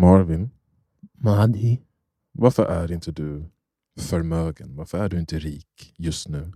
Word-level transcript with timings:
Marvin, 0.00 0.50
Mahdi. 1.12 1.80
varför 2.32 2.64
är 2.66 2.92
inte 2.92 3.12
du 3.12 3.44
förmögen? 4.00 4.76
Varför 4.76 4.98
är 5.04 5.08
du 5.08 5.20
inte 5.20 5.38
rik 5.38 5.94
just 5.96 6.28
nu? 6.28 6.52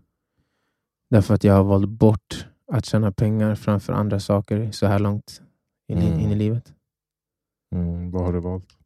Därför 1.10 1.34
att 1.34 1.44
jag 1.44 1.54
har 1.54 1.64
valt 1.64 1.88
bort 1.90 2.46
att 2.72 2.84
tjäna 2.84 3.12
pengar 3.12 3.54
framför 3.54 3.92
andra 3.92 4.20
saker 4.20 4.70
så 4.72 4.86
här 4.86 4.98
långt 4.98 5.42
in, 5.88 5.98
i- 5.98 6.06
Mm. 6.06 6.20
in 6.20 6.30
i 6.30 6.34
livet. 6.34 6.74
Mm, 7.74 8.10
vad 8.10 8.24
har 8.24 8.32
du 8.32 8.40
valt? 8.40 8.78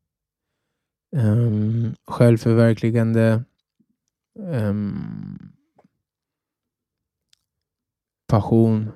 Um, 1.16 1.95
självförverkligande. 2.06 3.45
ehm, 4.38 5.52
passion. 8.27 8.90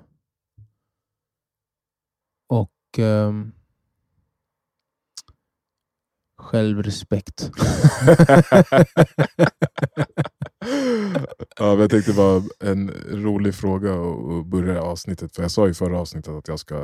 Och 2.49 2.99
ehm, 2.99 3.53
självrespekt. 6.43 7.51
ja, 11.59 11.79
jag 11.81 11.91
tänkte 11.91 12.11
det 12.13 12.17
var 12.17 12.43
en 12.61 12.91
rolig 13.11 13.55
fråga 13.55 13.93
att 13.95 14.47
börja 14.47 14.83
avsnittet. 14.83 15.35
För 15.37 15.43
jag 15.43 15.51
sa 15.51 15.69
i 15.69 15.75
förra 15.75 15.99
avsnittet 16.01 16.33
att 16.35 16.49
jag 16.49 16.59
ska, 16.59 16.83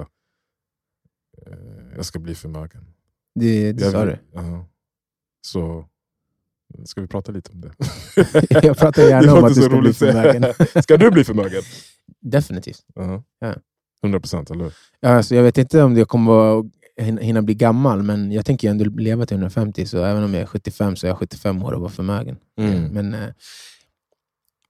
eh, 1.47 1.97
jag 1.97 2.05
ska 2.05 2.19
bli 2.19 2.34
förmögen. 2.34 2.84
Det, 3.34 3.73
det 3.73 3.83
Jag 3.84 3.93
sa 3.93 4.05
du. 4.05 4.19
Ja. 4.33 4.67
Så 5.47 5.84
ska 6.84 7.01
vi 7.01 7.06
prata 7.06 7.33
lite 7.33 7.53
om 7.53 7.61
det? 7.61 7.73
Jag 8.62 8.77
pratar 8.79 9.03
Det 9.03 9.09
gärna 9.09 9.34
om 9.34 9.45
att 9.45 9.55
du 9.55 9.62
ska 9.62 9.81
bli 9.81 9.93
förmögen. 9.93 10.45
Ska 10.83 10.97
du 10.97 11.11
bli 11.11 11.25
förmögen? 11.25 11.62
Definitivt. 12.20 12.84
Ja. 12.95 13.23
Ja. 13.39 13.55
100 14.03 14.20
procent, 14.20 14.51
eller 14.51 14.65
hur? 14.65 14.73
Ja, 15.01 15.09
Alltså, 15.09 15.34
jag 15.34 15.43
vet 15.43 15.59
inte 15.59 15.83
om 15.83 15.97
jag 15.97 16.09
kommer 16.09 16.33
hin- 16.33 16.70
hinna 16.98 17.43
bli 17.43 17.55
gammal, 17.55 18.02
men 18.02 18.33
jag 18.33 18.47
tänker 18.47 18.70
ändå 18.70 18.84
leva 18.84 19.27
till 19.27 19.34
150, 19.34 19.87
så 19.87 20.05
även 20.05 20.25
om 20.25 20.34
jag 20.34 20.43
är 20.43 20.47
75 20.47 20.97
så 20.97 21.06
är 21.06 21.09
jag 21.09 21.19
75 21.19 21.62
år 21.62 21.73
och 21.73 21.81
vara 21.81 21.91
förmögen. 21.91 22.36
Mm. 22.56 22.84
Men, 22.84 23.14
eh, 23.14 23.28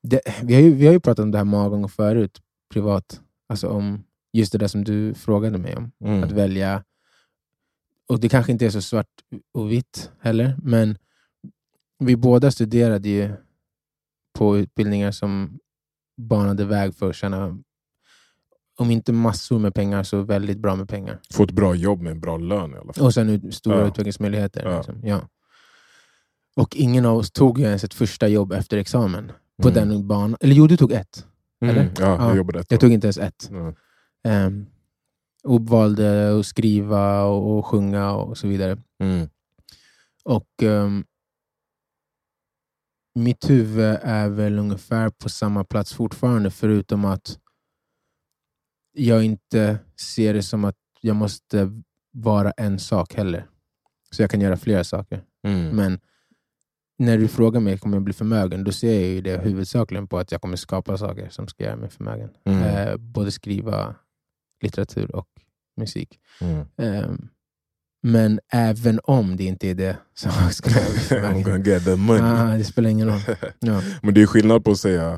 det, 0.02 0.20
vi, 0.42 0.54
har 0.54 0.60
ju, 0.60 0.74
vi 0.74 0.86
har 0.86 0.92
ju 0.92 1.00
pratat 1.00 1.22
om 1.22 1.30
det 1.30 1.38
här 1.38 1.44
många 1.44 1.68
gånger 1.68 1.88
förut, 1.88 2.40
privat. 2.72 3.20
Alltså 3.48 3.68
om 3.68 4.04
just 4.32 4.52
det 4.52 4.58
där 4.58 4.68
som 4.68 4.84
du 4.84 5.14
frågade 5.14 5.58
mig 5.58 5.76
om. 5.76 5.92
Mm. 6.04 6.24
Att 6.24 6.32
välja. 6.32 6.84
Och 8.08 8.20
det 8.20 8.28
kanske 8.28 8.52
inte 8.52 8.66
är 8.66 8.70
så 8.70 8.82
svart 8.82 9.06
och 9.54 9.70
vitt 9.70 10.10
heller, 10.20 10.56
men 10.62 10.98
vi 11.98 12.16
båda 12.16 12.50
studerade 12.50 13.08
ju 13.08 13.32
på 14.38 14.58
utbildningar 14.58 15.10
som 15.10 15.58
banade 16.16 16.64
väg 16.64 16.94
för 16.94 17.10
att 17.10 17.16
tjäna, 17.16 17.58
om 18.78 18.90
inte 18.90 19.12
massor 19.12 19.58
med 19.58 19.74
pengar, 19.74 20.02
så 20.02 20.22
väldigt 20.22 20.58
bra 20.58 20.76
med 20.76 20.88
pengar. 20.88 21.20
Få 21.32 21.44
ett 21.44 21.50
bra 21.50 21.74
jobb 21.74 22.00
med 22.02 22.10
en 22.12 22.20
bra 22.20 22.36
lön 22.36 22.72
i 22.74 22.76
alla 22.76 22.92
fall. 22.92 23.04
Och 23.04 23.14
sen 23.14 23.28
ut, 23.28 23.54
stora 23.54 23.80
Ja. 23.80 23.86
utvecklingsmöjligheter. 23.86 24.64
Ja. 24.66 24.76
Liksom. 24.76 25.00
Ja. 25.06 25.28
Och 26.56 26.76
ingen 26.76 27.06
av 27.06 27.16
oss 27.16 27.30
tog 27.30 27.58
ju 27.58 27.64
ens 27.64 27.84
ett 27.84 27.94
första 27.94 28.28
jobb 28.28 28.52
efter 28.52 28.76
examen. 28.78 29.32
På 29.62 29.68
Mm. 29.68 29.88
den 29.88 30.08
banan. 30.08 30.36
Eller 30.40 30.54
jo, 30.54 30.66
du 30.66 30.76
tog 30.76 30.92
ett. 30.92 31.26
Mm. 31.62 31.76
eller? 31.76 31.92
Ja, 31.98 32.06
jag 32.06 32.20
Ja. 32.20 32.36
jobbade 32.36 32.60
ett 32.60 32.70
Jag 32.70 32.80
tog 32.80 32.92
inte 32.92 33.06
ens 33.06 33.18
ett. 33.18 33.50
Ja. 34.22 34.46
Um, 34.46 34.66
och 35.44 35.60
valde 35.66 36.38
att 36.38 36.46
skriva 36.46 37.22
och, 37.22 37.58
och 37.58 37.66
sjunga 37.66 38.12
och 38.12 38.38
så 38.38 38.48
vidare. 38.48 38.78
Mm. 39.02 39.28
Och 40.24 40.62
ehm, 40.62 41.04
mitt 43.14 43.50
huvud 43.50 43.98
är 44.02 44.28
väl 44.28 44.58
ungefär 44.58 45.08
på 45.10 45.28
samma 45.28 45.64
plats 45.64 45.92
fortfarande, 45.94 46.50
förutom 46.50 47.04
att 47.04 47.38
jag 48.98 49.24
inte 49.24 49.78
ser 50.14 50.34
det 50.34 50.42
som 50.42 50.64
att 50.64 50.76
jag 51.00 51.16
måste 51.16 51.82
vara 52.12 52.50
en 52.50 52.78
sak 52.78 53.14
heller. 53.14 53.46
Så 54.10 54.22
jag 54.22 54.30
kan 54.30 54.40
göra 54.40 54.56
flera 54.56 54.84
saker. 54.84 55.22
Mm. 55.46 55.76
Men 55.76 56.00
när 56.98 57.18
du 57.18 57.28
frågar 57.28 57.60
mig 57.60 57.78
kommer 57.78 57.96
jag 57.96 58.02
bli 58.04 58.12
förmögen, 58.12 58.64
då 58.64 58.72
ser 58.72 58.94
jag 59.00 59.08
ju 59.10 59.20
det 59.20 59.38
huvudsakligen 59.38 60.06
på 60.06 60.18
att 60.18 60.32
jag 60.32 60.40
kommer 60.40 60.56
skapa 60.56 60.98
saker 60.98 61.28
som 61.28 61.48
ska 61.48 61.64
göra 61.64 61.76
mig 61.76 61.90
förmögen. 61.90 62.30
Mm. 62.44 62.62
Eh, 62.62 62.96
både 62.96 63.30
skriva 63.32 63.94
litteratur 64.62 65.14
och 65.16 65.28
musik. 65.76 66.18
Mm. 66.40 66.66
Ehm, 66.76 67.28
men 68.02 68.40
även 68.52 69.00
om 69.02 69.36
det 69.36 69.44
inte 69.44 69.68
är 69.68 69.74
det 69.74 69.96
så 70.14 70.30
ska 70.50 70.70
bli 70.70 70.78
I'm 70.80 70.98
förmögen. 70.98 71.42
gonna 71.42 71.58
get 71.64 71.84
the 71.84 71.96
money. 71.96 72.22
Ah, 72.22 72.56
det 72.56 72.64
spelar 72.64 72.90
ingen 72.90 73.08
roll. 73.08 73.20
Ja. 73.58 73.82
Men 74.02 74.14
det 74.14 74.22
är 74.22 74.26
skillnad 74.26 74.64
på 74.64 74.70
att 74.70 74.78
säga 74.78 75.12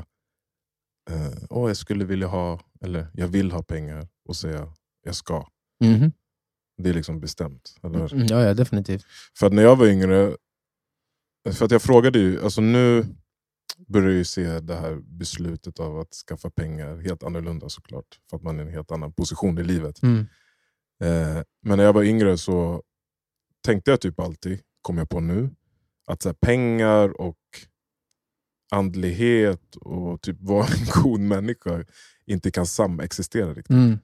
eh, 1.09 1.33
Åh, 1.49 1.69
jag 1.69 1.77
skulle 1.77 2.05
vilja 2.05 2.27
ha, 2.27 2.59
eller 2.81 3.07
jag 3.13 3.27
vill 3.27 3.51
ha 3.51 3.63
pengar 3.63 4.07
och 4.25 4.35
säga 4.35 4.73
jag 5.03 5.15
ska. 5.15 5.47
Mhm. 5.83 6.11
Det 6.77 6.89
är 6.89 6.93
liksom 6.93 7.19
bestämt. 7.19 7.75
Eller? 7.83 8.13
Mm, 8.13 8.27
ja, 8.27 8.43
ja, 8.43 8.53
definitivt. 8.53 9.05
För 9.37 9.47
att 9.47 9.53
när 9.53 9.63
jag 9.63 9.75
var 9.75 9.87
yngre, 9.87 10.35
för 11.51 11.65
att 11.65 11.71
jag 11.71 11.81
frågade 11.81 12.19
ju, 12.19 12.43
alltså 12.43 12.61
nu 12.61 13.05
börjar 13.87 14.07
jag 14.07 14.17
ju 14.17 14.23
se 14.23 14.59
det 14.59 14.75
här 14.75 14.95
beslutet 14.95 15.79
av 15.79 15.99
att 15.99 16.13
skaffa 16.13 16.49
pengar 16.49 16.97
helt 16.97 17.23
annorlunda 17.23 17.69
såklart. 17.69 18.19
För 18.29 18.37
att 18.37 18.43
man 18.43 18.59
är 18.59 18.63
i 18.63 18.67
en 18.67 18.73
helt 18.73 18.91
annan 18.91 19.13
position 19.13 19.57
i 19.57 19.63
livet. 19.63 20.03
Mm. 20.03 20.19
Eh, 21.03 21.43
men 21.61 21.77
när 21.77 21.83
jag 21.83 21.93
var 21.93 22.03
yngre 22.03 22.37
så 22.37 22.83
tänkte 23.61 23.91
jag 23.91 24.01
typ 24.01 24.19
alltid, 24.19 24.59
kom 24.81 24.97
jag 24.97 25.09
på 25.09 25.19
nu, 25.19 25.49
att 26.07 26.21
så 26.21 26.29
här, 26.29 26.33
pengar 26.33 27.21
och 27.21 27.37
andlighet 28.71 29.75
och 29.75 30.21
typ 30.21 30.37
vara 30.41 30.65
en 30.65 31.03
god 31.03 31.19
människa 31.19 31.83
inte 32.25 32.51
kan 32.51 32.65
samexistera 32.65 33.49
riktigt. 33.49 33.69
Mm. 33.69 33.99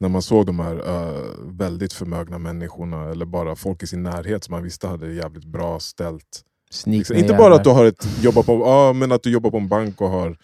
När 0.00 0.08
man 0.08 0.22
såg 0.22 0.46
de 0.46 0.58
här 0.60 0.76
eh, 0.88 1.34
väldigt 1.44 1.92
förmögna 1.92 2.38
människorna, 2.38 3.04
eller 3.10 3.26
bara 3.26 3.56
folk 3.56 3.82
i 3.82 3.86
sin 3.86 4.02
närhet 4.02 4.44
som 4.44 4.52
man 4.52 4.62
visste 4.62 4.88
hade 4.88 5.12
jävligt 5.12 5.44
bra 5.44 5.80
ställt. 5.80 6.44
Liksom, 6.84 7.16
inte 7.16 7.34
bara 7.34 7.54
att 7.54 7.64
du 7.64 7.70
har 7.70 7.84
ett, 7.84 8.22
jobbar 8.22 8.42
på, 8.42 8.52
ja, 8.52 8.92
men 8.92 9.12
att 9.12 9.22
du 9.22 9.30
jobbar 9.30 9.50
på 9.50 9.56
en 9.56 9.68
bank 9.68 10.00
och 10.00 10.08
har 10.10 10.38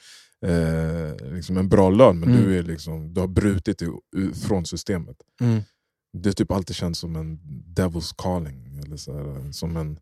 eh, 0.47 1.33
liksom 1.35 1.57
en 1.57 1.69
bra 1.69 1.91
lön, 1.91 2.21
men 2.21 2.29
Mm. 2.29 2.43
du, 2.45 2.59
är 2.59 2.63
liksom, 2.63 3.15
du 3.15 3.21
har 3.21 3.29
brutit 3.29 3.79
dig 3.79 3.89
från 4.49 4.67
systemet. 4.67 5.17
Mm. 5.41 5.63
Det 6.13 6.33
typ 6.33 6.51
alltid 6.51 6.77
känts 6.77 7.01
som 7.01 7.17
en 7.17 7.39
devil's 7.77 8.15
calling, 8.19 8.79
eller 8.85 8.97
så 8.97 9.13
här, 9.17 9.53
som 9.53 9.77
en 9.77 9.99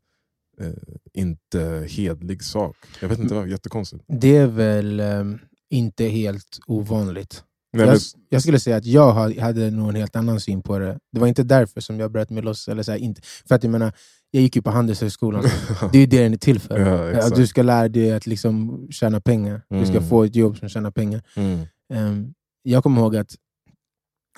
eh, 0.61 0.73
inte 1.13 1.87
hedlig 1.91 2.43
sak. 2.43 2.77
Jag 3.01 3.09
vet 3.09 3.19
inte, 3.19 3.35
det 3.35 3.41
var 3.41 3.47
jättekonstigt. 3.47 4.05
Det 4.09 4.37
är 4.37 4.47
väl 4.47 5.01
ehm, 5.01 5.39
inte 5.71 6.05
helt 6.05 6.59
ovanligt. 6.67 7.45
Nej, 7.73 7.87
jag, 7.87 7.93
men, 7.93 8.01
jag 8.29 8.43
skulle 8.43 8.61
säga 8.61 8.77
att 8.77 8.85
jag 8.87 9.13
ha- 9.13 9.41
hade 9.41 9.71
nog 9.71 9.89
en 9.89 9.95
helt 9.97 10.17
annan 10.17 10.41
syn 10.41 10.63
på 10.63 10.79
det. 10.79 10.99
Det 11.13 11.21
var 11.21 11.27
inte 11.27 11.43
därför 11.43 11.81
som 11.81 12.01
jag 12.01 12.13
bröt 12.13 12.31
mig 12.31 12.43
loss. 12.43 12.69
Eller 12.69 12.83
så 12.83 12.93
här, 12.93 12.99
inte, 12.99 13.21
för 13.49 13.55
att 13.55 13.63
jag 13.65 13.71
menar, 13.71 13.93
jag 14.31 14.43
gick 14.43 14.57
ju 14.57 14.63
på 14.63 14.71
Handelshögskolan. 14.71 15.43
Det 15.93 15.99
är 15.99 16.01
ju 16.01 16.07
det 16.07 16.23
den 16.23 16.33
är 16.33 16.37
till 16.37 16.61
för. 16.61 16.79
ja, 16.81 17.11
exakt. 17.11 17.37
du 17.37 17.47
ska 17.47 17.63
lära 17.63 17.89
dig 17.89 18.13
att 18.13 18.27
liksom 18.27 18.87
tjäna 18.91 19.21
pengar. 19.21 19.63
Du 19.69 19.87
ska 19.87 19.97
Mm. 19.97 20.09
få 20.09 20.25
ett 20.25 20.37
jobb 20.37 20.57
som 20.59 20.69
tjänar 20.69 20.91
pengar. 20.91 21.23
Mm. 21.37 21.67
Ehm, 21.95 22.35
jag 22.63 22.83
kommer 22.83 23.01
ihåg 23.01 23.17
att 23.17 23.37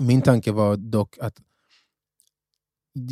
min 0.00 0.22
tanke 0.22 0.52
var 0.52 0.76
dock 0.76 1.18
att 1.20 1.34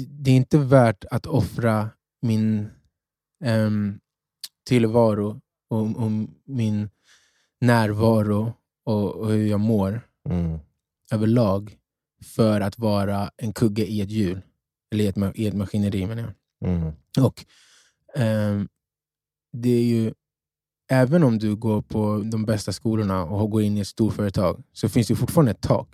det 0.08 0.30
är 0.30 0.34
inte 0.36 0.58
värt 0.58 1.04
att 1.10 1.26
offra 1.26 1.90
min 2.22 2.69
um, 3.44 4.00
tillvaro 4.69 5.41
och, 5.70 5.80
och 5.97 6.10
min 6.44 6.91
närvaro 7.60 8.53
och, 8.84 9.14
och 9.14 9.28
hur 9.32 9.47
jag 9.47 9.60
mår 9.60 10.00
Mm. 10.30 10.58
överlag 11.12 11.76
för 12.25 12.60
att 12.60 12.78
vara 12.78 13.31
en 13.36 13.52
kugge 13.52 13.86
i 13.86 14.00
ett 14.00 14.10
hjul. 14.10 14.42
Eller 14.92 15.04
i 15.04 15.06
ett, 15.06 15.16
i 15.34 15.47
ett 15.47 15.54
maskineri 15.54 16.06
menar 16.06 16.22
jag. 16.22 16.70
Mm. 16.70 16.92
Och 17.20 17.44
ehm, 18.16 18.69
det 19.52 19.69
är 19.69 19.84
ju, 19.84 20.12
även 20.91 21.25
om 21.25 21.38
du 21.38 21.56
går 21.56 21.82
på 21.82 22.22
de 22.32 22.44
bästa 22.44 22.72
skolorna 22.72 23.25
och 23.25 23.50
går 23.50 23.62
in 23.62 23.76
i 23.76 23.81
ett 23.81 23.86
storföretag 23.86 24.62
så 24.72 24.88
finns 24.88 25.08
det 25.08 25.16
fortfarande 25.16 25.50
ett 25.50 25.60
tak. 25.60 25.88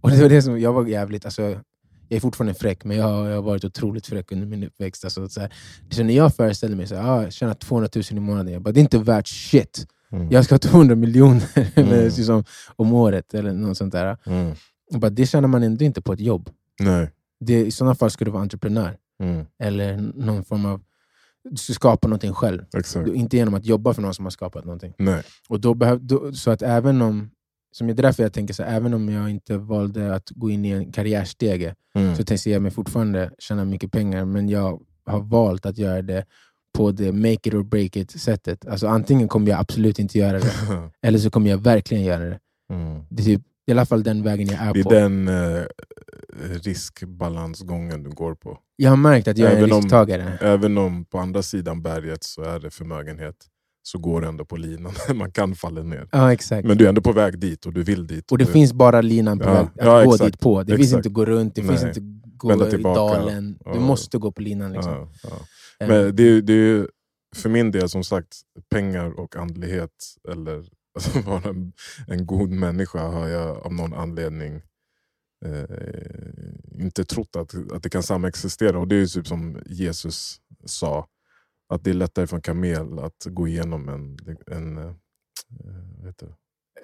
Och 0.00 0.10
det 0.10 0.22
var 0.22 0.28
det 0.28 0.42
som 0.42 0.60
jag 0.60 0.72
var 0.72 0.86
jävligt, 0.86 1.24
alltså, 1.24 1.60
jag 2.08 2.16
är 2.16 2.20
fortfarande 2.20 2.54
fräck, 2.54 2.84
men 2.84 2.96
jag 2.96 3.04
har, 3.04 3.28
jag 3.28 3.34
har 3.36 3.42
varit 3.42 3.64
otroligt 3.64 4.06
fräck 4.06 4.32
under 4.32 4.46
min 4.46 4.64
uppväxt. 4.64 5.04
Alltså, 5.04 5.28
så 5.28 5.40
här, 5.40 5.52
så 5.90 6.02
när 6.02 6.14
jag 6.14 6.34
föreställde 6.34 6.76
mig 6.76 6.84
att 6.84 6.92
ah, 6.92 7.22
jag 7.22 7.32
tjänar 7.32 7.54
200 7.54 7.88
000 7.94 8.04
i 8.10 8.20
månaden, 8.20 8.52
jag 8.52 8.62
bara, 8.62 8.72
det 8.72 8.80
är 8.80 8.82
inte 8.82 8.98
värt 8.98 9.28
shit. 9.28 9.86
Mm. 10.12 10.28
Jag 10.30 10.44
ska 10.44 10.54
ha 10.54 10.58
200 10.58 10.94
miljoner 10.94 11.42
Mm. 11.78 12.04
liksom, 12.04 12.44
om 12.76 12.92
året 12.92 13.34
eller 13.34 13.52
något 13.52 13.76
sånt 13.78 13.92
där. 13.92 14.16
Mm. 14.26 14.54
Jag 14.90 15.00
bara, 15.00 15.10
det 15.10 15.26
tjänar 15.26 15.48
man 15.48 15.62
ändå 15.62 15.84
inte 15.84 16.02
på 16.02 16.12
ett 16.12 16.20
jobb. 16.20 16.50
Nej. 16.80 17.10
Det, 17.40 17.66
I 17.66 17.70
sådana 17.70 17.94
fall 17.94 18.10
ska 18.10 18.24
du 18.24 18.30
vara 18.30 18.42
entreprenör. 18.42 18.96
Mm. 19.22 19.46
Eller 19.62 19.96
någon 20.14 20.44
form 20.44 20.66
av... 20.66 20.80
Du 21.50 21.56
ska 21.56 21.72
skapa 21.72 22.08
någonting 22.08 22.32
själv. 22.34 22.64
Exakt. 22.76 23.06
Du, 23.06 23.14
inte 23.14 23.36
genom 23.36 23.54
att 23.54 23.66
jobba 23.66 23.94
för 23.94 24.02
någon 24.02 24.14
som 24.14 24.24
har 24.26 24.30
skapat 24.30 24.64
någonting. 24.64 24.92
Nej. 24.98 25.22
Och 25.48 25.60
då 25.60 25.74
behöv, 25.74 26.06
då, 26.06 26.32
så 26.32 26.50
att 26.50 26.62
även 26.62 27.02
om... 27.02 27.30
Som 27.72 27.88
är 27.88 27.94
därför 27.94 28.22
jag 28.22 28.32
tänker 28.32 28.54
så 28.54 28.62
här, 28.62 28.76
även 28.76 28.94
om 28.94 29.08
jag 29.08 29.30
inte 29.30 29.56
valde 29.56 30.14
att 30.14 30.30
gå 30.30 30.50
in 30.50 30.64
i 30.64 30.70
en 30.70 30.92
karriärstege 30.92 31.74
Mm. 31.94 32.16
så 32.16 32.24
tänker 32.24 32.50
jag 32.50 32.62
mig 32.62 32.70
fortfarande 32.70 33.30
tjäna 33.38 33.64
mycket 33.64 33.92
pengar. 33.92 34.24
Men 34.24 34.48
jag 34.48 34.80
har 35.06 35.20
valt 35.20 35.66
att 35.66 35.78
göra 35.78 36.02
det 36.02 36.24
på 36.76 36.90
det 36.92 37.12
make 37.12 37.32
it 37.32 37.54
or 37.54 37.62
break 37.62 37.96
it 37.96 38.10
sättet. 38.10 38.66
Alltså 38.66 38.86
antingen 38.86 39.28
kommer 39.28 39.50
jag 39.50 39.60
absolut 39.60 39.98
inte 39.98 40.18
göra 40.18 40.38
det, 40.38 40.52
eller 41.02 41.18
så 41.18 41.30
kommer 41.30 41.50
jag 41.50 41.58
verkligen 41.58 42.04
göra 42.04 42.24
det. 42.24 42.38
mm. 42.72 43.02
det 43.10 43.22
är 43.22 43.24
typ, 43.24 43.42
i 43.66 43.72
alla 43.72 43.86
fall 43.86 44.02
den 44.02 44.22
vägen 44.22 44.46
jag 44.48 44.60
är 44.60 44.74
Det 44.74 44.80
är 44.80 44.84
på. 44.84 44.90
den 44.92 45.28
eh, 45.28 45.62
riskbalansgången 46.62 48.02
du 48.02 48.10
går 48.10 48.34
på. 48.34 48.58
Jag 48.76 48.90
har 48.90 48.96
märkt 48.96 49.28
att 49.28 49.38
jag 49.38 49.48
är 49.48 49.52
en 49.52 49.58
Även 49.58 49.72
om- 49.72 49.80
risktagare. 49.80 50.38
Även 50.40 50.78
om 50.78 51.04
på 51.04 51.18
andra 51.18 51.42
sidan 51.42 51.82
berget 51.82 52.24
så 52.24 52.42
är 52.42 52.60
det 52.60 52.70
förmögenhet, 52.70 53.34
så 53.90 53.98
går 53.98 54.20
det 54.20 54.26
ändå 54.28 54.44
på 54.44 54.56
linan. 54.56 54.92
Man 55.14 55.32
kan 55.32 55.54
falla 55.54 55.82
ner. 55.82 56.08
Ja, 56.12 56.32
exakt. 56.32 56.68
Men 56.68 56.78
du 56.78 56.84
är 56.84 56.88
ändå 56.88 57.00
på 57.02 57.12
väg 57.12 57.38
dit 57.38 57.66
och 57.66 57.72
du 57.72 57.82
vill 57.82 58.06
dit. 58.06 58.32
och 58.32 58.38
det 58.38 58.44
du, 58.44 58.52
finns 58.52 58.72
bara 58.72 59.00
linan 59.00 59.38
på 59.38 59.44
Ja, 59.44 59.52
väg 59.54 59.62
att 59.64 59.70
ja, 59.86 60.04
gå 60.04 60.14
exakt. 60.14 60.32
dit 60.32 60.40
på. 60.40 60.62
Det 60.62 60.76
finns 60.76 60.88
Exakt. 60.88 61.06
inte 61.06 61.08
gå 61.14 61.24
runt, 61.24 61.54
det 61.54 61.62
finns 61.62 61.82
Nej. 61.82 61.88
inte 61.88 62.00
gå 62.36 62.48
Vända 62.48 62.78
i 62.78 62.82
dalen. 62.82 63.58
Du 63.72 63.80
måste 63.80 64.18
gå 64.18 64.32
på 64.32 64.42
linan. 64.42 64.72
Liksom. 64.72 64.92
Eh, 64.92 65.88
Men 65.88 66.16
det, 66.16 66.22
är- 66.22 66.42
det 66.42 66.52
är 66.52 66.88
för 67.36 67.48
min 67.48 67.70
del 67.70 67.88
som 67.88 68.04
sagt, 68.04 68.36
pengar 68.70 69.20
och 69.20 69.36
andlighet, 69.36 69.90
eller 70.28 70.64
alltså 70.94 71.20
vara 71.20 71.48
en, 71.50 71.72
en 72.06 72.26
god 72.26 72.50
människa 72.50 72.98
har 73.08 73.28
jag 73.28 73.56
av 73.66 73.72
någon 73.74 73.94
anledning 73.94 74.54
eh, 75.44 76.82
inte 76.84 77.04
trott 77.04 77.36
att, 77.36 77.72
att 77.72 77.82
det 77.82 77.90
kan 77.90 78.02
samexistera. 78.02 78.78
Och 78.78 78.88
det 78.88 78.94
är 78.96 79.00
ju 79.00 79.06
typ 79.06 79.26
som 79.26 79.58
Jesus 79.66 80.36
sa, 80.64 81.06
att 81.68 81.84
det 81.84 81.90
är 81.90 81.94
lättare 81.94 82.26
för 82.26 82.36
en 82.36 82.42
kamel 82.42 82.98
att 82.98 83.26
gå 83.26 83.48
igenom 83.48 83.88
en, 83.88 84.18
en 84.56 84.78
eh, 84.78 84.92
heter 86.06 86.26
det? 86.26 86.34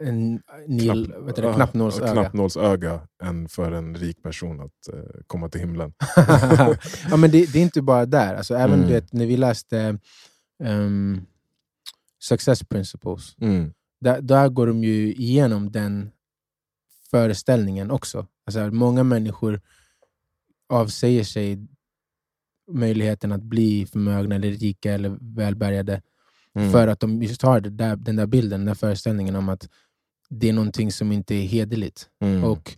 en 0.01 0.43
nil, 0.67 1.07
Knapp- 1.07 1.27
vet 1.27 1.37
du, 1.37 1.43
det, 1.43 1.49
ja, 1.49 1.55
knappnålsöga. 1.55 2.13
knappnålsöga 2.13 3.09
än 3.23 3.49
för 3.49 3.73
en 3.73 3.97
rik 3.97 4.23
person 4.23 4.61
att 4.61 4.89
eh, 4.93 5.21
komma 5.27 5.49
till 5.49 5.61
himlen. 5.61 5.93
ja, 7.11 7.17
men 7.17 7.31
det, 7.31 7.53
det 7.53 7.59
är 7.59 7.63
inte 7.63 7.83
bara 7.83 8.07
där. 8.07 8.35
Alltså, 8.35 8.55
även 8.55 8.75
Mm. 8.75 8.87
du 8.87 8.93
vet, 8.95 9.13
när 9.13 9.27
vi 9.27 9.37
läste 9.37 9.99
ehm, 10.65 11.21
Success 12.23 12.65
Principles, 12.65 13.35
Mm. 13.41 13.73
där, 14.01 14.21
där 14.21 14.49
går 14.49 14.67
de 14.67 14.85
ju 14.85 15.15
igenom 15.15 15.73
den 15.73 16.11
föreställningen 17.11 17.91
också. 17.91 18.27
Alltså, 18.47 18.71
många 18.71 19.03
människor 19.03 19.61
avsäger 20.69 21.25
sig 21.25 21.67
möjligheten 22.73 23.33
att 23.33 23.43
bli 23.43 23.87
förmögna, 23.87 24.35
eller 24.35 24.51
rika 24.51 24.93
eller 24.93 25.17
välbärgade 25.21 26.03
Mm. 26.57 26.73
för 26.73 26.89
att 26.89 27.01
de 27.01 27.23
just 27.23 27.43
har 27.43 27.61
där, 27.61 27.97
den 27.97 28.17
där 28.17 28.27
bilden, 28.27 28.61
den 28.61 28.67
där 28.67 28.75
föreställningen 28.75 29.37
om 29.37 29.49
att 29.49 29.69
det 30.31 30.49
är 30.49 30.53
någonting 30.53 30.93
som 30.93 31.13
inte 31.13 31.35
är 31.35 31.43
hederligt. 31.43 32.09
Mm. 32.21 32.45
Och 32.45 32.77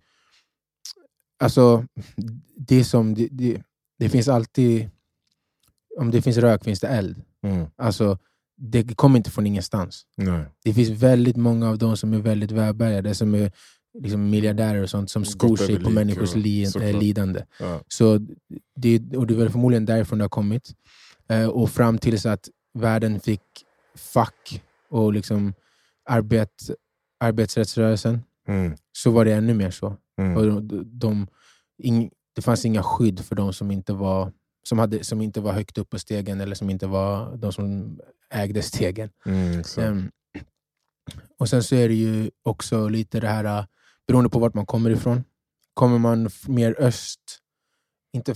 alltså, 1.38 1.86
det, 2.56 2.84
som, 2.84 3.14
det, 3.14 3.28
det, 3.30 3.62
det 3.98 4.08
finns 4.08 4.28
alltid... 4.28 4.90
Om 5.98 6.10
det 6.10 6.22
finns 6.22 6.36
rök 6.36 6.64
finns 6.64 6.80
det 6.80 6.88
eld. 6.88 7.22
Mm. 7.42 7.66
Alltså, 7.76 8.18
det 8.56 8.96
kommer 8.96 9.16
inte 9.16 9.30
från 9.30 9.46
ingenstans. 9.46 10.06
Nej. 10.16 10.44
Det 10.64 10.74
finns 10.74 10.90
väldigt 10.90 11.36
många 11.36 11.68
av 11.68 11.78
dem 11.78 11.96
som 11.96 12.12
är 12.12 12.18
väldigt 12.18 12.50
välbärgade, 12.50 13.14
som 13.14 13.34
är 13.34 13.52
liksom 14.02 14.30
miljardärer 14.30 14.82
och 14.82 14.90
sånt, 14.90 15.10
som 15.10 15.24
skor 15.24 15.48
Gått 15.48 15.60
sig 15.60 15.80
på 15.84 15.90
människors 15.90 16.34
li, 16.34 16.66
såklart. 16.66 16.94
eh, 16.94 16.98
lidande. 17.00 17.44
Ja. 17.60 17.80
Så 17.88 18.18
det, 18.76 19.16
och 19.16 19.26
det 19.26 19.34
är 19.34 19.38
väl 19.38 19.50
förmodligen 19.50 19.84
därifrån 19.86 20.18
det 20.18 20.24
har 20.24 20.28
kommit. 20.28 20.74
Eh, 21.28 21.46
och 21.48 21.70
fram 21.70 21.98
tills 21.98 22.26
att 22.26 22.48
världen 22.78 23.20
fick 23.20 23.40
fack 23.96 24.62
och 24.90 25.12
liksom 25.12 25.54
arbet, 26.08 26.50
arbetsrättsrörelsen, 27.20 28.20
Mm. 28.48 28.76
så 28.92 29.10
var 29.10 29.24
det 29.24 29.32
ännu 29.34 29.54
mer 29.54 29.70
så. 29.70 29.96
Mm. 30.20 30.36
Och 30.36 30.62
de, 30.62 30.82
de, 30.98 31.26
ing, 31.82 32.10
det 32.34 32.42
fanns 32.42 32.64
inga 32.64 32.82
skydd 32.82 33.20
för 33.20 33.34
de 33.36 33.52
som 33.52 33.70
inte 33.70 33.92
var 33.92 34.32
som, 34.68 34.78
hade, 34.78 35.04
som 35.04 35.20
inte 35.20 35.40
var 35.40 35.52
högt 35.52 35.78
upp 35.78 35.90
på 35.90 35.98
stegen 35.98 36.40
eller 36.40 36.54
som 36.54 36.70
inte 36.70 36.86
var 36.86 37.36
de 37.36 37.52
som 37.52 37.98
ägde 38.30 38.62
stegen. 38.62 39.10
Mm. 39.26 39.62
Ehm, 39.78 40.10
och 41.38 41.48
sen 41.48 41.62
så 41.62 41.74
är 41.74 41.88
det 41.88 41.94
ju 41.94 42.30
också 42.42 42.88
lite 42.88 43.20
det 43.20 43.28
här, 43.28 43.44
äh, 43.44 43.64
beroende 44.08 44.30
på 44.30 44.38
vart 44.38 44.54
man 44.54 44.66
kommer 44.66 44.90
ifrån. 44.90 45.24
Kommer 45.74 45.98
man 45.98 46.30
mer 46.48 46.74
öst, 46.80 47.20
inte, 48.12 48.34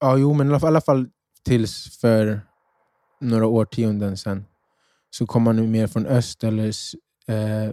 ja 0.00 0.16
jo 0.18 0.32
men 0.34 0.50
i 0.50 0.54
alla 0.54 0.80
fall, 0.80 1.08
tills 1.44 1.98
för 2.00 2.40
några 3.20 3.46
årtionden 3.46 4.16
sedan, 4.16 4.44
så 5.10 5.26
kom 5.26 5.42
man 5.42 5.70
mer 5.70 5.86
från 5.86 6.06
öst 6.06 6.44
eller 6.44 6.66
eh, 7.26 7.72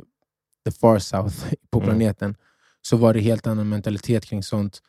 the 0.65 0.71
far 0.71 0.99
south 0.99 1.53
på 1.71 1.79
Mm. 1.79 1.89
planeten, 1.89 2.35
så 2.81 2.97
var 2.97 3.13
det 3.13 3.19
helt 3.19 3.47
annan 3.47 3.69
mentalitet 3.69 4.25
kring 4.25 4.43
sånt 4.43 4.81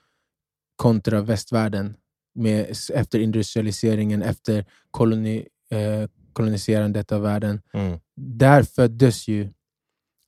kontra 0.76 1.20
västvärlden. 1.20 1.96
Med, 2.34 2.76
efter 2.94 3.18
industrialiseringen, 3.18 4.22
efter 4.22 4.64
koloni, 4.90 5.48
eh, 5.70 6.08
koloniserandet 6.32 7.12
av 7.12 7.22
världen 7.22 7.62
Mm. 7.72 7.98
där 8.16 8.62
föddes 8.62 9.28
ju 9.28 9.52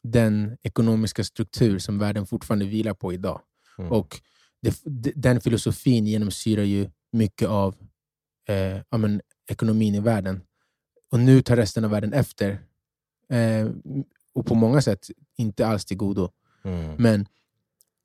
den 0.05 0.57
ekonomiska 0.63 1.25
struktur 1.25 1.79
som 1.79 1.99
världen 1.99 2.27
fortfarande 2.27 2.65
vilar 2.65 2.95
på 2.95 3.13
idag. 3.13 3.41
Mm. 3.79 3.93
Och 3.93 4.21
det, 4.63 5.13
den 5.15 5.41
filosofin 5.41 6.07
genomsyrar 6.07 6.63
ju 6.63 6.91
mycket 7.13 7.49
av 7.49 7.75
eh, 8.49 8.81
ja, 8.91 8.99
men, 8.99 9.21
ekonomin 9.51 9.95
i 9.95 10.01
världen. 10.01 10.41
Och 11.11 11.21
nu 11.21 11.43
tar 11.43 11.57
resten 11.57 11.85
av 11.85 11.91
världen 11.91 12.13
efter. 12.13 12.61
Eh, 13.31 13.69
och 14.35 14.47
på 14.47 14.55
många 14.55 14.83
sätt 14.83 15.07
inte 15.37 15.67
alls 15.67 15.85
till 15.85 15.97
godo. 15.97 16.31
Mm. 16.65 16.95
Men 16.99 17.27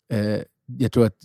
eh, 0.10 0.42
jag 0.66 0.92
tror 0.92 1.06
att 1.06 1.18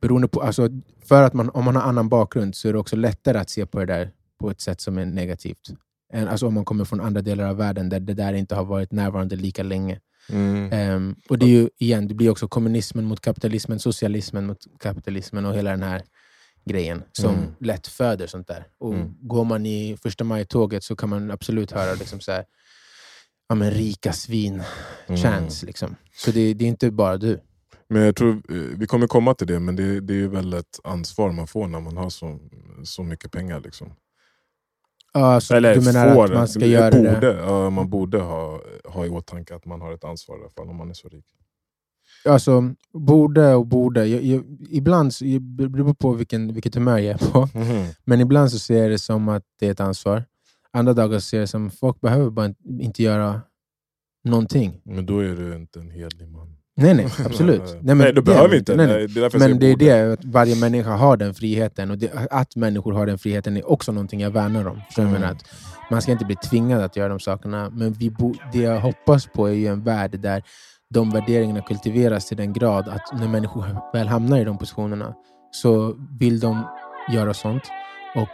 beroende 0.00 0.28
på, 0.28 0.42
alltså, 0.42 0.68
för 1.00 1.22
att 1.22 1.34
man, 1.34 1.50
om 1.50 1.64
man 1.64 1.76
har 1.76 1.82
annan 1.82 2.08
bakgrund 2.08 2.56
så 2.56 2.68
är 2.68 2.72
det 2.72 2.78
också 2.78 2.96
lättare 2.96 3.38
att 3.38 3.50
se 3.50 3.66
på 3.66 3.78
det 3.78 3.86
där 3.86 4.12
på 4.38 4.50
ett 4.50 4.60
sätt 4.60 4.80
som 4.80 4.98
är 4.98 5.06
negativt. 5.06 5.70
Än, 6.12 6.28
alltså 6.28 6.46
om 6.46 6.54
man 6.54 6.64
kommer 6.64 6.84
från 6.84 7.00
andra 7.00 7.22
delar 7.22 7.48
av 7.48 7.56
världen 7.56 7.88
där 7.88 8.00
det 8.00 8.14
där 8.14 8.32
inte 8.32 8.54
har 8.54 8.64
varit 8.64 8.92
närvarande 8.92 9.36
lika 9.36 9.62
länge. 9.62 10.00
Mm. 10.30 10.72
Ehm, 10.72 11.16
och 11.28 11.38
det 11.38 11.46
är 11.46 11.50
ju 11.50 11.68
igen, 11.78 12.08
det 12.08 12.14
blir 12.14 12.30
också 12.30 12.48
kommunismen 12.48 13.04
mot 13.04 13.20
kapitalismen, 13.20 13.78
socialismen 13.78 14.46
mot 14.46 14.58
kapitalismen 14.80 15.44
och 15.46 15.54
hela 15.54 15.70
den 15.70 15.82
här 15.82 16.02
grejen 16.64 17.02
som 17.12 17.34
Mm. 17.34 17.54
lätt 17.60 17.86
föder 17.86 18.26
sånt 18.26 18.48
där. 18.48 18.66
Och 18.78 18.94
Mm. 18.94 19.14
Går 19.20 19.44
man 19.44 19.66
i 19.66 19.96
första 20.02 20.24
maj-tåget 20.24 20.84
så 20.84 20.96
kan 20.96 21.08
man 21.08 21.30
absolut 21.30 21.70
höra 21.70 21.94
liksom 21.94 22.20
så 22.20 22.32
här, 22.32 22.44
ja, 23.48 23.54
men 23.54 23.70
rika 23.70 24.12
svin 24.12 24.62
Mm. 25.06 25.20
chance. 25.22 25.66
Liksom. 25.66 25.96
Så 26.16 26.30
det, 26.30 26.54
det 26.54 26.64
är 26.64 26.68
inte 26.68 26.90
bara 26.90 27.16
du. 27.16 27.40
Men 27.88 28.02
jag 28.02 28.16
tror, 28.16 28.30
eh, 28.30 28.56
vi 28.78 28.86
kommer 28.86 29.06
komma 29.06 29.34
till 29.34 29.46
det, 29.46 29.60
men 29.60 29.76
det, 29.76 30.00
det 30.00 30.14
är 30.20 30.28
väl 30.28 30.54
ett 30.54 30.80
ansvar 30.84 31.32
man 31.32 31.46
får 31.46 31.66
när 31.68 31.80
man 31.80 31.96
har 31.96 32.10
så, 32.10 32.38
så 32.84 33.02
mycket 33.02 33.32
pengar. 33.32 33.60
Liksom. 33.60 33.92
Ja, 35.12 35.40
så 35.40 35.54
Eller 35.54 35.74
du 35.74 35.80
menar 35.80 36.14
får, 36.14 36.24
att 36.24 36.30
man 36.34 36.48
ska 36.48 36.66
göra 36.66 36.90
borde, 36.90 37.20
det? 37.20 37.32
Ja, 37.40 37.70
man 37.70 37.90
borde 37.90 38.18
ha, 38.18 38.60
ha 38.84 39.06
i 39.06 39.08
åtanke 39.08 39.54
att 39.54 39.64
man 39.66 39.80
har 39.80 39.92
ett 39.92 40.04
ansvar 40.04 40.36
i 40.38 40.40
alla 40.40 40.50
fall, 40.50 40.68
om 40.68 40.76
man 40.76 40.90
är 40.90 40.94
så 40.94 41.08
rik. 41.08 41.24
Alltså, 42.24 42.74
borde 42.92 43.54
och 43.54 43.66
borde. 43.66 44.06
Jag, 44.06 44.22
jag, 44.22 44.44
ibland, 44.70 45.14
så- 45.14 45.24
det 45.24 45.40
beror 45.68 45.94
på 45.94 46.12
vilken, 46.12 46.54
vilket 46.54 46.74
humör 46.74 46.98
jag 46.98 47.14
är 47.22 47.30
på. 47.32 47.58
Mhm. 47.58 47.86
Men 48.04 48.20
ibland 48.20 48.50
så 48.52 48.58
ser 48.58 48.82
jag 48.82 48.90
det 48.90 48.98
som 48.98 49.28
att 49.28 49.42
det 49.60 49.66
är 49.66 49.70
ett 49.70 49.80
ansvar. 49.80 50.24
Andra 50.70 50.92
dagar 50.92 51.18
ser 51.18 51.36
jag 51.36 51.42
det 51.42 51.46
som 51.48 51.66
att 51.66 51.74
folk 51.78 52.00
behöver 52.00 52.30
bara 52.30 52.46
inte- 52.46 52.62
inte 52.80 53.02
göra 53.02 53.40
någonting. 54.24 54.80
Men 54.84 55.06
då 55.06 55.18
är 55.18 55.36
du 55.36 55.56
inte 55.56 55.80
en 55.80 55.90
hederlig 55.90 56.28
man. 56.28 56.56
Nej, 56.80 56.94
nej, 56.94 57.06
absolut. 57.26 57.62
Nej, 57.62 57.80
men 57.82 57.98
nej, 57.98 58.12
det- 58.12 58.22
behöver 58.22 58.56
inte. 58.56 58.76
nej, 58.76 58.86
nej. 58.86 59.06
Det 59.08 59.20
är 59.20 59.38
Men 59.38 59.58
det 59.58 59.66
är 59.66 59.76
det, 59.76 60.12
att 60.12 60.24
varje 60.24 60.56
människa 60.56 60.90
har 60.90 61.16
den 61.16 61.34
friheten. 61.34 61.90
Och 61.90 61.98
det, 61.98 62.10
att 62.30 62.56
människor 62.56 62.92
har 62.92 63.06
den 63.06 63.18
friheten 63.18 63.56
är 63.56 63.70
också 63.70 63.92
någonting 63.92 64.20
jag 64.20 64.30
värnar 64.30 64.68
om. 64.68 64.80
Jag 64.96 65.06
Mm. 65.06 65.22
Att 65.22 65.44
man 65.90 66.02
ska 66.02 66.12
inte 66.12 66.24
bli 66.24 66.36
tvingad 66.36 66.82
att 66.82 66.96
göra 66.96 67.08
de 67.08 67.20
sakerna. 67.20 67.70
Men 67.70 67.92
vi 67.92 68.10
bo, 68.10 68.34
det 68.52 68.58
jag 68.58 68.80
hoppas 68.80 69.26
på 69.26 69.48
är 69.50 69.70
en 69.70 69.82
värld 69.84 70.20
där 70.20 70.42
de 70.90 71.10
värderingarna 71.10 71.60
kultiveras 71.60 72.26
till 72.28 72.36
den 72.36 72.52
grad 72.52 72.88
att 72.88 73.20
när 73.20 73.28
människor 73.28 73.64
väl 73.92 74.08
hamnar 74.08 74.38
i 74.38 74.44
de 74.44 74.58
positionerna 74.58 75.14
så 75.50 75.94
vill 76.20 76.40
de 76.40 76.62
göra 77.12 77.34
sånt. 77.34 77.62
Och 78.14 78.28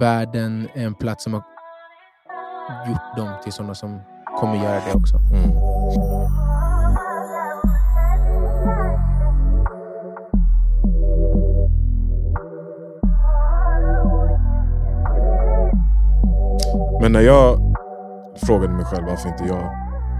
världen 0.00 0.68
är 0.74 0.86
en 0.86 0.94
plats 0.94 1.24
som 1.24 1.32
har 1.32 1.42
gjort 2.88 3.16
dem 3.16 3.28
till 3.42 3.52
sådana 3.52 3.74
som 3.74 4.00
kommer 4.40 4.56
göra 4.56 4.74
det 4.86 4.92
också. 4.94 5.16
Mm. 5.16 6.41
Men 17.02 17.12
när 17.12 17.20
jag 17.20 17.74
frågade 18.46 18.72
mig 18.72 18.84
själv 18.84 19.06
varför 19.06 19.28
inte 19.28 19.44
jag 19.44 19.62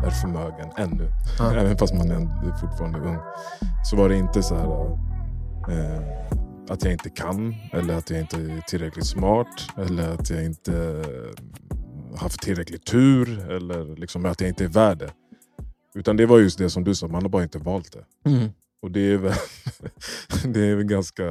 är 0.06 0.10
förmögen 0.10 0.70
ännu, 0.76 1.10
Ja. 1.38 1.52
även 1.56 1.78
fast 1.78 1.94
man 1.94 2.10
är 2.10 2.56
fortfarande 2.60 2.98
ung, 2.98 3.18
så 3.84 3.96
var 3.96 4.08
det 4.08 4.16
inte 4.16 4.42
så 4.42 4.54
här 4.54 4.98
eh, 5.76 6.02
att 6.68 6.84
jag 6.84 6.92
inte 6.92 7.10
kan, 7.10 7.54
eller 7.72 7.94
att 7.94 8.10
jag 8.10 8.20
inte 8.20 8.36
är 8.36 8.60
tillräckligt 8.60 9.06
smart, 9.06 9.46
eller 9.76 10.14
att 10.14 10.30
jag 10.30 10.44
inte 10.44 10.72
eh, 10.74 12.18
haft 12.18 12.40
tillräcklig 12.40 12.84
tur, 12.84 13.50
eller 13.50 13.96
liksom 13.96 14.26
att 14.26 14.40
jag 14.40 14.48
inte 14.48 14.64
är 14.64 14.68
värd 14.68 14.98
det. 14.98 15.10
Utan 15.94 16.16
det 16.16 16.26
var 16.26 16.38
just 16.38 16.58
det 16.58 16.70
som 16.70 16.84
du 16.84 16.94
sa, 16.94 17.08
man 17.08 17.22
har 17.22 17.28
bara 17.28 17.42
inte 17.42 17.58
valt 17.58 17.92
det. 17.92 18.30
Mm. 18.30 18.48
Och 18.82 18.90
det 18.90 19.12
är 19.12 19.16
väl, 19.16 19.34
det 20.44 20.60
är 20.60 20.74
väl 20.74 20.84
ganska 20.84 21.24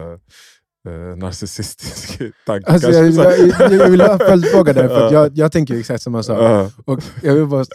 eh, 0.88 1.18
narcissistisk 1.18 2.22
tanke. 2.46 2.72
Alltså, 2.72 2.92
jag, 2.92 3.14
jag, 3.14 3.74
jag 3.74 3.90
vill 3.90 4.02
ha 4.02 4.14
en 4.14 4.20
följdfråga 4.30 4.74
där, 4.74 4.88
för 4.88 5.06
att 5.06 5.12
jag, 5.12 5.38
jag 5.38 5.52
tänker 5.52 5.80
exakt 5.80 6.04
samma 6.04 6.24
sak. 6.24 6.40
Ja. 6.40 6.72
Och 6.86 7.00
jag 7.24 7.36
vill 7.36 7.48
bara, 7.48 7.66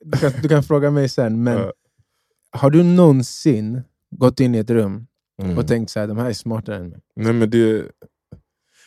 du, 0.00 0.18
kan, 0.18 0.32
du 0.42 0.48
kan 0.48 0.62
fråga 0.62 0.90
mig 0.90 1.08
sen, 1.08 1.42
men 1.42 1.70
har 2.50 2.70
du 2.70 2.82
någonsin 2.82 3.82
gått 4.10 4.40
in 4.40 4.54
i 4.54 4.58
ett 4.58 4.70
rum 4.70 5.06
Mm. 5.42 5.58
och 5.58 5.68
tänkt 5.68 5.90
så 5.90 6.00
här, 6.00 6.06
de 6.06 6.16
här 6.18 6.28
är 6.28 6.32
smartare 6.32 6.76
än 6.76 6.88
mig? 6.88 6.98
Nej, 7.16 7.32
men 7.32 7.50
det, 7.50 7.84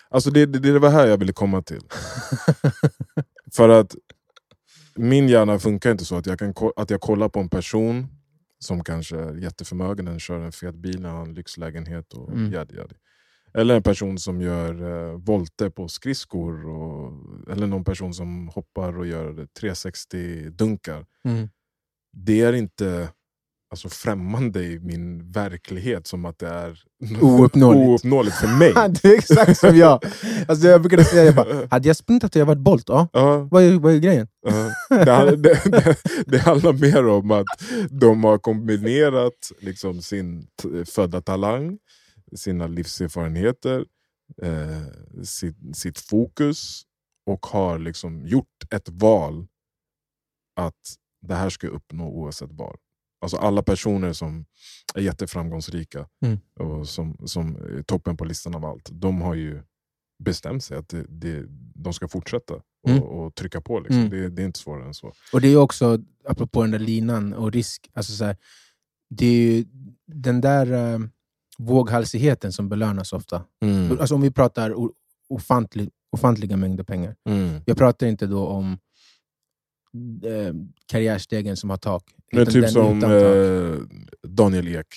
alltså 0.09 0.31
det, 0.31 0.45
det, 0.45 0.59
det 0.59 0.79
var 0.79 0.89
här 0.89 1.07
jag 1.07 1.17
ville 1.17 1.33
komma 1.33 1.61
till. 1.61 1.81
För 3.53 3.69
att 3.69 3.95
min 4.95 5.29
hjärna 5.29 5.59
funkar 5.59 5.91
inte 5.91 6.05
så 6.05 6.15
att 6.15 6.25
jag, 6.25 6.39
kan, 6.39 6.53
att 6.75 6.89
jag 6.89 7.01
kollar 7.01 7.29
på 7.29 7.39
en 7.39 7.49
person 7.49 8.07
som 8.59 8.83
kanske 8.83 9.17
är 9.17 9.35
jätteförmögen, 9.35 10.05
den 10.05 10.19
kör 10.19 10.39
en 10.39 10.51
fet 10.51 10.75
bil, 10.75 11.05
har 11.05 11.21
en 11.21 11.33
lyxlägenhet 11.33 12.13
och 12.13 12.29
Mm. 12.31 12.51
jadi, 12.51 12.75
jadi. 12.75 12.95
Eller 13.53 13.75
en 13.75 13.83
person 13.83 14.17
som 14.19 14.41
gör 14.41 14.73
eh, 15.11 15.17
volter 15.17 15.69
på 15.69 15.87
skridskor. 15.87 16.65
Och, 16.69 17.11
eller 17.51 17.67
någon 17.67 17.83
person 17.83 18.13
som 18.13 18.47
hoppar 18.47 18.97
och 18.97 19.07
gör 19.07 19.47
360-dunkar. 19.61 21.05
Mm. 21.23 21.49
Det 22.11 22.41
är 22.41 22.53
inte 22.53 23.09
alltså, 23.69 23.89
främmande 23.89 24.63
i 24.63 24.79
min 24.79 25.31
verklighet 25.31 26.07
som 26.07 26.25
att 26.25 26.39
det 26.39 26.47
är 26.47 26.79
Ouppnåeligt. 27.21 27.89
ouppnåeligt 27.89 28.35
för 28.35 28.47
mig. 28.47 28.73
det 29.01 29.05
är 29.07 29.17
exakt 29.17 29.57
som 29.59 29.77
jag. 29.77 30.03
Alltså 30.47 30.67
jag 30.67 30.81
brukade 30.81 31.05
säga, 31.05 31.23
jag 31.23 31.35
bara, 31.35 31.67
hade 31.71 31.87
jag 31.87 31.97
sprintat 31.97 32.35
och 32.35 32.39
jag 32.41 32.45
varit 32.45 32.59
Bolt, 32.59 32.89
ja. 32.89 33.07
Ja, 33.13 33.47
Vad 33.51 33.63
är, 33.63 33.79
vad 33.79 33.93
är 33.93 33.97
grejen? 33.99 34.27
ja. 34.89 35.25
Det, 35.25 35.35
det, 35.35 35.61
det, 35.71 35.95
det 36.25 36.37
handlar 36.37 36.73
mer 36.73 37.07
om 37.07 37.31
att 37.31 37.45
de 37.89 38.23
har 38.23 38.37
kombinerat 38.37 39.51
liksom, 39.59 40.01
sin 40.01 40.47
t- 40.61 40.85
födda 40.85 41.21
talang, 41.21 41.77
sina 42.35 42.67
livserfarenheter, 42.67 43.85
eh, 44.41 45.23
sitt, 45.23 45.57
sitt 45.77 45.99
fokus 45.99 46.81
och 47.25 47.45
har 47.45 47.79
liksom 47.79 48.25
gjort 48.27 48.63
ett 48.75 48.89
val 48.89 49.47
att 50.55 50.95
det 51.27 51.35
här 51.35 51.49
ska 51.49 51.67
jag 51.67 51.73
uppnå 51.73 52.07
oavsett 52.09 52.49
vad. 52.51 52.75
Alltså 53.21 53.37
alla 53.37 53.63
personer 53.63 54.13
som 54.13 54.45
är 54.95 55.01
jätteframgångsrika 55.01 56.07
Mm. 56.25 56.39
och 56.59 56.87
som, 56.87 57.17
som 57.25 57.55
är 57.55 57.83
toppen 57.83 58.17
på 58.17 58.25
listan 58.25 58.55
av 58.55 58.65
allt, 58.65 58.89
de 58.91 59.21
har 59.21 59.35
ju 59.35 59.61
bestämt 60.23 60.63
sig 60.63 60.77
att 60.77 60.89
det, 60.89 61.05
det, 61.09 61.45
de 61.75 61.93
ska 61.93 62.07
fortsätta 62.07 62.53
och, 62.53 62.89
Mm. 62.89 63.03
och 63.03 63.35
trycka 63.35 63.61
på. 63.61 63.79
Liksom. 63.79 63.97
Mm. 63.97 64.09
Det, 64.09 64.29
det 64.29 64.41
är 64.41 64.45
inte 64.45 64.59
svårare 64.59 64.85
än 64.85 64.93
så. 64.93 65.13
Och 65.33 65.41
det 65.41 65.47
är 65.47 65.57
också, 65.57 65.99
apropå 66.25 66.61
den 66.61 66.71
där 66.71 66.79
linan 66.79 67.33
och 67.33 67.51
risk, 67.51 67.89
alltså 67.93 68.13
så 68.13 68.25
här, 68.25 68.37
det 69.09 69.25
är 69.25 69.31
ju 69.57 69.65
den 70.07 70.41
där 70.41 70.93
eh, 70.93 70.99
våghalsigheten 71.57 72.51
som 72.53 72.69
belönas 72.69 73.13
ofta. 73.13 73.43
Mm. 73.61 73.99
Alltså 73.99 74.15
om 74.15 74.21
vi 74.21 74.31
pratar 74.31 74.73
ofantlig, 75.29 75.89
ofantliga 76.11 76.57
mängder 76.57 76.83
pengar. 76.83 77.15
Mm. 77.29 77.61
Jag 77.65 77.77
pratar 77.77 78.07
inte 78.07 78.25
då 78.27 78.47
om 78.47 78.77
eh, 80.25 80.53
karriärstegen 80.85 81.57
som 81.57 81.69
har 81.69 81.77
tak. 81.77 82.03
Men 82.31 82.45
typ 82.45 82.61
den 82.61 82.71
som 82.71 83.03
eh, 83.03 83.75
Daniel 84.29 84.67
Ek, 84.67 84.87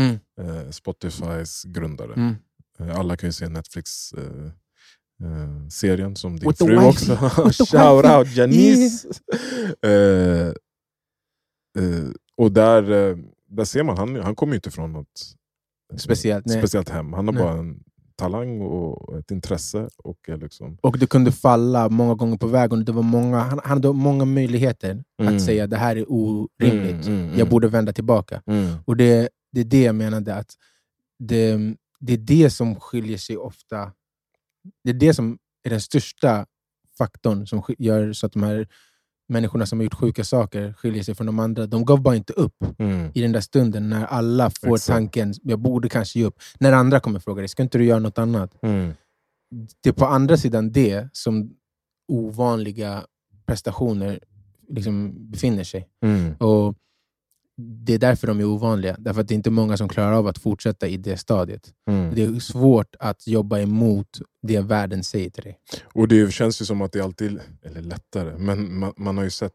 Mm, 0.00 0.18
eh, 0.40 0.70
Spotifys 0.70 1.62
grundare. 1.64 2.12
mm. 2.14 2.34
Eh, 2.78 2.98
Alla 2.98 3.16
kan 3.16 3.28
ju 3.28 3.32
se 3.32 3.48
Netflix-serien 3.48 6.16
som 6.16 6.36
din 6.38 6.48
With 6.48 6.64
fru 6.64 6.76
också. 6.86 7.12
With 7.12 7.36
the 7.58 7.64
Shout 7.66 8.04
wifey. 8.04 8.16
out 8.18 8.36
Janice! 8.36 9.08
Eh, 9.82 10.46
eh, 11.82 12.08
och 12.36 12.52
där, 12.52 12.90
eh, 13.10 13.16
där 13.48 13.64
ser 13.64 13.82
man, 13.82 13.96
han, 13.98 14.16
han 14.16 14.36
kommer 14.36 14.52
ju 14.52 14.56
inte 14.56 14.70
från 14.70 14.92
något 14.92 15.22
eh, 15.92 15.96
Speciellt, 15.98 16.50
speciellt 16.50 16.88
hem. 16.88 17.12
Han 17.12 17.26
har 17.28 17.34
Nej. 17.34 17.42
bara 17.42 17.58
en 17.58 17.82
talang 18.16 18.60
och 18.60 19.18
ett 19.18 19.30
intresse. 19.30 19.88
Och 19.96 20.18
liksom, 20.28 20.78
Och 20.82 20.98
det 20.98 21.06
kunde 21.06 21.32
falla 21.32 21.88
många 21.88 22.14
gånger 22.14 22.36
på 22.36 22.46
vägen. 22.46 22.84
Det 22.84 22.92
var 22.92 23.02
många, 23.02 23.38
han, 23.38 23.60
han 23.64 23.70
hade 23.70 23.92
många 23.92 24.24
möjligheter 24.24 25.04
Mm. 25.18 25.36
att 25.36 25.42
säga 25.42 25.66
det 25.66 25.76
här 25.76 25.96
är 25.96 26.04
orimligt. 26.12 27.06
Mm, 27.06 27.18
mm, 27.18 27.26
Jag 27.28 27.34
mm. 27.40 27.48
borde 27.48 27.68
vända 27.68 27.92
tillbaka. 27.92 28.42
mm, 28.46 28.74
Och 28.84 28.96
det, 28.96 29.28
det 29.52 29.60
är 29.60 29.64
det 29.64 29.82
jag 29.82 29.94
menade, 29.94 30.34
att 30.34 30.54
det, 31.18 31.58
det 32.00 32.12
är 32.12 32.16
det 32.18 32.50
som 32.50 32.80
skiljer 32.80 33.18
sig 33.18 33.36
ofta. 33.36 33.92
Det 34.84 34.90
är 34.90 34.94
det 34.94 35.14
som 35.14 35.38
är 35.64 35.70
den 35.70 35.80
största 35.80 36.46
faktorn 36.98 37.46
som 37.46 37.62
gör 37.78 38.12
så 38.12 38.26
att 38.26 38.32
de 38.32 38.42
här 38.42 38.68
människorna 39.28 39.66
som 39.66 39.78
har 39.78 39.84
gjort 39.84 39.94
sjuka 39.94 40.24
saker 40.24 40.72
skiljer 40.78 41.02
sig 41.02 41.14
från 41.14 41.26
de 41.26 41.38
andra. 41.38 41.66
De 41.66 41.84
gav 41.84 42.02
bara 42.02 42.16
inte 42.16 42.32
upp 42.32 42.64
mm, 42.78 43.10
i 43.14 43.22
den 43.22 43.32
där 43.32 43.40
stunden 43.40 43.88
när 43.90 44.04
alla 44.04 44.50
får 44.50 44.74
Exakt. 44.74 44.86
tanken, 44.86 45.34
jag 45.42 45.58
borde 45.58 45.88
kanske 45.88 46.18
ge 46.18 46.24
upp. 46.24 46.38
När 46.60 46.72
andra 46.72 47.00
kommer 47.00 47.20
fråga 47.20 47.40
dig, 47.40 47.48
ska 47.48 47.62
inte 47.62 47.78
du 47.78 47.84
göra 47.84 47.98
något 47.98 48.18
annat? 48.18 48.62
mm, 48.62 48.92
Det 49.82 49.88
är 49.88 49.92
på 49.92 50.06
andra 50.06 50.36
sidan 50.36 50.72
det 50.72 51.08
som 51.12 51.50
ovanliga 52.12 53.04
prestationer 53.46 54.20
liksom 54.68 55.14
befinner 55.30 55.64
sig. 55.64 55.88
mm. 56.02 56.34
Och 56.38 56.74
Det 57.58 57.94
är 57.94 57.98
därför 57.98 58.26
de 58.26 58.40
är 58.40 58.44
ovanliga. 58.44 58.96
Därför 58.98 59.20
att 59.20 59.28
det 59.28 59.34
är 59.34 59.36
inte 59.36 59.50
många 59.50 59.76
som 59.76 59.88
klarar 59.88 60.12
av 60.12 60.26
att 60.26 60.38
fortsätta 60.38 60.86
i 60.88 60.96
det 60.96 61.16
stadiet. 61.16 61.70
Mm. 61.90 62.14
Det 62.14 62.22
är 62.22 62.40
svårt 62.40 62.96
att 62.98 63.26
jobba 63.26 63.58
emot 63.58 64.18
det 64.42 64.60
världen 64.60 65.04
säger 65.04 65.30
till 65.30 65.42
dig. 65.44 65.58
Och 65.94 66.08
det 66.08 66.32
känns 66.32 66.60
ju 66.60 66.64
som 66.64 66.82
att 66.82 66.92
det 66.92 67.00
alltid, 67.00 67.40
eller 67.62 67.80
lättare, 67.82 68.38
men 68.38 68.78
man, 68.78 68.92
man 68.96 69.16
har 69.16 69.24
ju 69.24 69.30
sett 69.30 69.52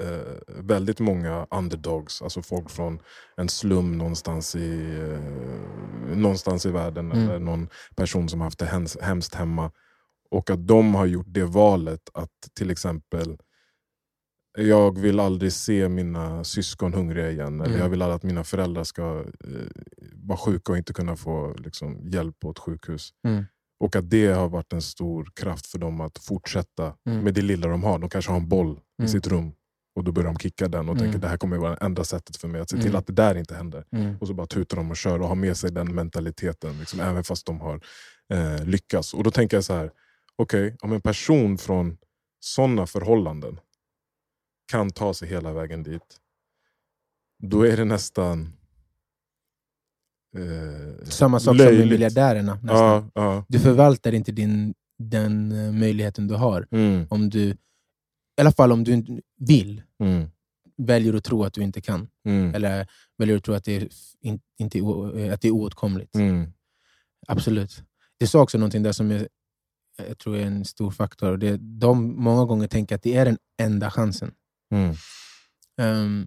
eh, 0.00 0.62
väldigt 0.62 1.00
många 1.00 1.46
underdogs, 1.50 2.22
alltså 2.22 2.42
folk 2.42 2.70
från 2.70 2.98
en 3.36 3.48
slum 3.48 3.98
någonstans 3.98 4.56
i, 4.56 4.98
eh, 5.00 6.16
någonstans 6.16 6.66
i 6.66 6.70
världen, 6.70 7.12
Mm. 7.12 7.28
eller 7.28 7.38
någon 7.38 7.68
person 7.96 8.28
som 8.28 8.40
haft 8.40 8.58
det 8.58 8.66
hems, 8.66 8.96
hemskt 9.00 9.34
hemma. 9.34 9.70
Och 10.30 10.50
att 10.50 10.66
de 10.66 10.94
har 10.94 11.06
gjort 11.06 11.26
det 11.28 11.44
valet 11.44 12.00
att 12.14 12.30
till 12.58 12.70
exempel 12.70 13.36
jag 14.58 14.98
vill 14.98 15.20
aldrig 15.20 15.52
se 15.52 15.88
mina 15.88 16.44
syskon 16.44 16.94
hungriga 16.94 17.30
igen. 17.30 17.60
Eller 17.60 17.70
Mm. 17.70 17.80
jag 17.80 17.88
vill 17.88 18.02
aldrig 18.02 18.16
att 18.16 18.22
mina 18.22 18.44
föräldrar 18.44 18.84
ska 18.84 19.02
eh, 19.44 19.82
vara 20.12 20.38
sjuka 20.38 20.72
och 20.72 20.78
inte 20.78 20.92
kunna 20.92 21.16
få 21.16 21.54
liksom, 21.58 22.00
hjälp 22.08 22.40
på 22.40 22.50
ett 22.50 22.58
sjukhus. 22.58 23.10
Mm. 23.26 23.44
Och 23.80 23.96
att 23.96 24.10
det 24.10 24.26
har 24.26 24.48
varit 24.48 24.72
en 24.72 24.82
stor 24.82 25.28
kraft 25.34 25.66
för 25.66 25.78
dem 25.78 26.00
att 26.00 26.18
fortsätta 26.18 26.94
Mm. 27.08 27.24
med 27.24 27.34
det 27.34 27.42
lilla 27.42 27.68
de 27.68 27.82
har. 27.84 27.98
De 27.98 28.10
kanske 28.10 28.30
har 28.30 28.38
en 28.40 28.48
boll 28.48 28.72
i 28.72 29.02
Mm. 29.02 29.08
sitt 29.08 29.26
rum 29.26 29.52
och 29.96 30.04
då 30.04 30.12
börjar 30.12 30.26
de 30.32 30.38
kicka 30.38 30.68
den 30.68 30.88
och 30.88 30.94
Mm. 30.94 30.98
tänker 30.98 31.18
det 31.18 31.28
här 31.28 31.36
kommer 31.36 31.56
vara 31.56 31.70
det 31.70 31.78
enda 31.86 32.04
sättet 32.04 32.36
för 32.36 32.48
mig 32.48 32.60
att 32.60 32.70
se 32.70 32.76
till 32.76 32.86
Mm. 32.86 32.96
att 32.98 33.06
det 33.06 33.12
där 33.12 33.34
inte 33.34 33.54
händer. 33.54 33.84
Mm. 33.92 34.16
Och 34.20 34.26
så 34.28 34.34
bara 34.34 34.46
tutar 34.46 34.76
de 34.76 34.90
och 34.90 34.96
kör 34.96 35.22
och 35.22 35.28
har 35.28 35.34
med 35.34 35.56
sig 35.56 35.72
den 35.72 35.94
mentaliteten, 35.94 36.78
liksom, 36.78 37.00
även 37.00 37.24
fast 37.24 37.46
de 37.46 37.60
har 37.60 37.80
eh, 38.32 38.64
lyckats. 38.64 39.14
Och 39.14 39.24
då 39.24 39.30
tänker 39.30 39.56
jag 39.56 39.64
så 39.64 39.74
här, 39.74 39.90
okej, 40.36 40.76
om 40.82 40.92
en 40.92 41.00
person 41.00 41.58
från 41.58 41.96
sådana 42.40 42.86
förhållanden 42.86 43.60
kan 44.72 44.90
ta 44.90 45.14
sig 45.14 45.28
hela 45.28 45.52
vägen 45.52 45.82
dit, 45.82 46.16
då 47.42 47.62
är 47.66 47.76
det 47.76 47.84
nästan 47.84 48.52
eh, 50.36 51.04
Samma 51.04 51.40
sak 51.40 51.44
som 51.44 51.56
med 51.56 51.66
löjligt. 51.66 51.90
miljardärerna. 51.90 52.58
Ja, 52.62 53.10
ja. 53.14 53.44
Du 53.48 53.58
förvaltar 53.58 54.12
inte 54.12 54.32
din, 54.32 54.74
den 54.98 55.52
eh, 55.52 55.72
möjligheten 55.72 56.26
du 56.26 56.34
har. 56.34 56.66
Mm, 56.70 57.06
Om 57.10 57.30
du, 57.30 57.40
I 57.50 57.56
alla 58.40 58.52
fall 58.52 58.72
om 58.72 58.84
du 58.84 59.22
vill, 59.38 59.82
mm, 60.00 60.28
väljer 60.76 61.14
att 61.14 61.24
tro 61.24 61.44
att 61.44 61.52
du 61.54 61.62
inte 61.62 61.80
kan. 61.80 62.08
mm, 62.26 62.54
Eller 62.54 62.86
väljer 63.18 63.36
att 63.36 63.44
tro 63.44 63.54
att 63.54 63.64
det 63.64 63.76
är, 63.76 63.88
in, 64.20 64.40
inte, 64.58 64.78
att 65.32 65.40
det 65.40 65.48
är 65.48 65.52
oåtkomligt. 65.52 66.14
mm, 66.14 66.52
Absolut. 67.28 67.82
Det 68.18 68.26
sa 68.26 68.42
också 68.42 68.58
någonting 68.58 68.82
där 68.82 68.92
som 68.92 69.10
jag, 69.10 69.26
jag 70.08 70.18
tror 70.18 70.36
är 70.36 70.46
en 70.46 70.64
stor 70.64 70.90
faktor. 70.90 71.36
Det, 71.36 71.56
de 71.56 72.22
många 72.22 72.44
gånger 72.44 72.68
tänker 72.68 72.94
att 72.94 73.02
det 73.02 73.16
är 73.16 73.24
den 73.24 73.38
enda 73.62 73.90
chansen. 73.90 74.34
Mm. 74.72 74.94
Ehm, 75.80 76.26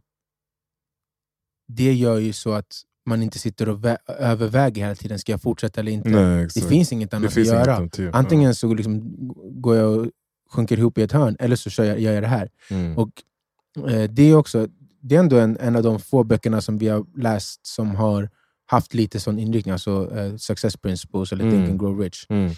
det 1.67 1.93
gör 1.93 2.17
ju 2.17 2.33
så 2.33 2.53
att 2.53 2.81
man 3.05 3.23
inte 3.23 3.39
sitter 3.39 3.69
och 3.69 3.79
vä- 3.79 3.97
överväger 4.07 4.81
hela 4.83 4.95
tiden, 4.95 5.19
ska 5.19 5.31
jag 5.31 5.41
fortsätta 5.41 5.79
eller 5.81 5.91
inte? 5.91 6.09
Nej, 6.09 6.47
det 6.55 6.61
finns 6.61 6.91
inget 6.91 7.13
annat 7.13 7.33
finns 7.33 7.49
att 7.49 7.53
göra. 7.55 7.71
alternativ. 7.71 8.09
Antingen 8.13 8.55
så 8.55 8.73
liksom 8.73 9.01
går 9.61 9.75
jag 9.75 9.97
och 9.99 10.07
sjunker 10.49 10.77
ihop 10.79 10.97
i 10.97 11.01
ett 11.01 11.11
hörn, 11.11 11.35
eller 11.39 11.55
så 11.55 11.83
jag, 11.83 11.99
gör 11.99 12.13
jag 12.13 12.23
det 12.23 12.27
här. 12.27 12.49
Mm. 12.69 12.97
Och 12.97 13.09
eh, 13.89 14.09
det 14.09 14.23
är 14.23 14.35
också 14.35 14.67
det 15.01 15.15
är 15.15 15.19
ändå 15.19 15.39
en, 15.39 15.57
en 15.59 15.75
av 15.75 15.83
de 15.83 15.99
få 15.99 16.23
böckerna 16.23 16.61
som 16.61 16.77
vi 16.77 16.87
har 16.87 17.05
läst 17.21 17.65
som 17.67 17.95
har 17.95 18.29
haft 18.65 18.93
lite 18.93 19.19
sån 19.19 19.39
inriktning, 19.39 19.71
alltså 19.73 20.17
eh, 20.17 20.35
Success 20.35 20.77
Principles 20.77 21.31
eller 21.31 21.43
Mm. 21.43 21.55
Think 21.55 21.69
and 21.69 21.79
Grow 21.79 21.99
Rich. 21.99 22.25
Mm. 22.29 22.51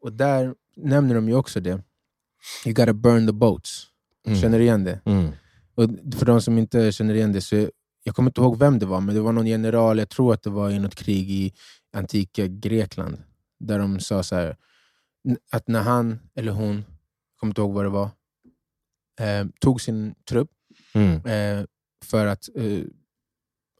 Och 0.00 0.12
där 0.12 0.54
nämner 0.76 1.14
de 1.14 1.28
ju 1.28 1.34
också 1.34 1.60
det. 1.60 1.82
You 2.66 2.74
gotta 2.74 2.92
burn 2.92 3.26
the 3.26 3.32
boats. 3.32 3.86
Mm. 4.26 4.40
Känner 4.40 4.58
du 4.58 4.64
igen 4.64 4.84
det? 4.84 5.00
Mm. 5.04 5.32
Och 5.74 6.14
för 6.18 6.26
de 6.26 6.40
som 6.40 6.58
inte 6.58 6.92
känner 6.92 7.14
igen 7.14 7.32
det, 7.32 7.40
så 7.40 7.70
jag 8.04 8.14
kommer 8.14 8.30
inte 8.30 8.40
ihåg 8.40 8.58
vem 8.58 8.78
det 8.78 8.86
var, 8.86 9.00
men 9.00 9.14
det 9.14 9.20
var 9.20 9.32
någon 9.32 9.46
general, 9.46 9.98
jag 9.98 10.08
tror 10.08 10.34
att 10.34 10.42
det 10.42 10.50
var 10.50 10.70
i 10.70 10.78
något 10.78 10.94
krig 10.94 11.30
i 11.30 11.52
antika 11.96 12.46
Grekland, 12.46 13.18
där 13.60 13.78
de 13.78 14.00
sa 14.00 14.22
så 14.22 14.36
här, 14.36 14.56
att 15.52 15.68
när 15.68 15.80
han 15.82 16.18
eller 16.34 16.52
hon, 16.52 16.76
jag 16.76 17.40
kommer 17.40 17.50
inte 17.50 17.60
ihåg 17.60 17.72
vad 17.72 17.84
det 17.84 17.88
var, 17.88 18.10
eh, 19.20 19.46
tog 19.60 19.80
sin 19.80 20.14
trupp 20.28 20.50
Mm. 20.94 21.14
eh, 21.26 21.64
för 22.04 22.26
att 22.26 22.48
eh, 22.54 22.82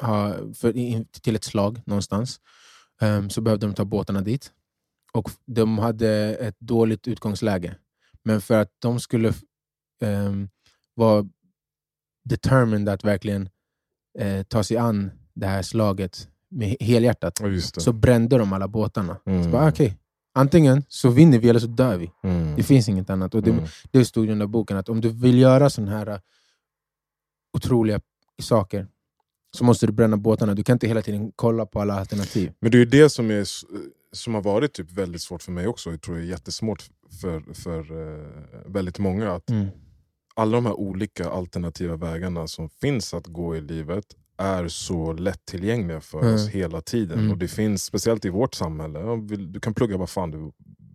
ha, 0.02 0.34
för, 0.54 0.76
in, 0.76 1.04
till 1.04 1.36
ett 1.36 1.44
slag 1.44 1.80
någonstans, 1.86 2.40
eh, 3.02 3.28
så 3.28 3.40
behövde 3.40 3.66
de 3.66 3.74
ta 3.74 3.84
båtarna 3.84 4.20
dit. 4.20 4.52
Och 5.12 5.30
de 5.46 5.78
hade 5.78 6.08
ett 6.34 6.60
dåligt 6.60 7.08
utgångsläge. 7.08 7.76
Men 8.22 8.40
för 8.40 8.60
att 8.60 8.70
de 8.78 9.00
skulle 9.00 9.32
eh, 10.02 10.32
vara 10.94 11.28
determined 12.24 12.88
att 12.88 13.04
verkligen 13.04 13.48
eh, 14.18 14.42
ta 14.42 14.62
sig 14.62 14.76
an 14.76 15.10
det 15.34 15.46
här 15.46 15.62
slaget 15.62 16.28
med 16.50 16.76
helhjärtat, 16.80 17.40
så 17.76 17.92
brände 17.92 18.38
de 18.38 18.52
alla 18.52 18.68
båtarna. 18.68 19.20
Mm. 19.26 19.44
Så 19.44 19.50
bara, 19.50 19.68
okej, 19.68 19.98
Antingen 20.36 20.82
så 20.88 21.08
vinner 21.10 21.38
vi 21.38 21.48
eller 21.48 21.60
så 21.60 21.66
dör 21.66 21.96
vi. 21.96 22.10
Mm. 22.24 22.56
Det 22.56 22.62
finns 22.62 22.88
inget 22.88 23.10
annat. 23.10 23.34
Och 23.34 23.42
det, 23.42 23.50
Mm. 23.50 23.64
det 23.90 24.04
stod 24.04 24.24
i 24.24 24.28
den 24.28 24.38
där 24.38 24.46
boken, 24.46 24.76
att 24.76 24.88
om 24.88 25.00
du 25.00 25.08
vill 25.08 25.38
göra 25.38 25.70
sådana 25.70 25.92
här 25.98 26.06
äh, 26.06 26.18
otroliga 27.56 28.00
saker 28.42 28.86
så 29.56 29.64
måste 29.64 29.86
du 29.86 29.92
bränna 29.92 30.16
båtarna. 30.16 30.54
Du 30.54 30.64
kan 30.64 30.72
inte 30.74 30.86
hela 30.88 31.02
tiden 31.02 31.32
kolla 31.36 31.66
på 31.66 31.80
alla 31.80 31.94
alternativ. 31.94 32.52
Men 32.60 32.70
det 32.70 32.76
är 32.76 32.78
ju 32.78 32.84
det 32.84 33.10
som, 33.10 33.30
är, 33.30 33.46
som 34.12 34.34
har 34.34 34.42
varit 34.42 34.72
typ 34.72 34.92
väldigt 34.92 35.22
svårt 35.22 35.42
för 35.42 35.52
mig 35.52 35.66
också. 35.66 35.90
Jag 35.90 36.00
tror 36.02 36.16
det 36.16 36.22
är 36.22 36.24
jättesvårt 36.24 36.84
för, 37.20 37.54
för 37.54 37.78
eh, 37.80 38.26
väldigt 38.66 38.98
många. 38.98 39.32
Att 39.32 39.50
alla 40.36 40.52
de 40.56 40.66
här 40.66 40.74
olika 40.80 41.28
alternativa 41.30 41.96
vägarna 41.96 42.46
som 42.48 42.68
finns 42.68 43.14
att 43.14 43.26
gå 43.26 43.56
i 43.56 43.60
livet 43.60 44.04
är 44.38 44.68
så 44.68 45.12
lättillgängliga 45.12 46.00
för 46.00 46.20
Mm. 46.20 46.34
oss 46.34 46.48
hela 46.48 46.80
tiden. 46.80 47.18
Mm. 47.18 47.30
Och 47.32 47.38
det 47.38 47.48
finns, 47.48 47.84
speciellt 47.84 48.24
i 48.24 48.28
vårt 48.28 48.54
samhälle, 48.54 48.98
du 49.38 49.60
kan 49.60 49.74
plugga 49.74 49.96
vad 49.96 50.10
fan 50.10 50.30
du, 50.30 50.52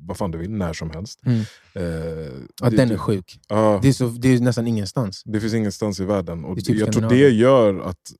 vad 0.08 0.18
fan 0.18 0.32
du 0.32 0.38
vill 0.38 0.52
när 0.52 0.74
som 0.74 0.90
helst. 0.92 1.20
Mm. 1.26 1.40
Eh, 1.74 1.84
Ja, 2.62 2.70
det- 2.70 2.78
den 2.78 2.92
är 2.92 2.98
sjuk. 2.98 3.40
ja, 3.48 3.80
Det 3.82 3.88
är, 3.90 3.94
så, 3.94 4.08
det 4.08 4.28
är 4.30 4.40
nästan 4.40 4.68
ingenstans. 4.68 5.22
det 5.26 5.40
finns 5.40 5.54
ingenstans 5.54 6.00
i 6.00 6.06
världen. 6.06 6.46
Och 6.46 6.56
Det 6.56 6.62
typ 6.62 6.78
jag 6.80 6.92
tror 6.94 7.10
det 7.10 7.30
gör 7.30 7.80
att 7.80 8.14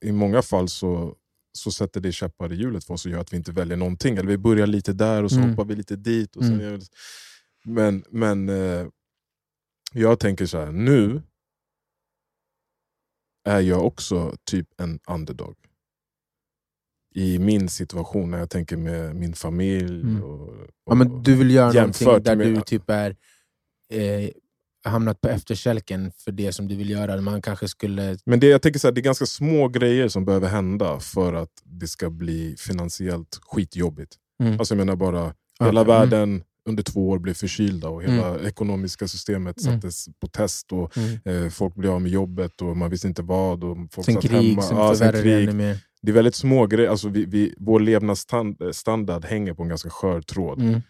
i 0.00 0.12
många 0.12 0.42
fall 0.42 0.68
så, 0.68 1.14
så 1.52 1.70
sätter 1.72 2.00
det 2.00 2.12
käppar 2.12 2.52
i 2.52 2.56
hjulet 2.56 2.84
för 2.84 2.94
oss 2.94 3.04
och 3.06 3.12
gör 3.12 3.18
att 3.20 3.32
vi 3.32 3.36
inte 3.36 3.52
väljer 3.52 3.76
någonting. 3.76 4.16
Eller 4.16 4.28
vi 4.28 4.38
börjar 4.38 4.66
lite 4.66 4.92
där 4.92 5.22
och 5.22 5.30
så 5.30 5.36
Mm. 5.36 5.50
hoppar 5.50 5.64
vi 5.64 5.74
lite 5.76 5.96
dit. 5.96 6.36
Och 6.36 6.44
sen 6.44 6.60
Mm. 6.60 6.80
Men, 7.64 8.04
men 8.10 8.48
eh, 8.48 8.86
jag 9.96 10.20
tänker 10.20 10.46
så 10.46 10.58
här, 10.58 10.72
nu 10.72 11.22
är 13.48 13.60
jag 13.60 13.86
också 13.86 14.36
typ 14.44 14.80
en 14.80 15.00
underdog. 15.08 15.56
I 17.14 17.38
min 17.38 17.68
situation, 17.68 18.30
när 18.30 18.38
jag 18.38 18.50
tänker 18.50 18.76
med 18.76 19.16
min 19.16 19.34
familj. 19.34 20.00
Mm. 20.00 20.22
Och, 20.22 20.48
och, 20.48 20.66
Ja, 20.86 20.94
men 20.94 21.22
du 21.22 21.34
vill 21.34 21.50
göra 21.50 21.72
någonting 21.72 22.22
där 22.22 22.36
med- 22.36 22.46
du 22.46 22.60
typ 22.60 22.90
är 22.90 23.16
eh, 23.92 24.30
hamnat 24.84 25.20
på 25.20 25.28
efterkälken 25.28 26.12
för 26.12 26.32
det 26.32 26.52
som 26.52 26.68
du 26.68 26.76
vill 26.76 26.90
göra. 26.90 27.20
Man 27.20 27.42
kanske 27.42 27.68
skulle... 27.68 28.18
Men 28.24 28.40
det, 28.40 28.46
jag 28.46 28.62
tänker 28.62 28.80
så 28.80 28.86
här, 28.86 28.92
det 28.92 29.00
är 29.00 29.02
ganska 29.02 29.26
små 29.26 29.68
grejer 29.68 30.08
som 30.08 30.24
behöver 30.24 30.48
hända 30.48 31.00
för 31.00 31.32
att 31.34 31.62
det 31.64 31.88
ska 31.88 32.10
bli 32.10 32.56
finansiellt 32.58 33.38
skitjobbigt. 33.42 34.16
Mm. 34.42 34.58
Alltså 34.58 34.74
jag 34.74 34.78
menar 34.78 34.96
bara, 34.96 35.34
hela 35.60 35.80
mm. 35.80 35.86
världen 35.86 36.44
under 36.66 36.82
två 36.82 37.08
år 37.08 37.18
blev 37.18 37.34
förkylda 37.34 37.88
och 37.88 38.02
hela 38.02 38.40
ekonomiska 38.40 39.08
systemet 39.08 39.62
Mm. 39.66 39.74
sattes 39.80 40.06
på 40.20 40.26
test. 40.26 40.72
och 40.72 40.96
Mm. 40.96 41.44
eh, 41.44 41.50
Folk 41.50 41.74
blev 41.74 41.92
av 41.92 42.02
med 42.02 42.10
jobbet 42.12 42.62
och 42.62 42.76
man 42.76 42.90
visste 42.90 43.08
inte 43.08 43.22
vad. 43.22 43.64
Och 43.64 43.76
folk 43.92 44.04
Sen 44.04 44.14
satt 44.14 44.24
krig 44.30 44.48
hemma. 44.50 44.62
som 44.62 44.76
Ja, 44.76 45.12
krig. 45.12 45.42
ännu 45.48 45.52
mer. 45.52 45.78
Det 46.02 46.10
är 46.10 46.14
väldigt 46.14 46.34
små 46.34 46.66
grejer. 46.66 46.90
Alltså 46.90 47.08
vi, 47.08 47.24
vi, 47.24 47.54
vår 47.58 47.80
levnadsstandard 47.80 49.24
hänger 49.24 49.54
på 49.54 49.62
en 49.62 49.68
ganska 49.68 49.90
skör 49.90 50.20
tråd. 50.22 50.60
Mm. 50.62 50.80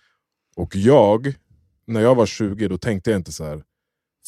Och 0.56 0.76
jag, 0.76 1.34
när 1.86 2.00
jag 2.00 2.14
var 2.14 2.26
20, 2.26 2.68
då 2.68 2.78
tänkte 2.78 3.10
jag 3.10 3.18
inte 3.20 3.32
så 3.32 3.44
här. 3.44 3.62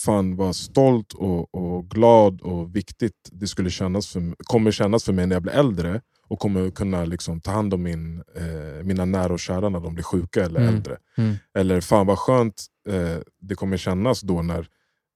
Fan 0.05 0.37
vad 0.37 0.57
stolt 0.57 1.13
och, 1.13 1.55
och 1.55 1.91
glad 1.91 2.41
och 2.41 2.77
viktigt 2.77 3.29
det 3.33 3.47
skulle 3.47 3.71
kännas 3.71 4.07
för, 4.07 4.35
kommer 4.39 4.71
kännas 4.71 5.05
för 5.05 5.13
mig 5.13 5.27
när 5.27 5.37
jag 5.37 5.43
blir 5.43 5.53
äldre. 5.53 6.01
Och 6.29 6.39
kommer 6.39 6.71
kunna 6.71 7.05
liksom 7.05 7.41
ta 7.41 7.51
hand 7.51 7.75
om 7.75 7.83
min, 7.83 8.23
eh, 8.37 8.85
mina 8.85 9.05
nära 9.05 9.33
och 9.33 9.41
kära 9.41 9.69
när 9.69 9.81
de 9.81 9.95
blir 9.95 10.05
sjuka 10.05 10.45
eller 10.45 10.61
Mm. 10.61 10.75
äldre. 10.75 10.97
Mm. 11.17 11.35
Eller 11.59 11.81
fan 11.81 12.07
vad 12.07 12.19
skönt 12.19 12.67
eh, 12.89 13.17
det 13.41 13.55
kommer 13.55 13.77
kännas 13.77 14.21
då 14.21 14.43
när, 14.43 14.59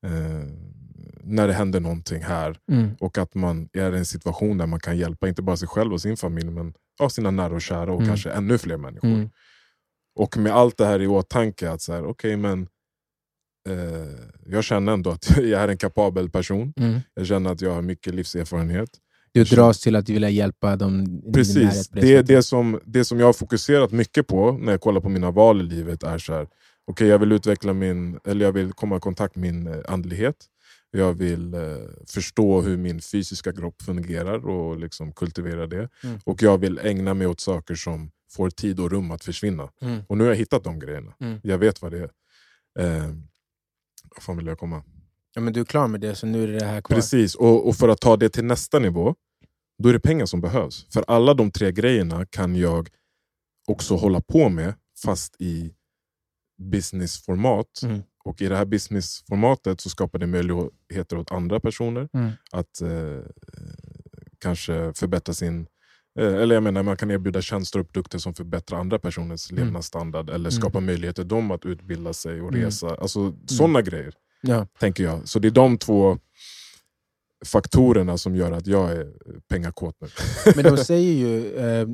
eh, 0.06 0.44
när 1.24 1.46
det 1.48 1.52
händer 1.52 1.80
någonting 1.80 2.22
här. 2.22 2.58
Mm. 2.72 2.90
Och 3.00 3.18
att 3.18 3.34
man 3.34 3.68
är 3.72 3.94
i 3.94 3.98
en 3.98 4.06
situation 4.06 4.58
där 4.58 4.66
man 4.66 4.80
kan 4.80 4.96
hjälpa 4.98 5.28
inte 5.28 5.42
bara 5.42 5.56
sig 5.56 5.68
själv 5.68 5.92
och 5.92 6.00
sin 6.00 6.16
familj 6.16 6.50
men 6.50 6.74
ja, 6.98 7.08
sina 7.08 7.30
nära 7.30 7.54
och 7.54 7.62
kära 7.62 7.92
och 7.92 7.96
Mm. 8.00 8.06
kanske 8.08 8.30
ännu 8.30 8.58
fler 8.58 8.76
människor. 8.76 9.08
Mm. 9.08 9.30
Och 10.14 10.36
med 10.36 10.52
allt 10.52 10.76
det 10.76 10.86
här 10.86 11.02
i 11.02 11.06
åtanke, 11.06 11.70
att 11.70 11.82
så 11.82 11.92
här, 11.92 12.04
okej 12.04 12.36
men 12.36 12.68
eh, 13.68 14.18
jag 14.46 14.64
känner 14.64 14.92
ändå 14.92 15.10
att 15.10 15.36
jag 15.36 15.62
är 15.62 15.68
en 15.68 15.78
kapabel 15.78 16.30
person. 16.30 16.72
Mm. 16.76 17.00
Jag 17.14 17.26
känner 17.26 17.50
att 17.52 17.60
jag 17.60 17.74
har 17.74 17.82
mycket 17.82 18.14
livserfarenhet. 18.14 18.90
Du 19.34 19.44
dras 19.44 19.80
till 19.80 19.96
att 19.96 20.08
vilja 20.08 20.30
hjälpa 20.30 20.76
dem 20.76 21.22
Precis, 21.34 21.88
det, 21.88 22.22
det, 22.22 22.42
som, 22.42 22.80
det 22.84 23.04
som 23.04 23.20
jag 23.20 23.26
har 23.26 23.32
fokuserat 23.32 23.92
mycket 23.92 24.26
på 24.26 24.52
när 24.52 24.72
jag 24.72 24.80
kollar 24.80 25.00
på 25.00 25.08
mina 25.08 25.30
val 25.30 25.60
i 25.60 25.64
livet 25.64 26.02
är 26.02 26.18
så 26.18 26.32
här, 26.32 26.48
okej 26.86 27.08
jag 27.08 27.18
vill 27.18 27.32
utveckla 27.32 27.72
min, 27.72 28.18
eller 28.24 28.44
jag 28.44 28.52
vill 28.52 28.72
komma 28.72 28.96
i 28.96 29.00
kontakt 29.00 29.36
med 29.36 29.54
min 29.54 29.66
eh, 29.66 29.80
andlighet. 29.88 30.36
Jag 30.90 31.12
vill 31.12 31.54
eh, 31.54 31.60
förstå 32.08 32.60
hur 32.60 32.76
min 32.76 33.00
fysiska 33.00 33.52
kropp 33.52 33.82
fungerar 33.82 34.46
och 34.46 34.78
liksom 34.78 35.12
kultivera 35.12 35.66
det. 35.66 35.88
Mm. 36.04 36.20
Och 36.24 36.42
jag 36.42 36.58
vill 36.58 36.78
ägna 36.78 37.14
mig 37.14 37.26
åt 37.26 37.40
saker 37.40 37.74
som 37.74 38.10
får 38.30 38.50
tid 38.50 38.80
och 38.80 38.90
rum 38.90 39.10
att 39.10 39.24
försvinna. 39.24 39.68
Mm. 39.80 40.00
Och 40.08 40.18
nu 40.18 40.24
har 40.24 40.30
jag 40.30 40.36
hittat 40.36 40.64
de 40.64 40.78
grejerna. 40.78 41.14
Mm. 41.20 41.40
Jag 41.42 41.58
vet 41.58 41.82
vad 41.82 41.92
det 41.92 41.98
är. 41.98 42.10
Eh, 42.78 43.08
vad 44.14 44.22
fan 44.22 44.36
vill 44.36 44.46
jag 44.46 44.58
komma? 44.58 44.82
Ja, 45.34 45.40
men 45.40 45.52
du 45.52 45.60
är 45.60 45.64
klar 45.64 45.88
med 45.88 46.00
det, 46.00 46.14
så 46.14 46.26
nu 46.26 46.42
är 46.44 46.48
det 46.48 46.58
det 46.58 46.64
här 46.64 46.80
kvar. 46.80 46.96
Precis, 46.96 47.34
och, 47.34 47.68
och 47.68 47.76
för 47.76 47.88
att 47.88 48.00
ta 48.00 48.16
det 48.16 48.28
till 48.28 48.44
nästa 48.44 48.78
nivå, 48.78 49.14
då 49.82 49.88
är 49.88 49.92
det 49.92 50.00
pengar 50.00 50.26
som 50.26 50.40
behövs. 50.40 50.86
För 50.92 51.04
alla 51.06 51.34
de 51.34 51.50
tre 51.50 51.72
grejerna 51.72 52.26
kan 52.26 52.56
jag 52.56 52.88
också 53.68 53.94
hålla 53.96 54.20
på 54.20 54.48
med, 54.48 54.74
fast 55.04 55.36
i 55.40 55.74
businessformat. 56.62 57.82
Mm. 57.82 58.02
Och 58.24 58.42
i 58.42 58.48
det 58.48 58.56
här 58.56 58.64
businessformatet 58.64 59.80
så 59.80 59.90
skapar 59.90 60.18
det 60.18 60.26
möjligheter 60.26 61.16
åt 61.18 61.32
andra 61.32 61.60
personer 61.60 62.08
Mm. 62.12 62.30
att 62.52 62.80
eh, 62.80 63.20
kanske 64.38 64.92
förbättra 64.94 65.34
sin... 65.34 65.66
Eh, 66.18 66.34
eller 66.34 66.54
jag 66.54 66.62
menar, 66.62 66.82
man 66.82 66.96
kan 66.96 67.10
erbjuda 67.10 67.42
tjänster 67.42 67.78
och 67.80 67.86
produkter 67.92 68.18
som 68.18 68.34
förbättrar 68.34 68.78
andra 68.78 68.98
personers 68.98 69.50
Mm. 69.50 69.64
levnadsstandard. 69.64 70.30
Eller 70.30 70.50
skapa 70.50 70.80
möjligheter 70.80 71.24
dem 71.24 71.50
att 71.50 71.64
utbilda 71.66 72.12
sig 72.12 72.40
och 72.40 72.48
Mm. 72.48 72.60
resa. 72.64 72.88
Alltså 72.94 73.34
sådana 73.46 73.82
grejer 73.82 74.12
Ja. 74.42 74.66
tänker 74.78 75.04
jag. 75.04 75.28
Så 75.28 75.38
det 75.38 75.48
är 75.48 75.52
de 75.52 75.78
två 75.78 76.18
faktorerna 77.44 78.18
som 78.18 78.36
gör 78.36 78.52
att 78.52 78.66
jag 78.66 78.92
är 78.92 79.12
pengakåt 79.48 79.96
nu. 80.00 80.08
Men 80.56 80.64
de 80.64 80.76
säger 80.84 81.12
ju... 81.12 81.56
Eh, 81.56 81.88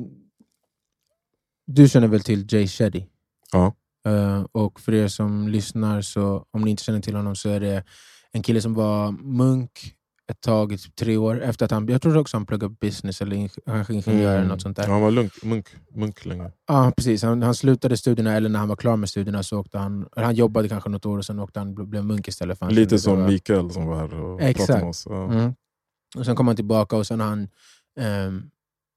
du 1.67 1.89
känner 1.89 2.07
väl 2.07 2.21
till 2.21 2.53
Jay 2.53 2.67
Shetty? 2.67 3.03
Ja. 3.51 3.73
Eh, 4.05 4.45
och 4.51 4.79
för 4.79 4.93
er 4.93 5.07
som 5.07 5.47
lyssnar, 5.47 6.01
så 6.01 6.45
om 6.51 6.61
ni 6.61 6.71
inte 6.71 6.83
känner 6.83 7.01
till 7.01 7.15
honom, 7.15 7.35
så 7.35 7.49
är 7.49 7.59
det 7.59 7.83
en 8.31 8.43
kille 8.43 8.61
som 8.61 8.73
var 8.73 9.11
munk 9.11 9.95
ett 10.29 10.41
tag, 10.41 10.69
typ 10.79 10.95
tre 10.95 11.17
år, 11.17 11.41
efter 11.41 11.65
att 11.65 11.71
han... 11.71 11.87
Jag 11.87 12.01
tror 12.01 12.17
också 12.17 12.37
han 12.37 12.45
pluggade 12.45 12.75
business 12.81 13.21
eller 13.21 13.35
ingenjör 13.35 14.37
eller 14.37 14.47
något 14.47 14.61
sånt 14.61 14.77
där. 14.77 14.83
Ja, 14.83 14.91
han 14.91 15.01
var 15.01 15.11
lunk, 15.11 15.43
munk, 15.43 15.67
munk 15.95 16.25
länge. 16.25 16.51
Ja, 16.67 16.91
precis. 16.97 17.23
Han, 17.23 17.41
han 17.43 17.55
slutade 17.55 17.97
studierna, 17.97 18.33
eller 18.35 18.49
när 18.49 18.59
han 18.59 18.67
var 18.67 18.75
klar 18.75 18.95
med 18.97 19.09
studierna 19.09 19.43
så 19.43 19.59
åkte 19.59 19.77
han... 19.77 20.07
Han 20.15 20.35
jobbade 20.35 20.69
kanske 20.69 20.89
något 20.89 21.05
år 21.05 21.17
och 21.17 21.25
sen 21.25 21.39
åkte 21.39 21.59
han 21.59 21.75
bl- 21.75 21.85
blev 21.85 22.05
munk 22.05 22.27
istället. 22.27 22.59
För 22.59 22.69
Lite 22.69 22.99
som 22.99 23.19
var- 23.19 23.27
Mikael 23.27 23.71
som 23.71 23.85
var 23.85 23.95
här 23.97 24.13
och 24.23 24.41
Exakt. 24.41 24.57
pratade 24.67 24.79
med 24.79 24.89
oss. 24.89 25.05
Ja. 25.09 25.31
Mm. 25.33 25.53
Och 26.17 26.25
Sen 26.25 26.35
kom 26.35 26.47
han 26.47 26.55
tillbaka 26.55 26.95
och 26.97 27.07
sen 27.07 27.19
har 27.19 27.27
han 27.27 27.47
ehm, 27.99 28.43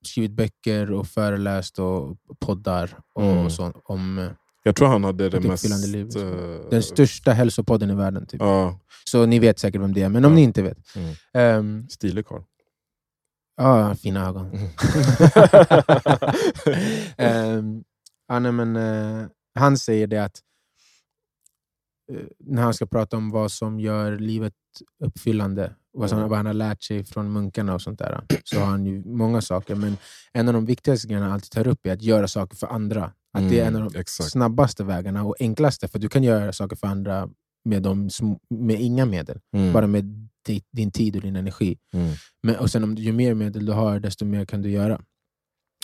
skrivit 0.07 0.31
böcker 0.33 0.93
och 0.93 1.07
föreläst 1.07 1.79
och 1.79 2.17
poddar 2.41 2.99
och 3.15 3.23
Mm. 3.23 3.51
sånt 3.51 3.77
om 3.85 4.19
eh, 4.19 4.29
Jag 4.63 4.77
tror 4.77 4.89
han 4.89 5.05
hade 5.05 5.29
det 5.29 5.41
mest... 5.41 5.87
liv, 5.87 6.05
liksom. 6.05 6.61
den 6.71 6.83
största 6.83 7.33
hälsopodden 7.33 7.91
i 7.91 7.95
världen. 7.95 8.27
Typ. 8.27 8.41
Ja, 8.41 8.81
Så 9.05 9.27
ni 9.27 9.39
vet 9.39 9.59
säkert 9.59 9.81
vem 9.81 9.93
det 9.95 10.03
är, 10.03 10.09
men 10.09 10.25
om 10.25 10.33
Ja. 10.33 10.37
ni 10.37 10.43
inte 10.43 10.63
vet. 10.63 10.79
Mm. 10.97 11.15
Ehm, 11.35 11.89
stilig 11.89 12.27
karl. 12.27 12.43
Ja, 13.57 13.95
fina 13.95 14.27
ögon. 14.29 14.51
Mm. 14.51 14.69
Ehm, 17.17 17.85
ja, 18.29 18.39
nej, 18.39 18.53
men, 18.53 18.77
eh, 18.77 19.27
han 19.55 19.79
säger 19.79 20.07
det 20.07 20.25
att 20.25 20.41
eh, 22.13 22.19
när 22.39 22.63
han 22.63 22.75
ska 22.75 22.87
prata 22.87 23.17
om 23.17 23.31
vad 23.31 23.53
som 23.53 23.81
gör 23.81 24.19
livet 24.19 24.55
uppfyllande, 25.05 25.75
vad, 25.93 26.09
som, 26.09 26.19
Mm. 26.19 26.31
vad 26.31 26.39
han 26.39 26.47
har 26.47 26.55
lärt 26.55 26.83
sig 26.83 27.05
från 27.05 27.33
munkarna 27.33 27.75
och 27.75 27.83
sånt 27.83 27.99
där, 27.99 28.25
så 28.45 28.59
har 28.59 28.67
han 28.67 28.87
ju 28.87 29.03
många 29.05 29.41
saker. 29.41 29.75
Men 29.75 29.97
en 30.33 30.49
av 30.49 30.55
de 30.55 30.67
viktigaste 30.67 31.07
grejerna 31.09 31.27
han 31.27 31.35
alltid 31.35 31.51
tar 31.51 31.67
upp 31.67 31.87
är 31.87 31.93
att 31.93 32.03
göra 32.03 32.29
saker 32.29 32.57
för 32.57 32.67
andra. 32.67 33.13
Att 33.39 33.51
det 33.51 33.61
är 33.61 33.67
en 33.67 33.75
av 33.77 33.81
Mm, 33.81 33.93
de 33.93 33.99
exakt. 33.99 34.31
snabbaste 34.31 34.85
vägarna 34.85 35.25
och 35.25 35.37
enklaste, 35.41 35.89
för 35.89 35.99
du 35.99 36.09
kan 36.09 36.23
göra 36.23 36.53
saker 36.53 36.77
för 36.77 36.87
andra 36.87 37.29
med, 37.65 37.83
de, 37.83 38.09
med 38.51 38.81
inga 38.81 39.07
medel. 39.07 39.41
Mm. 39.57 39.73
Bara 39.73 39.87
med 39.87 40.05
di- 40.47 40.63
din 40.73 40.91
tid 40.91 41.17
och 41.17 41.23
din 41.23 41.37
energi. 41.37 41.79
Mm. 41.93 42.13
Men, 42.43 42.57
och 42.57 42.71
sen 42.71 42.85
om, 42.85 42.95
ju 42.95 43.13
mer 43.13 43.35
medel 43.35 43.67
du 43.67 43.73
har, 43.73 44.01
desto 44.01 44.25
mer 44.25 44.45
kan 44.45 44.63
du 44.63 44.71
göra. 44.71 45.01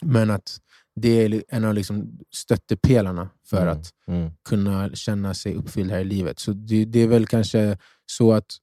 Men 0.03 0.31
att 0.31 0.59
det 1.01 1.09
är 1.09 1.42
en 1.49 1.64
av 1.64 1.75
liksom 1.75 2.18
stöttepelarna 2.35 3.29
för 3.47 3.62
Mm. 3.62 3.68
att 3.79 3.90
Mm. 4.09 4.31
kunna 4.49 4.90
känna 4.94 5.35
sig 5.35 5.55
uppfylld 5.55 5.90
här 5.90 5.99
i 6.01 6.05
livet. 6.05 6.38
Så 6.38 6.53
det, 6.53 6.85
det 6.85 6.99
är 6.99 7.07
väl 7.09 7.27
kanske 7.27 7.79
så 8.07 8.33
att 8.33 8.57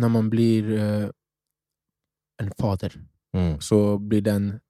när 0.00 0.08
man 0.08 0.30
blir 0.30 0.72
eh, 0.78 1.08
en 2.42 2.50
fader 2.58 2.92
Mm. 3.36 3.60
så 3.60 3.98
blir 3.98 4.20
den 4.20 4.60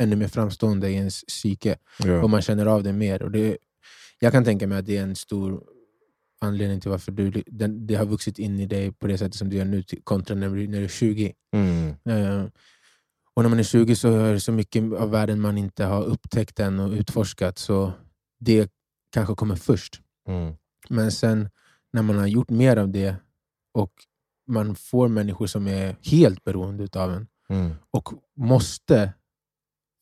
ännu 0.00 0.16
mer 0.16 0.28
framstående 0.28 0.90
i 0.90 0.94
ens 0.94 1.24
psyke 1.24 1.76
Ja. 2.04 2.22
och 2.22 2.30
man 2.30 2.42
känner 2.42 2.66
av 2.66 2.82
det 2.82 2.92
mer. 2.92 3.22
Och 3.22 3.30
det, 3.30 3.58
jag 4.18 4.32
kan 4.32 4.44
tänka 4.44 4.66
mig 4.66 4.78
att 4.78 4.86
det 4.86 4.96
är 4.96 5.02
en 5.02 5.16
stor 5.16 5.64
anledning 6.40 6.80
till 6.80 6.90
varför 6.90 7.12
du, 7.12 7.42
den, 7.46 7.86
det 7.86 7.94
har 7.94 8.04
vuxit 8.06 8.38
in 8.38 8.60
i 8.60 8.66
dig 8.66 8.92
på 8.92 9.06
det 9.06 9.18
sättet 9.18 9.34
som 9.34 9.48
du 9.48 9.56
gör 9.56 9.64
nu 9.64 9.84
kontra 10.04 10.36
när 10.36 10.48
du, 10.50 10.68
när 10.68 10.78
du 10.78 10.84
är 10.84 10.88
20. 10.88 11.34
Mm. 11.52 11.88
Eh, 11.88 12.44
och 13.34 13.42
när 13.42 13.48
man 13.48 13.58
är 13.58 13.62
20 13.62 13.96
så 13.96 14.12
är 14.18 14.32
det 14.32 14.40
så 14.40 14.52
mycket 14.52 14.92
av 14.92 15.10
världen 15.10 15.40
man 15.40 15.58
inte 15.58 15.84
har 15.84 16.04
upptäckt 16.04 16.60
än 16.60 16.80
och 16.80 16.90
utforskat, 16.92 17.58
så 17.58 17.92
det 18.40 18.70
kanske 19.10 19.34
kommer 19.34 19.56
först. 19.56 20.00
Mm. 20.28 20.54
Men 20.88 21.12
sen 21.12 21.48
när 21.92 22.02
man 22.02 22.18
har 22.18 22.26
gjort 22.26 22.50
mer 22.50 22.76
av 22.76 22.88
det 22.88 23.16
och 23.74 23.92
man 24.46 24.74
får 24.76 25.08
människor 25.08 25.46
som 25.46 25.66
är 25.66 25.96
helt 26.02 26.44
beroende 26.44 26.88
av 27.00 27.12
en 27.12 27.26
Mm. 27.48 27.70
och 27.90 28.08
måste 28.36 29.12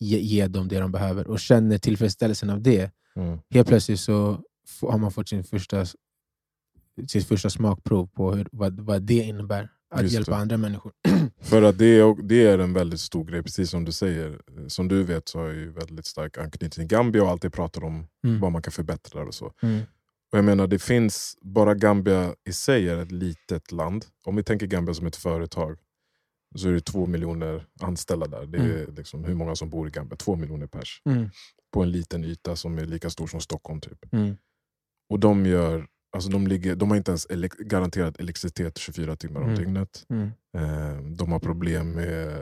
ge, 0.01 0.19
ge 0.19 0.47
dem 0.47 0.69
det 0.69 0.79
de 0.81 0.93
behöver 0.93 1.27
och 1.27 1.41
känner 1.41 1.79
tillfredsställelsen 1.79 2.51
av 2.51 2.63
det, 2.63 2.91
Mm. 3.17 3.39
helt 3.51 3.69
plötsligt 3.69 4.01
så 4.01 4.41
har 4.81 4.99
man 4.99 5.11
fått 5.13 5.29
sin 5.29 5.45
första, 5.45 5.87
sitt 7.09 7.27
första 7.27 7.51
smakprov 7.51 8.07
på 8.07 8.33
hur, 8.33 8.49
vad, 8.53 8.81
vad 8.81 9.03
det 9.03 9.15
innebär 9.15 9.69
att 9.91 10.03
Just 10.03 10.15
hjälpa 10.15 10.31
det. 10.31 10.37
andra 10.37 10.57
människor. 10.57 10.93
För 11.41 11.63
att 11.63 11.79
det 11.79 11.85
är, 11.87 12.23
det 12.23 12.47
är 12.47 12.59
en 12.59 12.73
väldigt 12.73 13.01
stor 13.01 13.25
grej, 13.25 13.43
precis 13.43 13.71
som 13.71 13.85
du 13.85 13.93
säger. 13.93 14.41
Som 14.69 14.89
du 14.89 15.03
vet 15.03 15.29
så 15.29 15.39
har 15.39 15.47
jag 15.47 15.55
ju 15.55 15.71
väldigt 15.73 16.07
stark 16.07 16.39
anknytning 16.39 16.71
till 16.71 16.85
Gambia 16.85 17.23
och 17.23 17.29
alltid 17.31 17.53
pratar 17.53 17.85
om 17.85 18.07
Mm. 18.25 18.41
vad 18.41 18.53
man 18.53 18.63
kan 18.63 18.73
förbättra 18.73 19.23
och 19.23 19.35
så. 19.35 19.53
Mm. 19.63 19.81
Och 20.35 20.38
jag 20.38 20.44
menar, 20.44 20.66
det 20.66 20.79
finns, 20.79 21.38
bara 21.40 21.75
Gambia 21.75 22.35
i 22.49 22.53
sig 22.53 22.88
är 22.88 22.99
ett 22.99 23.12
litet 23.12 23.73
land. 23.73 24.07
Om 24.25 24.37
vi 24.37 24.42
tänker 24.42 24.66
Gambia 24.66 24.94
som 24.94 25.07
ett 25.07 25.16
företag 25.16 25.79
så 26.57 26.68
är 26.68 26.73
det 26.73 26.81
två 26.81 27.07
miljoner 27.07 27.66
anställda 27.81 28.27
där. 28.27 28.47
Det 28.47 28.59
är 28.59 28.87
liksom 28.97 29.25
hur 29.25 29.35
många 29.35 29.57
som 29.57 29.70
bor 29.70 29.88
i 29.88 29.90
Gambia? 29.90 30.16
Två 30.16 30.37
miljoner 30.37 30.66
pers. 30.66 31.03
Mm. 31.05 31.31
På 31.73 31.83
en 31.83 31.90
liten 31.92 32.25
yta 32.25 32.57
som 32.57 32.79
är 32.79 32.85
lika 32.87 33.11
stor 33.11 33.27
som 33.27 33.40
Stockholm. 33.40 33.81
typ. 33.81 34.12
Mm. 34.12 34.37
Och 35.09 35.20
de, 35.20 35.47
gör, 35.47 35.87
alltså 36.12 36.31
de, 36.31 36.47
ligger, 36.47 36.77
de 36.77 36.90
har 36.90 36.97
inte 36.97 37.11
ens 37.11 37.27
elek 37.31 37.53
garanterat 37.59 38.20
elektricitet 38.20 38.79
24 38.79 39.16
timmar 39.16 39.40
om 39.40 39.47
Mm. 39.49 39.59
dygnet. 39.59 40.07
Mm. 40.11 40.27
Eh, 40.57 41.03
de 41.16 41.33
har 41.33 41.38
problem 41.38 41.90
med 41.92 42.38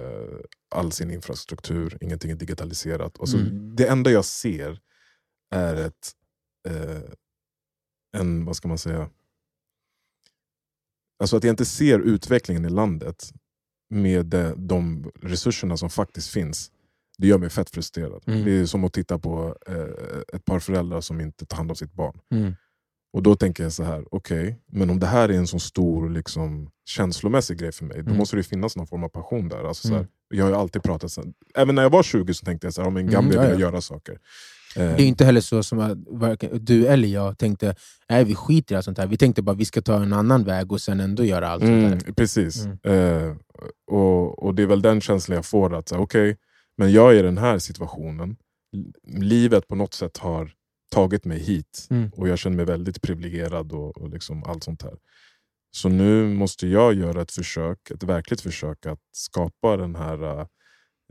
all 0.74 0.92
sin 0.92 1.10
infrastruktur, 1.10 1.98
ingenting 2.00 2.30
är 2.30 2.36
digitaliserat. 2.36 3.20
Alltså, 3.20 3.36
Mm. 3.36 3.76
Det 3.76 3.86
enda 3.88 4.10
jag 4.10 4.24
ser 4.24 4.80
är 5.54 5.74
ett, 5.74 6.10
eh, 6.68 7.02
en, 8.16 8.44
vad 8.44 8.56
ska 8.56 8.68
man 8.68 8.78
säga, 8.78 9.10
alltså 11.20 11.36
att 11.36 11.44
jag 11.44 11.52
inte 11.52 11.64
ser 11.64 11.98
utvecklingen 11.98 12.64
i 12.64 12.68
landet 12.70 13.32
med 13.90 14.54
de, 14.56 15.10
resurserna 15.22 15.76
som 15.76 15.90
faktiskt 15.90 16.28
finns. 16.28 16.70
Det 17.18 17.26
gör 17.26 17.38
mig 17.38 17.50
fett 17.50 17.70
frustrerad. 17.70 18.22
Mm. 18.26 18.44
Det 18.44 18.50
är 18.52 18.66
som 18.66 18.84
att 18.84 18.92
titta 18.92 19.18
på 19.18 19.56
eh, 19.66 20.36
ett 20.36 20.44
par 20.44 20.58
föräldrar 20.60 21.00
som 21.00 21.20
inte 21.20 21.46
tar 21.46 21.56
hand 21.56 21.70
om 21.70 21.76
sitt 21.76 21.92
barn. 21.92 22.18
Mm. 22.34 22.54
Och 23.12 23.22
då 23.22 23.36
tänker 23.36 23.62
jag 23.62 23.72
så 23.72 23.82
här, 23.82 24.04
okej, 24.10 24.58
men 24.66 24.90
om 24.90 25.00
det 25.00 25.06
här 25.06 25.28
är 25.28 25.32
en 25.34 25.46
så 25.46 25.58
stor 25.58 26.10
liksom, 26.10 26.70
känslomässig 26.84 27.58
grej 27.58 27.72
för 27.72 27.84
mig, 27.84 27.96
då 27.96 28.02
Mm. 28.02 28.16
måste 28.16 28.36
det 28.36 28.42
finnas 28.42 28.76
någon 28.76 28.86
form 28.86 29.04
av 29.04 29.08
passion 29.08 29.48
där. 29.48 29.64
Alltså, 29.64 29.88
så 29.88 29.94
här, 29.94 30.00
Mm. 30.00 30.10
jag 30.28 30.44
har 30.44 30.50
ju 30.50 30.56
alltid 30.56 30.82
pratat, 30.82 31.12
så, 31.12 31.24
även 31.54 31.74
när 31.74 31.82
jag 31.82 31.90
var 31.90 32.02
20 32.02 32.34
så 32.34 32.44
tänkte 32.44 32.66
jag 32.66 32.74
så 32.74 32.80
här, 32.80 32.88
om 32.88 32.96
en 32.96 33.00
Mm, 33.02 33.12
Gambia 33.12 33.44
ja, 33.44 33.50
vill 33.50 33.60
göra 33.60 33.80
saker. 33.80 34.18
Eh, 34.76 34.96
Det 34.96 35.02
är 35.02 35.06
inte 35.06 35.24
heller 35.24 35.40
så 35.40 35.62
som 35.62 36.04
varken 36.10 36.64
du 36.64 36.86
eller 36.86 37.08
jag 37.08 37.38
tänkte 37.38 37.74
nej 38.08 38.24
vi 38.24 38.34
skiter 38.34 38.74
i 38.74 38.76
allt 38.76 38.84
sånt 38.84 38.98
här. 38.98 39.06
Vi 39.06 39.16
tänkte 39.16 39.42
bara 39.42 39.56
vi 39.56 39.64
ska 39.64 39.82
ta 39.82 40.02
en 40.02 40.12
annan 40.12 40.44
väg 40.44 40.72
och 40.72 40.80
sen 40.80 41.00
ändå 41.00 41.24
göra 41.24 41.48
allt 41.48 41.62
sånt 41.62 41.72
mm, 41.72 41.98
där. 41.98 42.12
precis. 42.12 42.64
Mm. 42.64 42.78
Eh, 42.84 43.36
och, 43.90 44.42
och 44.42 44.54
det 44.54 44.62
är 44.62 44.66
väl 44.66 44.82
den 44.82 45.00
känslan 45.00 45.36
jag 45.36 45.46
får, 45.46 45.74
att 45.74 45.90
här, 45.90 45.98
okej, 46.00 46.36
men 46.76 46.92
jag 46.92 47.14
är 47.14 47.18
i 47.18 47.22
den 47.22 47.38
här 47.38 47.58
situationen. 47.58 48.36
Livet 49.08 49.68
på 49.68 49.74
något 49.74 49.94
sätt 49.94 50.18
har 50.18 50.50
tagit 50.92 51.24
mig 51.24 51.38
hit 51.38 51.86
Mm. 51.90 52.10
och 52.16 52.28
jag 52.28 52.38
känner 52.38 52.56
mig 52.56 52.64
väldigt 52.64 53.02
privilegierad 53.02 53.72
och, 53.72 53.98
och 53.98 54.08
liksom 54.08 54.44
allt 54.44 54.64
sånt 54.64 54.82
här. 54.82 54.94
Så 55.74 55.88
nu 55.88 56.28
måste 56.34 56.66
jag 56.66 56.94
göra 56.94 57.22
ett 57.22 57.32
försök, 57.32 57.90
ett 57.90 58.02
verkligt 58.02 58.40
försök 58.40 58.86
att 58.86 58.98
skapa 59.12 59.76
den 59.76 59.94
här, 59.96 60.40
eh, 60.40 60.46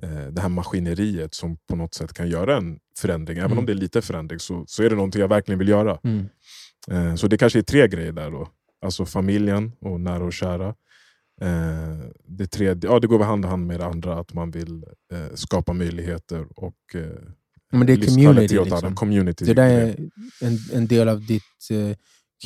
det 0.07 0.41
här 0.41 0.49
maskineriet 0.49 1.33
som 1.33 1.57
på 1.69 1.75
något 1.75 1.93
sätt 1.93 2.13
kan 2.13 2.29
göra 2.29 2.57
en 2.57 2.79
förändring. 2.97 3.37
Även 3.37 3.45
Mm. 3.51 3.59
om 3.59 3.65
det 3.65 3.71
är 3.71 3.75
lite 3.75 4.01
förändring 4.01 4.39
så, 4.39 4.63
så 4.67 4.83
är 4.83 4.89
det 4.89 4.95
någonting 4.95 5.21
jag 5.21 5.27
verkligen 5.27 5.59
vill 5.59 5.67
göra. 5.67 5.99
Mm. 6.03 6.25
Eh, 6.91 7.15
så 7.15 7.27
det 7.27 7.37
kanske 7.37 7.59
är 7.59 7.63
tre 7.63 7.87
grejer 7.87 8.11
där 8.11 8.31
då. 8.31 8.47
Alltså 8.85 9.05
familjen 9.05 9.71
och 9.81 9.99
nära 10.01 10.23
och 10.23 10.33
kära. 10.33 10.67
Eh, 11.41 11.97
det, 12.27 12.47
tredje, 12.47 12.89
ja, 12.89 12.99
det 12.99 13.07
går 13.07 13.23
hand 13.23 13.45
i 13.45 13.47
hand 13.47 13.67
med 13.67 13.79
det 13.79 13.85
andra, 13.85 14.19
att 14.19 14.33
man 14.33 14.51
vill 14.51 14.83
eh, 15.13 15.35
skapa 15.35 15.73
möjligheter 15.73 16.45
och 16.55 16.95
eh, 16.95 17.01
Men 17.71 17.87
det 17.87 17.93
är 17.93 17.97
community. 18.07 18.57
åt. 18.59 18.69
Liksom. 18.69 18.95
community 18.95 19.45
Det 19.45 19.53
där 19.53 19.69
är 19.69 19.95
en, 20.41 20.57
en 20.73 20.87
del 20.87 21.09
av 21.09 21.25
ditt 21.25 21.43
eh, 21.71 21.95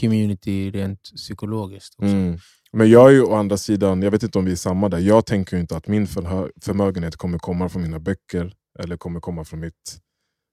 community 0.02 0.72
rent 0.72 1.02
psykologiskt. 1.02 1.96
Också. 1.98 2.08
Mm. 2.16 2.38
Men 2.76 2.90
jag 2.90 3.10
är 3.10 3.14
ju 3.14 3.24
å 3.24 3.36
andra 3.36 3.58
sidan, 3.58 4.02
jag 4.02 4.12
vet 4.12 4.24
inte 4.24 4.40
om 4.40 4.46
vi 4.46 4.52
är 4.52 4.56
samma 4.56 4.90
där, 4.90 5.00
jag 5.00 5.26
tänker 5.26 5.58
inte 5.58 5.78
att 5.78 5.88
min 5.88 6.08
förmögenhet 6.62 7.16
kommer 7.16 7.38
komma 7.38 7.70
från 7.70 7.82
mina 7.82 8.00
böcker 8.00 8.54
eller 8.80 8.98
kommer 8.98 9.20
komma 9.20 9.44
från 9.46 9.60
mitt 9.60 10.00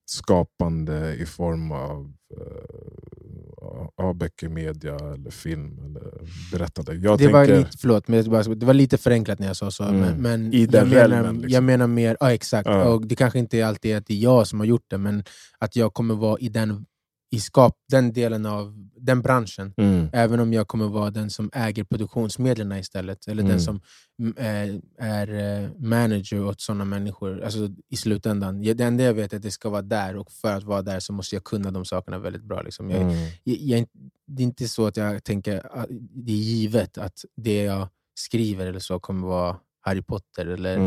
skapande 0.05 1.15
i 1.15 1.25
form 1.25 1.71
av, 1.71 2.13
eh, 2.37 4.05
av 4.05 4.15
böcker, 4.15 4.49
media 4.49 4.95
eller 4.95 5.31
film 5.31 5.79
eller 5.79 6.11
berättande. 6.51 6.93
Jag 6.93 7.17
det, 7.17 7.27
var 7.27 7.45
tänker, 7.45 7.57
lite, 7.57 7.77
förlåt, 7.77 8.07
men 8.07 8.23
det, 8.23 8.29
var, 8.29 8.55
det 8.55 8.65
var 8.65 8.73
lite 8.73 8.97
förenklat 8.97 9.39
när 9.39 9.47
jag 9.47 9.55
sa 9.55 9.71
så. 9.71 9.83
Mm. 9.83 9.99
Men, 9.99 10.21
men 10.21 10.53
I 10.53 10.65
den 10.65 10.91
jag, 10.91 11.09
menar, 11.09 11.33
liksom. 11.33 11.49
jag 11.49 11.63
menar 11.63 11.87
mer, 11.87 12.17
ja 12.19 12.33
exakt, 12.33 12.69
Ja. 12.69 12.83
och 12.83 13.07
det 13.07 13.15
kanske 13.15 13.39
inte 13.39 13.67
alltid 13.67 13.91
är 13.91 13.97
att 13.97 14.07
det 14.07 14.13
är 14.13 14.17
jag 14.17 14.47
som 14.47 14.59
har 14.59 14.67
gjort 14.67 14.85
det, 14.87 14.97
men 14.97 15.23
att 15.59 15.75
jag 15.75 15.93
kommer 15.93 16.15
vara 16.15 16.39
i 16.39 16.49
den, 16.49 16.85
i 17.33 17.39
skap, 17.39 17.75
den 17.91 18.13
delen 18.13 18.45
av 18.45 18.89
den 18.97 19.21
branschen. 19.21 19.73
mm, 19.77 20.09
Även 20.13 20.39
om 20.39 20.53
jag 20.53 20.67
kommer 20.67 20.87
vara 20.87 21.09
den 21.11 21.29
som 21.29 21.49
äger 21.53 21.83
produktionsmedlen 21.83 22.71
istället. 22.71 23.27
Eller 23.27 23.41
Mm. 23.43 23.51
den 23.51 23.61
som 23.61 23.81
mm, 24.19 24.33
är, 24.37 24.81
är 24.99 25.27
eh, 25.63 25.69
manager 25.77 26.43
åt 26.45 26.61
sådana 26.61 26.85
människor. 26.85 27.41
Alltså, 27.43 27.69
I 27.89 27.95
slutändan. 27.97 28.61
Det 28.61 28.79
enda 28.81 29.03
jag 29.03 29.13
vet 29.13 29.33
är 29.33 29.37
att 29.37 29.43
det 29.43 29.51
ska 29.51 29.69
vara 29.69 29.81
där 29.81 30.15
och 30.17 30.31
för 30.31 30.53
att 30.57 30.63
vara 30.63 30.81
där 30.81 30.99
så 30.99 31.13
måste 31.13 31.35
jag 31.35 31.43
kunna 31.43 31.71
de 31.71 31.85
sakerna 31.85 32.19
väldigt 32.19 32.43
bra. 32.43 32.61
Liksom. 32.61 32.89
Jag, 32.89 33.01
mm, 33.01 33.15
jag, 33.43 33.57
jag, 33.57 33.85
det 34.27 34.43
är 34.43 34.45
inte 34.45 34.67
så 34.67 34.87
att 34.87 34.97
jag 34.97 35.23
tänker 35.23 35.77
att 35.77 35.87
det 36.25 36.31
är 36.31 36.35
givet 36.37 36.97
att 36.97 37.25
det 37.35 37.63
jag 37.63 37.87
skriver 38.15 38.65
eller 38.67 38.79
så 38.79 38.99
kommer 38.99 39.27
vara 39.27 39.57
Harry 39.81 40.01
Potter 40.01 40.45
eller 40.45 40.77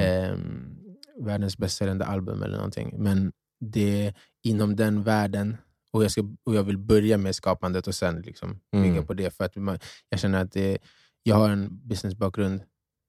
ehm, 0.00 0.76
världens 1.20 1.58
bäst 1.58 1.76
säljande 1.76 2.04
album 2.04 2.42
eller 2.42 2.56
någonting. 2.56 2.94
Men 2.98 3.32
det 3.60 4.14
inom 4.44 4.76
den 4.76 5.02
världen 5.02 5.56
och 5.96 6.04
jag, 6.04 6.10
ska, 6.10 6.22
och 6.44 6.54
jag 6.54 6.62
vill 6.62 6.78
börja 6.78 7.18
med 7.18 7.34
skapandet 7.36 7.86
och 7.86 7.94
sen 7.94 8.20
liksom 8.20 8.60
bygga 8.72 8.86
Mm. 8.86 9.06
på 9.06 9.14
det. 9.14 9.30
För 9.36 9.44
att 9.44 9.56
man, 9.56 9.78
jag 10.08 10.20
känner 10.20 10.42
att 10.44 10.52
det, 10.52 10.78
jag 11.22 11.36
har 11.36 11.50
en 11.50 11.68
businessbakgrund. 11.88 12.60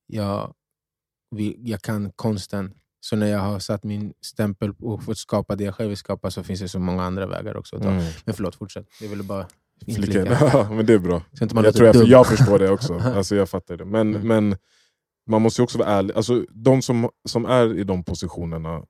Jag, 0.08 0.54
vi, 1.36 1.56
jag 1.60 1.82
kan 1.82 2.12
konsten. 2.12 2.73
Så 3.00 3.15
när 3.15 3.28
jag 3.28 3.39
har 3.39 3.60
satt 3.60 3.84
min 3.84 4.13
stämpel 4.21 4.73
och 4.80 5.04
fått 5.04 5.17
skapa 5.17 5.56
det 5.56 5.63
jag 5.63 5.76
själv 5.76 5.89
vill 5.89 5.97
skapa 5.97 6.32
så 6.32 6.43
finns 6.43 6.60
det 6.60 6.67
så 6.69 6.80
många 6.80 7.04
andra 7.04 7.28
vägar 7.28 7.58
också 7.58 7.76
att 7.76 7.82
ta. 7.82 7.89
Mm. 7.89 8.04
Men 8.26 8.36
förlåt, 8.36 8.56
fortsätt. 8.56 8.88
Jag 9.02 9.10
ville 9.10 9.23
bara 9.23 9.47
Flika 9.86 10.02
in. 10.02 10.06
inflika. 10.08 10.38
Ja, 10.54 10.69
men 10.71 10.86
det 10.86 10.93
är 10.93 11.00
bra. 11.00 11.21
Så 11.34 11.43
inte 11.43 11.56
man 11.56 11.63
Jag, 11.63 11.73
tror 11.76 11.88
jag, 11.95 12.08
jag 12.08 12.28
förstår 12.28 12.60
det 12.60 12.69
också. 12.71 12.93
Alltså, 13.04 13.36
jag 13.36 13.50
fattar 13.50 13.78
det. 13.78 13.86
Men, 13.86 14.15
Mm. 14.15 14.28
men 14.28 14.58
man 15.30 15.41
måste 15.41 15.62
ju 15.62 15.63
också 15.63 15.78
vara 15.78 15.89
ärlig. 15.89 16.15
Alltså, 16.15 16.45
de 16.50 16.82
som, 16.82 17.10
som 17.30 17.45
är 17.45 17.78
i 17.80 17.84
de 17.84 18.04
positionerna, 18.04 18.84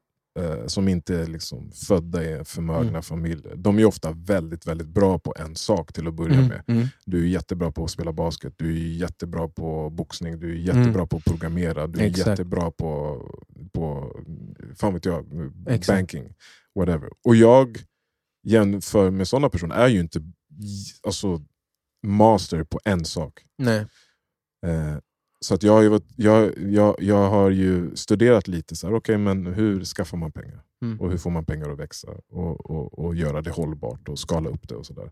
som 0.67 0.87
inte 0.87 1.15
är 1.19 1.27
liksom 1.27 1.71
födda 1.71 2.23
i 2.23 2.45
förmögna 2.45 2.89
Mm. 2.89 3.01
familjer, 3.03 3.55
de 3.55 3.79
är 3.79 3.85
ofta 3.85 4.11
väldigt, 4.11 4.67
väldigt 4.67 4.87
bra 4.87 5.19
på 5.19 5.33
en 5.39 5.55
sak 5.55 5.93
till 5.93 6.07
att 6.07 6.13
börja 6.13 6.33
Mm, 6.33 6.47
med. 6.47 6.63
mm, 6.67 6.87
Du 7.05 7.23
är 7.23 7.27
jättebra 7.27 7.71
på 7.71 7.83
att 7.83 7.91
spela 7.91 8.13
basket, 8.13 8.53
du 8.57 8.71
är 8.71 8.87
jättebra 8.97 9.47
på 9.47 9.89
boxning, 9.89 10.39
du 10.39 10.51
är 10.51 10.55
jättebra 10.55 10.89
Mm. 11.01 11.07
på 11.07 11.17
att 11.17 11.25
programmera, 11.25 11.87
du 11.87 11.99
är 11.99 12.03
Exakt. 12.03 12.27
jättebra 12.27 12.71
på, 12.71 13.21
på 13.73 14.15
fan 14.75 14.93
vet 14.93 15.05
jag, 15.05 15.25
Exakt. 15.67 15.87
banking. 15.97 16.33
Whatever. 16.75 17.09
Och 17.23 17.35
jag 17.35 17.77
jämför 18.43 19.11
med 19.11 19.27
sådana 19.27 19.49
personer 19.49 19.75
är 19.75 19.87
ju 19.87 19.99
inte 19.99 20.19
alltså, 21.03 21.41
master 22.07 22.63
på 22.63 22.79
en 22.85 23.05
sak. 23.05 23.43
nej. 23.57 23.85
Eh, 24.65 24.97
så 25.39 25.53
att 25.55 25.63
jag, 25.63 25.73
har 25.73 25.81
ju, 25.81 25.99
jag, 26.15 26.57
jag, 26.57 26.95
jag 26.99 27.29
har 27.29 27.49
ju 27.49 27.95
studerat 27.95 28.47
lite, 28.47 28.75
så 28.75 28.87
här, 28.87 28.93
okay, 28.93 29.17
men 29.17 29.45
hur 29.45 29.85
skaffar 29.85 30.17
man 30.17 30.31
pengar? 30.31 30.63
Mm. 30.81 30.99
Och 31.01 31.11
hur 31.11 31.17
får 31.17 31.29
man 31.29 31.45
pengar 31.45 31.69
att 31.69 31.79
växa? 31.79 32.07
Och, 32.29 32.69
och, 32.71 32.99
och 32.99 33.15
göra 33.15 33.41
det 33.41 33.51
hållbart 33.51 34.09
och 34.09 34.19
skala 34.19 34.49
upp 34.49 34.67
det. 34.67 34.75
och 34.75 34.85
så 34.85 34.93
där. 34.93 35.11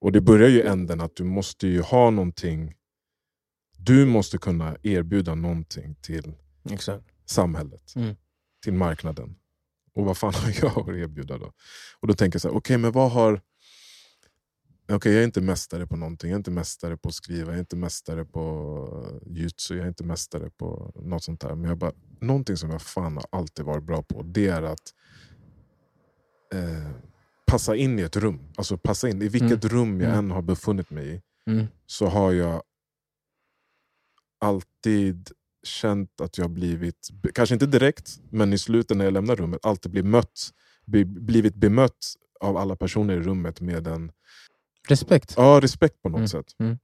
Och 0.00 0.12
det 0.12 0.20
börjar 0.20 0.48
ju 0.48 0.62
änden 0.62 1.00
att 1.00 1.16
du 1.16 1.24
måste 1.24 1.68
ju 1.68 1.80
ha 1.80 2.10
någonting, 2.10 2.74
du 3.78 4.06
måste 4.06 4.38
kunna 4.38 4.76
erbjuda 4.82 5.34
någonting 5.34 5.94
till 5.94 6.32
Exakt. 6.70 7.04
samhället, 7.26 7.92
Mm. 7.96 8.16
till 8.64 8.72
marknaden. 8.74 9.34
Och 9.94 10.04
vad 10.04 10.16
fan 10.16 10.34
har 10.34 10.52
jag 10.62 10.78
att 10.90 10.96
erbjuda 10.96 11.38
då? 11.38 11.52
Och 12.00 12.08
då 12.08 12.14
tänker 12.14 12.36
jag 12.36 12.42
så 12.42 12.48
här, 12.48 12.56
okej 12.56 12.78
men 12.78 12.92
vad 12.92 13.10
har... 13.10 13.40
Okej, 14.92 15.12
jag 15.12 15.20
är 15.20 15.24
inte 15.24 15.40
mästare 15.40 15.86
på 15.86 15.96
någonting, 15.96 16.30
jag 16.30 16.34
är 16.34 16.38
inte 16.38 16.50
mästare 16.50 16.96
på 16.96 17.08
att 17.08 17.14
skriva, 17.14 17.46
jag 17.50 17.54
är 17.54 17.60
inte 17.60 17.76
mästare 17.76 18.24
på 18.24 19.20
jutsu, 19.26 19.76
jag 19.76 19.84
är 19.84 19.88
inte 19.88 20.04
mästare 20.04 20.50
på 20.50 20.92
något 20.96 21.24
sånt 21.24 21.40
där. 21.40 21.54
Men 21.54 21.68
jag 21.68 21.78
bara, 21.78 21.92
någonting 22.20 22.56
som 22.56 22.70
jag 22.70 22.82
fan 22.82 23.16
har 23.16 23.24
alltid 23.30 23.64
varit 23.64 23.84
bra 23.84 24.02
på, 24.02 24.22
det 24.22 24.46
är 24.46 24.62
att 24.62 24.94
eh, 26.54 26.90
passa 27.46 27.76
in 27.76 27.98
i 27.98 28.02
ett 28.02 28.16
rum. 28.16 28.40
Alltså 28.56 28.78
passa 28.78 29.08
in. 29.08 29.22
I 29.22 29.28
vilket 29.28 29.64
rum 29.64 30.00
jag 30.00 30.08
Mm. 30.12 30.18
än 30.18 30.30
har 30.30 30.42
befunnit 30.42 30.90
mig 30.90 31.14
i 31.14 31.22
Mm. 31.50 31.66
så 31.86 32.06
har 32.06 32.32
jag 32.32 32.62
alltid 34.40 35.30
känt 35.62 36.20
att 36.20 36.38
jag 36.38 36.50
blivit, 36.50 37.08
kanske 37.34 37.54
inte 37.54 37.66
direkt, 37.66 38.20
men 38.30 38.52
i 38.52 38.58
slutet 38.58 38.96
när 38.96 39.04
jag 39.04 39.12
lämnar 39.14 39.36
rummet, 39.36 39.60
alltid 39.66 39.92
blivit, 39.92 40.10
mött, 40.10 40.50
bli- 40.86 41.04
blivit 41.04 41.54
bemött 41.54 42.14
av 42.40 42.56
alla 42.56 42.76
personer 42.76 43.16
i 43.16 43.20
rummet 43.20 43.60
med 43.60 43.86
en 43.86 44.12
Respekt. 44.90 45.34
ja, 45.36 45.60
respekt 45.62 46.02
på 46.02 46.08
något 46.08 46.18
Mm, 46.18 46.28
sätt. 46.28 46.46
mm. 46.58 46.78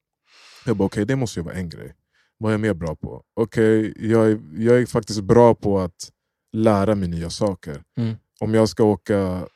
Jag 0.66 0.76
bara, 0.76 0.84
okej 0.86 1.04
det 1.04 1.16
måste 1.16 1.40
ju 1.40 1.44
vara 1.44 1.54
en 1.54 1.68
grej. 1.68 1.94
Vad 2.38 2.50
är 2.50 2.54
jag 2.54 2.60
mer 2.60 2.74
bra 2.74 2.94
på? 2.96 3.22
Okej, 3.34 3.94
jag, 4.10 4.30
är, 4.30 4.40
jag 4.56 4.78
är 4.82 4.86
faktiskt 4.86 5.20
bra 5.24 5.54
på 5.54 5.80
att 5.80 6.10
lära 6.52 6.94
mig 6.94 7.08
nya 7.08 7.30
saker. 7.30 7.82
Mm. 7.96 8.14
Om 8.40 8.54
jag 8.54 8.68
ska 8.68 8.84
åka 8.84 9.48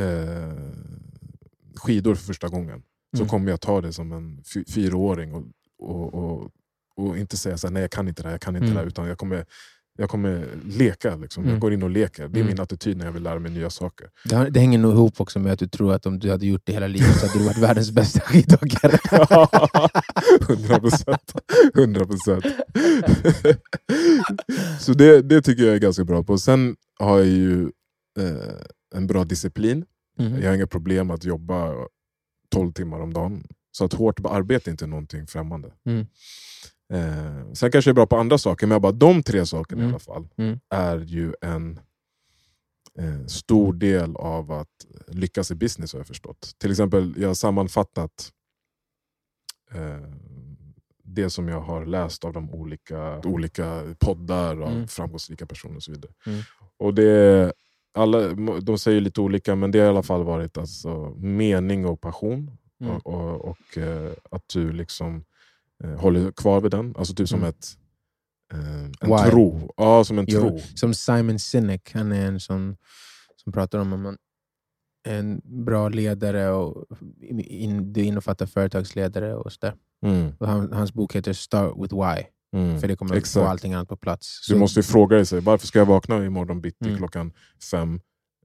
eh, 0.00 0.52
skidor 1.76 2.14
för 2.14 2.24
första 2.24 2.48
gången 2.48 2.82
så 3.16 3.22
Mm. 3.22 3.28
kommer 3.28 3.50
jag 3.50 3.60
ta 3.60 3.80
det 3.80 3.92
som 3.92 4.12
en 4.12 4.42
fy- 4.54 4.64
fyraåring 4.64 5.34
och, 5.34 5.44
och, 5.78 6.14
och, 6.14 6.50
och 6.96 7.18
inte 7.18 7.36
säga 7.36 7.58
så 7.58 7.66
här, 7.66 7.72
nej 7.72 7.82
jag 7.82 7.90
kan 7.90 8.08
inte 8.08 8.22
det 8.22 8.28
här, 8.28 8.34
jag 8.34 8.40
kan 8.40 8.56
inte 8.56 8.64
Mm. 8.64 8.74
det 8.74 8.80
här. 8.80 8.86
Utan 8.86 9.06
jag 9.08 9.18
kommer, 9.18 9.46
jag 9.98 10.10
kommer 10.10 10.46
leka. 10.64 11.16
Liksom. 11.16 11.42
Mm. 11.42 11.52
Jag 11.54 11.60
går 11.60 11.72
in 11.72 11.82
och 11.82 11.90
leker. 11.90 12.28
Det 12.28 12.38
är 12.38 12.42
Mm. 12.42 12.46
min 12.46 12.60
attityd 12.60 12.96
när 12.96 13.04
jag 13.04 13.12
vill 13.12 13.22
lära 13.22 13.38
mig 13.38 13.50
nya 13.52 13.70
saker. 13.70 14.08
Det, 14.24 14.36
har- 14.36 14.50
det 14.50 14.60
hänger 14.60 14.78
nog 14.78 14.92
ihop 14.92 15.20
också 15.20 15.38
med 15.38 15.52
att 15.52 15.58
du 15.58 15.68
tror 15.68 15.92
att 15.94 16.06
om 16.06 16.18
du 16.18 16.30
hade 16.30 16.46
gjort 16.46 16.62
det 16.64 16.72
hela 16.72 16.86
livet 16.86 17.16
så 17.20 17.26
hade 17.26 17.38
du 17.38 17.44
varit 17.44 17.58
världens 17.58 17.90
bästa 17.92 18.20
skidåkare. 18.20 18.98
100 20.48 20.80
procent. 20.80 21.32
100 21.74 22.06
procent. 22.06 22.44
Så 24.80 24.92
det, 24.92 25.22
det 25.22 25.42
tycker 25.42 25.64
jag 25.64 25.74
är 25.74 25.78
ganska 25.78 26.04
bra 26.04 26.22
på. 26.22 26.38
Sen 26.38 26.76
har 26.98 27.18
jag 27.18 27.26
ju 27.26 27.62
eh, 28.18 28.54
en 28.94 29.06
bra 29.06 29.24
disciplin. 29.24 29.84
Mm. 30.18 30.42
Jag 30.42 30.48
har 30.50 30.56
inga 30.56 30.66
problem 30.66 31.10
att 31.10 31.24
jobba 31.24 31.72
12 32.52 32.72
timmar 32.72 33.00
om 33.00 33.12
dagen. 33.12 33.44
Så 33.72 33.84
att 33.84 33.92
hårt 33.92 34.20
arbete 34.26 34.70
är 34.70 34.72
inte 34.72 34.86
någonting 34.86 35.26
främmande. 35.26 35.68
Mm. 35.86 36.06
Eh, 36.92 37.52
sen 37.52 37.70
kanske 37.70 37.88
jag 37.88 37.92
är 37.92 37.94
bra 37.94 38.06
på 38.06 38.16
andra 38.16 38.38
saker, 38.38 38.66
men 38.66 38.74
jag 38.74 38.82
bara, 38.82 38.92
de 38.92 39.22
tre 39.22 39.46
sakerna 39.46 39.80
i 39.82 39.84
Mm. 39.84 39.94
alla 39.94 39.98
fall 40.00 40.28
Mm. 40.36 40.58
är 40.70 40.98
ju 40.98 41.34
en 41.40 41.80
eh, 42.98 43.26
stor 43.26 43.72
del 43.72 44.16
av 44.16 44.52
att 44.52 44.86
lyckas 45.08 45.50
i 45.50 45.54
business 45.54 45.92
har 45.92 46.00
jag 46.00 46.06
förstått. 46.06 46.52
Till 46.58 46.70
exempel, 46.70 47.14
jag 47.18 47.28
har 47.28 47.34
sammanfattat 47.34 48.32
eh, 49.72 50.08
det 51.02 51.30
som 51.30 51.48
jag 51.48 51.60
har 51.60 51.86
läst 51.86 52.24
av 52.24 52.32
de 52.32 52.50
olika, 52.50 53.18
olika 53.20 53.82
poddar 53.98 54.56
av 54.62 54.72
Mm. 54.72 54.88
framgångsrika 54.88 55.46
personer 55.46 55.76
och 55.76 55.82
så 55.82 55.92
vidare. 55.92 56.12
Mm. 56.26 56.40
Och 56.76 56.94
det, 56.94 57.52
alla, 57.94 58.28
de 58.60 58.78
säger 58.78 59.00
lite 59.00 59.20
olika, 59.20 59.54
men 59.56 59.70
det 59.70 59.78
har 59.78 59.86
i 59.86 59.88
alla 59.88 60.02
fall 60.02 60.24
varit 60.24 60.58
alltså, 60.58 61.14
mening 61.16 61.86
och 61.86 62.00
passion. 62.00 62.56
Mm. 62.80 62.96
Och, 62.96 63.06
och, 63.06 63.44
och 63.48 63.78
eh, 63.78 64.12
att 64.30 64.48
du 64.48 64.72
liksom 64.72 65.24
håller 65.98 66.32
kvar 66.32 66.60
vid 66.60 66.70
den. 66.70 66.94
Alltså 66.98 67.14
typ 67.14 67.28
som 67.28 67.38
Mm. 67.38 67.48
ett, 67.50 67.66
eh, 68.52 68.84
en 68.84 68.92
Why? 69.00 69.30
tro. 69.30 69.72
Ja, 69.76 70.04
som 70.04 70.18
en 70.18 70.24
Jo, 70.28 70.40
tro. 70.40 70.58
Som 70.74 70.94
Simon 70.94 71.38
Sinek, 71.38 71.90
han 71.94 72.12
är 72.12 72.26
en 72.26 72.40
sån 72.40 72.76
som 73.36 73.52
pratar 73.52 73.78
om 73.78 73.92
att 73.92 74.00
man 74.00 74.16
en 75.08 75.40
bra 75.44 75.88
ledare 75.88 76.50
och 76.50 76.84
in, 77.48 77.92
det 77.92 78.02
innefattar 78.02 78.46
företagsledare 78.46 79.34
och 79.34 79.52
sådär. 79.52 79.74
Mm, 80.06 80.32
Och 80.38 80.48
han, 80.48 80.72
hans 80.72 80.92
bok 80.92 81.14
heter 81.16 81.32
Start 81.32 81.72
with 81.78 81.94
Why, 81.94 82.22
mm. 82.56 82.80
för 82.80 82.88
det 82.88 82.96
kommer 82.96 83.10
att 83.10 83.14
få 83.16 83.18
Exakt. 83.18 83.46
allting 83.48 83.74
annat 83.74 83.88
på 83.88 83.96
plats. 83.96 84.46
Du 84.48 84.52
Så- 84.54 84.58
måste 84.58 84.78
ju 84.80 84.84
fråga 84.84 85.16
dig, 85.16 85.26
sig, 85.26 85.40
varför 85.40 85.66
ska 85.66 85.78
jag 85.78 85.86
vakna 85.86 86.24
imorgon 86.26 86.60
bitti 86.60 86.84
Mm. 86.84 86.96
klockan 86.96 87.32
fem 87.70 88.00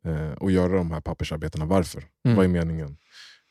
eh, 0.05 0.31
och 0.31 0.51
göra 0.51 0.73
de 0.77 0.91
här 0.91 1.01
pappersarbetena? 1.01 1.65
Varför? 1.65 2.03
Mm. 2.25 2.37
Vad 2.37 2.45
är 2.45 2.49
meningen? 2.49 2.97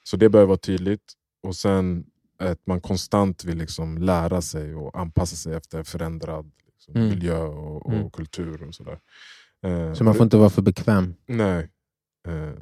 Så 0.05 0.17
det 0.17 0.29
behöver 0.29 0.49
vara 0.49 0.59
tydligt. 0.59 1.13
Och 1.43 1.57
sen 1.57 2.05
att 2.39 2.67
man 2.67 2.81
konstant 2.81 3.45
vill 3.45 3.59
liksom 3.59 3.99
lära 3.99 4.43
sig 4.43 4.75
och 4.75 4.99
anpassa 4.99 5.37
sig 5.37 5.55
efter 5.55 5.83
förändrad 5.83 6.51
liksom, 6.67 6.95
Mm. 6.97 7.09
miljö 7.09 7.39
och, 7.43 7.87
och 7.87 7.93
Mm. 7.93 8.11
kultur. 8.11 8.63
och 8.63 8.75
sådär. 8.75 8.99
Eh, 9.67 9.93
så 9.95 10.05
man 10.05 10.15
får 10.15 10.25
inte 10.25 10.37
vara 10.37 10.51
för 10.51 10.63
bekväm. 10.63 11.15
Nej. 11.27 11.71
Eh, 12.29 12.53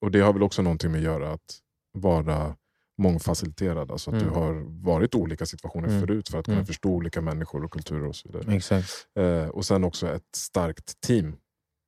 och 0.00 0.10
det 0.10 0.20
har 0.20 0.32
väl 0.32 0.42
också 0.42 0.62
någonting 0.62 0.90
med 0.90 0.98
att 0.98 1.04
göra 1.04 1.32
att 1.32 1.58
vara 1.92 2.56
mångfaciliterad. 3.02 3.90
Alltså 3.90 4.10
att 4.10 4.14
Mm. 4.22 4.28
du 4.28 4.34
har 4.34 4.52
varit 4.84 5.14
i 5.14 5.18
olika 5.18 5.46
situationer 5.46 5.88
Mm. 5.88 6.00
förut 6.00 6.28
för 6.28 6.38
att 6.38 6.44
kunna 6.44 6.56
Mm. 6.56 6.66
förstå 6.66 6.88
olika 6.90 7.20
människor 7.20 7.64
och 7.64 7.70
kulturer 7.72 8.06
och 8.06 8.16
så 8.16 8.28
vidare. 8.28 8.56
Exakt. 8.56 8.88
Eh, 9.18 9.48
och 9.48 9.64
sen 9.64 9.84
också 9.84 10.08
ett 10.08 10.34
starkt 10.36 11.00
team, 11.00 11.36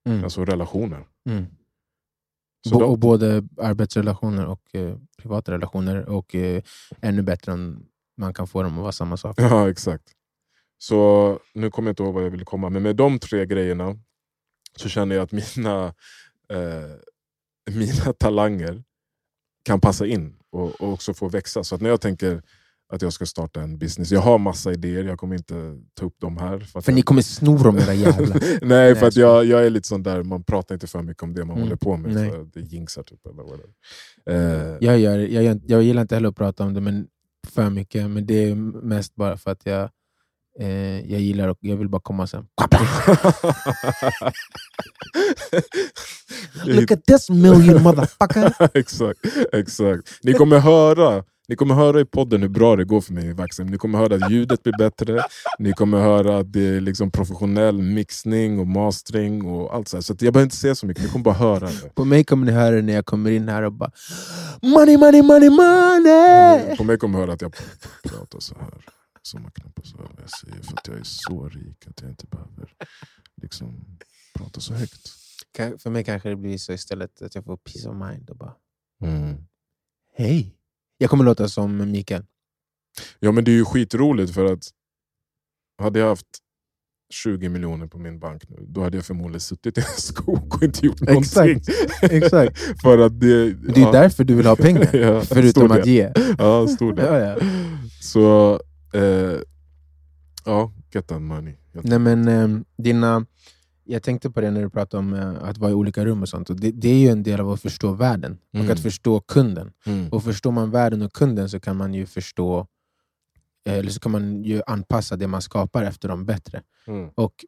Mm. 0.07 0.25
alltså 0.25 0.45
relationer. 0.45 1.07
Så 2.69 2.79
de- 2.79 2.91
och 2.91 2.99
både 2.99 3.43
arbetsrelationer 3.59 4.47
och 4.47 4.75
eh, 4.75 4.97
privata 5.19 5.53
relationer. 5.53 6.09
Och 6.09 6.35
eh, 6.35 6.63
ännu 7.01 7.23
bättre 7.23 7.53
om 7.53 7.87
man 8.17 8.35
kan 8.35 8.47
få 8.47 8.63
dem 8.63 8.73
att 8.77 8.83
vara 8.83 8.93
samma 8.93 9.17
sak. 9.17 9.35
Ja, 9.41 9.71
exakt. 9.71 10.05
Så 10.79 11.39
nu 11.55 11.71
kommer 11.71 11.89
jag 11.89 11.93
inte 11.93 12.03
ihåg 12.03 12.15
vad 12.15 12.25
jag 12.25 12.31
ville 12.31 12.45
komma, 12.45 12.69
men 12.71 12.83
med 12.83 12.97
de 12.97 13.19
tre 13.19 13.47
grejerna 13.47 13.99
så 14.77 14.89
känner 14.89 15.17
jag 15.17 15.23
att 15.23 15.33
mina, 15.33 15.87
eh, 16.49 16.91
mina 17.75 18.13
talanger 18.13 18.85
kan 19.65 19.81
passa 19.81 20.07
in 20.07 20.37
och, 20.51 20.81
och 20.81 20.93
också 20.93 21.15
få 21.15 21.29
växa. 21.29 21.65
Så 21.65 21.75
att 21.75 21.81
när 21.81 21.91
jag 21.91 22.01
tänker 22.01 22.43
att 22.93 23.03
jag 23.03 23.13
ska 23.13 23.27
starta 23.27 23.61
en 23.61 23.79
business, 23.79 24.11
jag 24.11 24.21
har 24.21 24.39
massa 24.39 24.73
idéer, 24.73 25.05
jag 25.05 25.19
kommer 25.19 25.37
inte 25.37 25.55
ta 26.01 26.07
upp 26.07 26.21
dem 26.21 26.37
här. 26.37 26.59
För, 26.59 26.81
För 26.81 26.93
ni 26.93 27.03
kommer 27.03 27.23
sno 27.23 27.57
dem 27.57 27.79
era 27.79 27.95
jävlar. 28.05 28.65
Nej, 28.67 28.95
för 28.95 29.07
att 29.07 29.17
jag, 29.17 29.45
jag 29.45 29.67
är 29.67 29.71
lite 29.71 29.89
sån 29.89 30.03
där, 30.03 30.23
man 30.23 30.45
pratar 30.45 30.75
inte 30.75 30.87
för 30.87 31.03
mycket 31.03 31.23
om 31.23 31.35
det 31.35 31.45
man 31.45 31.51
Mm. 31.57 31.63
håller 31.63 31.77
på 31.77 31.97
med, 31.97 32.15
Nej. 32.15 32.31
för 32.31 32.45
det 32.55 32.61
jinxar 32.61 33.03
typ. 33.03 33.27
Eller 33.27 33.43
whatever. 33.43 33.71
Eh, 34.31 34.77
Jag, 34.81 34.99
gör, 34.99 35.19
jag, 35.19 35.45
gör, 35.45 35.61
jag 35.67 35.83
gillar 35.83 36.03
inte 36.03 36.15
heller 36.15 36.29
att 36.29 36.37
prata 36.37 36.65
om 36.65 36.75
det 36.75 36.81
men 36.81 37.07
för 37.49 37.71
mycket, 37.71 38.11
men 38.11 38.27
det 38.27 38.51
är 38.51 38.55
mest 38.85 39.15
bara 39.15 39.37
för 39.37 39.51
att 39.51 39.61
jag, 39.65 39.91
eh, 40.61 41.11
jag 41.13 41.21
gillar 41.21 41.49
och 41.49 41.59
jag 41.61 41.77
vill 41.77 41.89
bara 41.89 42.03
komma 42.03 42.27
sen. 42.27 42.47
Look 46.67 46.91
at 46.91 47.05
this 47.07 47.31
million 47.31 47.83
motherfucker! 47.83 48.55
exakt, 48.79 49.21
exakt. 49.53 50.19
Ni 50.23 50.33
kommer 50.33 50.59
höra 50.59 51.25
ni 51.53 51.57
kommer 51.57 51.75
höra 51.75 52.01
i 52.01 52.05
podden 52.05 52.43
hur 52.43 52.49
bra 52.49 52.77
det 52.77 52.85
går 52.85 53.01
för 53.01 53.13
mig 53.13 53.27
i 53.27 53.33
Vaxhem. 53.33 53.67
Ni 53.67 53.79
kommer 53.79 53.99
höra 53.99 54.15
att 54.15 54.33
ljudet 54.33 54.63
blir 54.63 54.79
bättre, 54.79 55.23
ni 55.59 55.73
kommer 55.73 56.01
höra 56.01 56.39
att 56.39 56.53
det 56.53 56.67
är 56.77 56.81
liksom 56.81 57.11
professionell 57.11 57.83
mixning 57.83 58.59
och 58.59 58.67
mastering 58.67 59.45
och 59.45 59.75
allt 59.75 59.89
så 59.89 59.97
här. 59.97 60.03
Så 60.03 60.13
att 60.13 60.23
jag 60.23 60.33
behöver 60.33 60.45
inte 60.45 60.57
säga 60.57 60.75
så 60.75 60.87
mycket, 60.87 61.05
ni 61.05 61.11
kommer 61.11 61.25
bara 61.25 61.35
höra 61.35 61.67
det. 61.67 61.95
På 61.95 62.05
mig 62.05 62.25
kommer 62.25 62.47
ni 62.47 62.53
höra 62.53 62.77
det 62.77 62.83
när 62.83 62.93
jag 62.93 63.07
kommer 63.07 63.31
in 63.31 63.49
här 63.49 63.63
och 63.63 63.73
bara 63.73 63.91
Money, 64.63 64.97
money, 64.97 65.23
money, 65.23 65.51
money! 65.51 66.77
På 66.77 66.85
mig 66.85 66.99
kommer 66.99 67.19
höra 67.19 67.33
att 67.33 67.43
jag 67.43 67.57
pratar 68.03 68.41
så 68.41 68.55
här. 68.61 68.85
Som 69.23 69.43
man 69.43 69.51
knappar 69.51 69.83
så 69.83 69.97
här 69.97 70.05
vad 70.05 70.23
jag 70.23 70.31
säger. 70.31 70.63
För 70.63 70.73
att 70.73 70.89
jag 70.89 70.97
är 70.99 71.05
så 71.05 71.49
rik 71.49 71.87
att 71.87 72.01
jag 72.03 72.11
inte 72.11 72.27
behöver 72.27 72.73
liksom 73.43 73.85
prata 74.35 74.61
så 74.61 74.75
högt. 74.75 75.09
För 75.83 75.91
mig 75.91 76.05
kanske 76.05 76.29
det 76.29 76.37
blir 76.37 76.59
så 76.59 76.73
istället 76.73 77.23
att 77.23 77.35
jag 77.35 77.45
får 77.45 77.57
peace 77.57 77.89
of 77.89 77.97
mind 78.11 78.31
och 78.31 78.37
bara 78.37 78.55
Mm. 79.05 79.37
Hej! 80.15 80.57
Jag 81.03 81.11
kommer 81.11 81.25
låta 81.25 81.49
som 81.49 81.91
Mikael. 81.91 82.25
Ja 83.21 83.33
men 83.33 83.45
det 83.45 83.51
är 83.51 83.55
ju 83.55 83.65
skitroligt 83.65 84.35
för 84.35 84.53
att 84.53 84.71
hade 85.83 85.99
jag 85.99 86.09
haft 86.09 86.27
20 87.13 87.49
miljoner 87.49 87.87
på 87.87 87.99
min 87.99 88.19
bank 88.19 88.43
nu, 88.49 88.57
då 88.69 88.83
hade 88.83 88.97
jag 88.97 89.05
förmodligen 89.07 89.41
suttit 89.41 89.79
i 89.79 89.81
en 89.81 89.87
skog 89.97 90.55
och 90.55 90.63
inte 90.63 90.87
gjort 90.87 91.01
någonting. 91.01 91.57
Exakt. 91.57 92.13
Exakt. 92.13 92.59
för 92.83 92.99
att 92.99 93.21
det, 93.21 93.53
det 93.53 93.81
är 93.81 93.85
ja, 93.85 93.93
därför 93.93 94.25
du 94.25 94.35
vill 94.35 94.47
ha 94.47 94.57
pengar. 94.57 94.97
Ja, 94.97 95.21
Förutom 95.21 95.71
att 95.71 95.87
ge. 95.87 96.13
Ja, 96.39 96.69
stor 96.69 96.93
del. 96.93 97.05
Ja, 97.07 97.19
ja. 97.19 97.37
Så, 98.01 98.61
eh, 98.95 99.41
ja, 100.45 100.73
get 100.93 101.07
that 101.07 101.23
money. 101.23 101.55
Nej, 101.73 101.99
men, 101.99 102.29
ehm, 102.29 102.65
dina, 102.77 103.27
jag 103.85 104.03
tänkte 104.03 104.31
på 104.31 104.41
det 104.41 104.51
när 104.51 104.63
du 104.63 104.71
pratade 104.71 104.99
om 104.99 105.15
eh, 105.15 105.49
att 105.49 105.59
vara 105.59 105.71
i 105.71 105.75
olika 105.75 106.05
rum 106.05 106.23
och 106.23 106.29
sånt. 106.29 106.51
Och 106.51 106.57
det, 106.61 106.71
det 106.71 106.89
är 106.89 106.99
ju 106.99 107.09
en 107.09 107.23
del 107.23 107.41
av 107.41 107.51
att 107.51 107.63
förstå 107.63 107.93
världen 107.93 108.39
Mm. 108.55 108.67
och 108.67 108.73
att 108.73 108.81
förstå 108.83 109.21
kunden. 109.21 109.73
Mm. 109.87 110.09
Och 110.09 110.25
förstår 110.25 110.53
man 110.53 110.71
världen 110.71 111.03
och 111.03 111.13
kunden 111.13 111.49
så 111.49 111.61
kan 111.61 111.77
man 111.77 111.95
ju 111.95 112.07
förstå 112.07 112.67
eh, 113.67 113.75
eller 113.75 113.91
så 113.91 114.01
kan 114.01 114.13
man 114.13 114.43
ju 114.45 114.63
anpassa 114.67 115.17
det 115.17 115.27
man 115.27 115.43
skapar 115.43 115.83
efter 115.85 116.09
dem 116.09 116.25
bättre. 116.27 116.63
Mm. 116.87 117.11
Och 117.15 117.45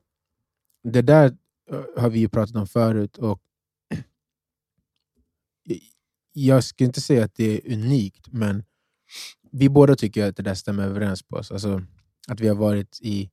Det 0.84 1.02
där 1.02 1.36
eh, 1.70 2.02
har 2.02 2.10
vi 2.10 2.18
ju 2.18 2.28
pratat 2.28 2.56
om 2.56 2.66
förut. 2.66 3.16
Och 3.18 3.40
jag 6.32 6.64
skulle 6.64 6.86
inte 6.86 7.00
säga 7.00 7.24
att 7.24 7.34
det 7.34 7.44
är 7.68 7.72
unikt, 7.72 8.26
men 8.32 8.64
vi 9.50 9.68
båda 9.68 9.96
tycker 9.96 10.28
att 10.28 10.36
det 10.36 10.42
där 10.42 10.54
stämmer 10.54 10.84
överens 10.86 11.22
på 11.22 11.36
oss. 11.36 11.50
Alltså, 11.50 11.82
att 12.28 12.40
vi 12.40 12.48
har 12.48 12.54
varit 12.54 12.98
i 13.02 13.30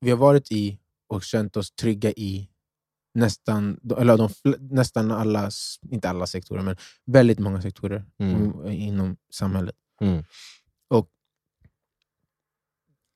vi 0.00 0.10
har 0.10 0.16
varit 0.18 0.52
i 0.52 0.78
och 1.08 1.22
känt 1.22 1.56
oss 1.56 1.70
trygga 1.70 2.10
i 2.10 2.48
nästan, 3.14 3.80
eller 3.98 4.16
de, 4.16 4.28
nästan 4.58 5.10
alla, 5.10 5.50
inte 5.90 6.08
alla 6.10 6.26
sektorer, 6.26 6.62
men 6.62 6.76
väldigt 7.06 7.38
många 7.38 7.62
sektorer 7.62 8.04
Mm. 8.18 8.66
inom 8.70 9.16
samhället. 9.32 9.74
Mm. 10.00 10.24
Och 10.88 11.08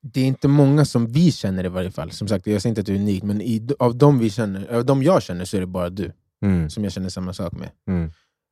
det 0.02 0.20
är 0.20 0.26
inte 0.26 0.48
många 0.48 0.85
som 0.85 1.07
vi 1.07 1.33
känner 1.33 1.64
i 1.64 1.68
varje 1.68 1.90
fall. 1.90 2.11
Som 2.11 2.28
sagt, 2.28 2.46
jag 2.46 2.62
säger 2.62 2.70
inte 2.70 2.81
att 2.81 2.87
det 2.87 2.92
är 2.92 2.96
unikt, 2.96 3.24
men 3.24 3.40
i, 3.40 3.68
av, 3.78 3.96
de 3.96 4.18
vi 4.18 4.31
känner, 4.31 4.68
av 4.74 4.85
de 4.85 5.02
jag 5.02 5.22
känner 5.22 5.44
så 5.44 5.57
är 5.57 5.61
det 5.61 5.66
bara 5.66 5.90
du 5.90 6.12
Mm. 6.44 6.70
som 6.70 6.85
jag 6.85 6.92
känner 6.92 7.09
samma 7.09 7.33
sak 7.33 7.52
med. 7.52 7.70
Mm. 7.87 8.05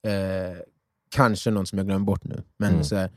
Eh, 0.06 0.58
kanske 1.10 1.50
någon 1.50 1.66
som 1.66 1.78
jag 1.78 1.86
glömmer 1.86 2.04
bort 2.06 2.24
nu. 2.24 2.42
Men 2.56 2.72
Mm. 2.72 2.84
så 2.84 2.96
här, 2.96 3.10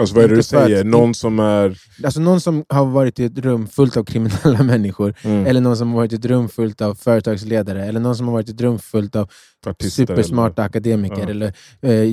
Alltså 0.00 0.14
vad 0.14 0.24
är 0.24 0.28
det 0.28 0.34
du 0.36 0.42
för 0.42 0.56
att- 0.56 0.64
säger? 0.64 0.84
Någon 0.84 1.14
som 1.14 1.38
är... 1.38 1.78
alltså 2.04 2.20
någon 2.20 2.40
som 2.40 2.64
har 2.68 2.86
varit 2.86 3.20
i 3.20 3.24
ett 3.24 3.38
rum 3.38 3.66
fullt 3.66 3.96
av 3.96 4.04
kriminella 4.04 4.62
människor, 4.62 5.14
Mm, 5.24 5.46
eller 5.46 5.60
någon 5.60 5.76
som 5.76 5.88
har 5.88 5.96
varit 5.96 6.12
i 6.12 6.16
ett 6.16 6.24
rum 6.24 6.48
fullt 6.48 6.80
av 6.80 6.94
företagsledare, 6.94 7.84
eller 7.84 8.00
någon 8.00 8.16
som 8.16 8.26
har 8.28 8.32
varit 8.34 8.48
i 8.48 8.52
ett 8.52 8.60
rum 8.60 8.78
fullt 8.78 9.16
av 9.16 9.30
artister 9.66 10.06
supersmarta 10.06 10.62
akademiker, 10.62 11.18
Ja. 11.22 11.28
eller 11.28 11.52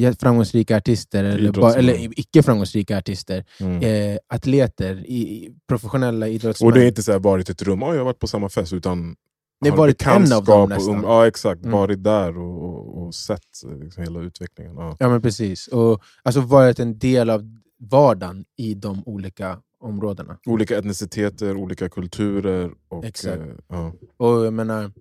eh, 0.08 0.14
framgångsrika 0.20 0.78
artister, 0.78 1.24
eller, 1.24 1.52
bara, 1.52 1.74
eller 1.74 2.20
icke 2.20 2.44
framgångsrika 2.44 2.98
artister. 2.98 3.44
Eller, 3.60 3.70
mm. 3.72 4.12
Eh, 4.14 4.18
atleter, 4.34 4.96
i, 5.10 5.50
professionella 5.68 6.28
idrottsmän. 6.28 6.68
Och 6.68 6.74
det 6.74 6.84
är 6.84 6.88
inte 6.88 7.04
så 7.04 7.12
här 7.12 7.20
varit 7.20 7.50
ett 7.50 7.62
rum, 7.62 7.84
oh, 7.84 7.90
jag 7.90 7.98
har 7.98 8.06
varit 8.06 8.20
på 8.20 8.28
samma 8.28 8.50
fest, 8.50 8.74
utan 8.74 9.16
Det 9.64 9.70
har 9.70 9.78
varit 9.78 10.08
en 10.08 10.34
av 10.34 10.44
dem 10.44 10.62
och 10.62 10.70
nästan. 10.70 10.96
um- 10.96 11.04
Ja 11.04 11.28
exakt, 11.28 11.62
Mm. 11.66 11.72
varit 11.78 12.04
där 12.04 12.38
och, 12.38 12.64
och, 12.64 13.04
och 13.08 13.16
sett 13.16 13.42
liksom, 13.84 14.04
hela 14.04 14.20
utvecklingen. 14.20 14.76
Ja. 14.76 14.96
Ja 15.00 15.10
men 15.10 15.22
precis. 15.22 15.68
Och 15.68 16.02
alltså 16.24 16.42
varit 16.42 16.80
en 16.80 16.98
del 17.00 17.30
av 17.30 17.42
vardagen 17.90 18.46
i 18.58 18.74
de 18.74 19.04
olika 19.06 19.60
områdena. 19.80 20.38
Olika 20.46 20.78
etniciteter, 20.78 21.56
olika 21.56 21.90
kulturer. 21.90 22.72
Och, 22.90 23.06
Exakt. 23.06 23.42
eh, 23.42 23.48
ja. 23.68 23.94
Och 24.18 24.46
jag 24.46 24.54
menar, 24.54 24.92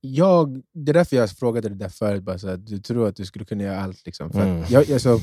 jag, 0.00 0.62
det 0.72 0.90
är 0.90 0.94
därför 0.94 1.16
jag 1.16 1.30
frågade 1.30 1.68
dig 1.68 1.78
där 1.78 1.88
förut, 1.88 2.22
bara 2.22 2.38
så 2.38 2.48
att 2.48 2.66
du 2.66 2.78
tror 2.78 3.08
att 3.08 3.16
du 3.16 3.26
skulle 3.26 3.44
kunna 3.44 3.64
göra 3.64 3.80
allt. 3.80 4.06
Liksom. 4.06 4.30
För 4.32 4.40
Mm. 4.42 4.64
jag, 4.68 4.92
alltså, 4.92 5.20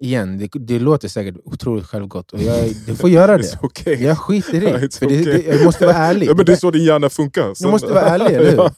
igen, 0.00 0.38
det, 0.38 0.48
det 0.54 0.78
låter 0.78 1.08
säkert 1.08 1.36
otroligt 1.44 1.86
självgott, 1.86 2.32
och 2.32 2.42
jag, 2.42 2.72
du 2.86 2.94
får 2.96 3.10
göra 3.10 3.38
det. 3.38 3.58
okay. 3.62 3.94
Jag 3.94 4.18
skiter 4.18 4.62
i. 4.62 4.66
It's 4.86 4.98
för 4.98 5.06
det, 5.06 5.20
okay. 5.20 5.42
det, 5.42 5.54
jag 5.56 5.64
måste 5.64 5.86
vara 5.86 5.96
ärlig. 5.96 6.28
Ja, 6.28 6.34
men 6.36 6.44
det 6.46 6.52
är 6.52 6.56
så 6.56 6.70
din 6.70 6.84
hjärna 6.84 7.10
funkar. 7.10 7.54
Jag 7.58 7.70
måste 7.70 7.92
vara 7.92 8.02
ärlig, 8.04 8.26
eller 8.36 8.50
hur? 8.50 8.60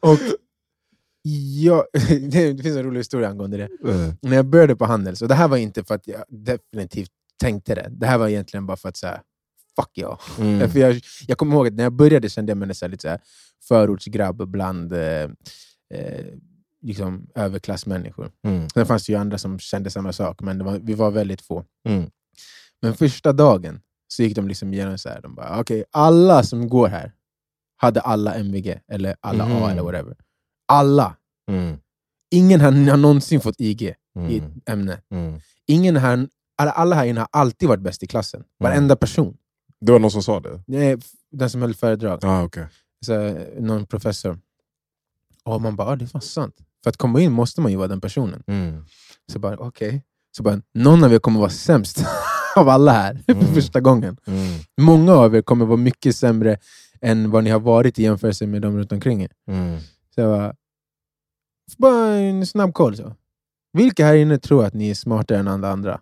Och 0.00 0.18
jag, 1.64 1.84
det, 2.30 2.62
finns 2.62 2.76
en 2.76 2.82
rolig 2.82 3.00
historia 3.00 3.28
angående 3.28 3.56
det. 3.56 3.90
Eh, 3.90 4.12
när 4.22 4.36
jag 4.36 4.46
började 4.46 4.76
på 4.76 4.84
Handels, 4.84 5.22
och 5.22 5.28
det 5.28 5.34
här 5.34 5.48
var 5.48 5.56
inte 5.56 5.84
för 5.84 5.94
att 5.94 6.06
jag 6.06 6.24
definitivt 6.28 7.10
tänkte 7.40 7.74
det, 7.74 7.88
det 7.90 8.06
här 8.06 8.18
var 8.18 8.28
egentligen 8.28 8.66
bara 8.66 8.76
för 8.76 8.88
att 8.88 8.96
säga 8.96 9.22
fuck 9.76 9.90
ja. 9.92 10.18
Mm. 10.38 10.70
För 10.70 10.78
jag, 10.78 11.00
jag 11.26 11.38
kommer 11.38 11.54
ihåg 11.56 11.66
att 11.66 11.74
när 11.74 11.82
jag 11.82 11.92
började 11.92 12.28
kände 12.28 12.50
jag 12.50 12.56
mig 12.58 12.68
här, 12.82 12.88
lite 12.88 13.02
så 13.02 13.08
här, 13.08 13.20
förortsgrabb 13.68 14.48
bland 14.48 14.92
eh, 14.92 15.22
eh, 15.94 16.26
liksom, 16.82 17.26
överklassmänniskor. 17.34 18.30
Mm. 18.44 18.68
Sen 18.68 18.86
fanns 18.86 19.06
det 19.06 19.12
ju 19.12 19.18
andra 19.18 19.38
som 19.38 19.58
kände 19.58 19.90
samma 19.90 20.12
sak, 20.12 20.40
men 20.40 20.64
var, 20.64 20.78
vi 20.78 20.94
var 20.94 21.10
väldigt 21.10 21.42
få. 21.42 21.64
Mm. 21.88 22.10
Men 22.82 22.94
första 22.94 23.32
dagen 23.32 23.80
så 24.08 24.22
gick 24.22 24.36
de 24.36 24.48
liksom 24.48 24.74
igenom 24.74 24.98
så 24.98 25.08
här, 25.08 25.20
de 25.20 25.34
bara, 25.34 25.60
okej, 25.60 25.84
alla 25.90 26.42
som 26.42 26.68
går 26.68 26.88
här 26.88 27.12
hade 27.76 28.00
alla 28.00 28.34
MVG, 28.34 28.80
eller 28.92 29.16
alla 29.20 29.44
A 29.44 29.48
Mhm. 29.48 29.70
eller 29.70 29.82
whatever. 29.82 30.16
Alla! 30.68 31.16
Mm. 31.48 31.76
Ingen 32.30 32.60
har, 32.60 32.72
har 32.90 32.96
någonsin 32.96 33.40
fått 33.40 33.60
IG 33.60 33.82
i 33.82 33.94
Mm. 34.18 34.36
ett 34.36 34.68
ämne. 34.70 35.00
Mm. 35.10 35.40
Ingen 35.66 35.96
här, 35.96 36.28
alla, 36.56 36.70
alla 36.70 36.96
här 36.96 37.04
inne 37.06 37.20
har 37.20 37.28
alltid 37.32 37.68
varit 37.68 37.80
bäst 37.82 38.02
i 38.02 38.06
klassen. 38.06 38.44
Varenda 38.58 38.96
person. 38.96 39.36
Det 39.80 39.92
var 39.92 39.98
någon 39.98 40.10
som 40.10 40.22
sa 40.22 40.40
det? 40.40 40.76
Är 40.76 40.98
den 41.32 41.50
som 41.50 41.62
höll 41.62 41.74
föredrag, 41.74 42.18
Ah, 42.24 42.42
okay. 42.44 42.64
så, 43.06 43.38
någon 43.58 43.86
professor. 43.86 44.38
Och 45.44 45.62
man 45.62 45.76
bara, 45.76 45.88
ah, 45.88 45.96
det 45.96 46.04
är 46.04 46.06
fan 46.06 46.22
sant. 46.22 46.54
För 46.82 46.90
att 46.90 46.96
komma 46.96 47.20
in 47.20 47.32
måste 47.32 47.60
man 47.60 47.70
ju 47.72 47.76
vara 47.78 47.88
den 47.88 48.00
personen. 48.00 48.42
mm. 48.46 48.84
Så 49.32 49.38
bara, 49.38 49.56
okej. 49.56 50.02
Så 50.36 50.42
bara, 50.42 50.60
någon 50.74 51.04
av 51.04 51.12
er 51.14 51.18
kommer 51.18 51.40
vara 51.40 51.50
sämst 51.50 52.04
av 52.56 52.68
alla 52.68 52.92
här 52.92 53.22
för 53.26 53.32
Mm. 53.32 53.54
första 53.54 53.80
gången. 53.80 54.16
Mm. 54.26 54.58
Många 54.80 55.12
av 55.12 55.36
er 55.36 55.42
kommer 55.42 55.64
vara 55.66 55.76
mycket 55.76 56.16
sämre 56.16 56.58
än 57.00 57.30
vad 57.30 57.44
ni 57.44 57.50
har 57.50 57.60
varit 57.60 57.98
i 57.98 58.02
jämförelse 58.02 58.46
med 58.46 58.62
de 58.62 58.76
runt 58.78 58.92
omkring 58.92 59.22
er. 59.22 59.30
Mm. 59.48 59.78
Så 60.14 60.20
jag 60.20 60.38
bara, 60.38 60.54
bara 61.76 62.14
en 62.14 62.46
snabb 62.46 62.74
koll. 62.74 62.96
Så. 62.96 63.14
Vilka 63.72 64.06
här 64.06 64.14
inne 64.14 64.38
tror 64.38 64.64
att 64.64 64.74
ni 64.74 64.90
är 64.90 64.94
smartare 64.94 65.38
än 65.38 65.48
alla 65.48 65.68
andra? 65.70 66.00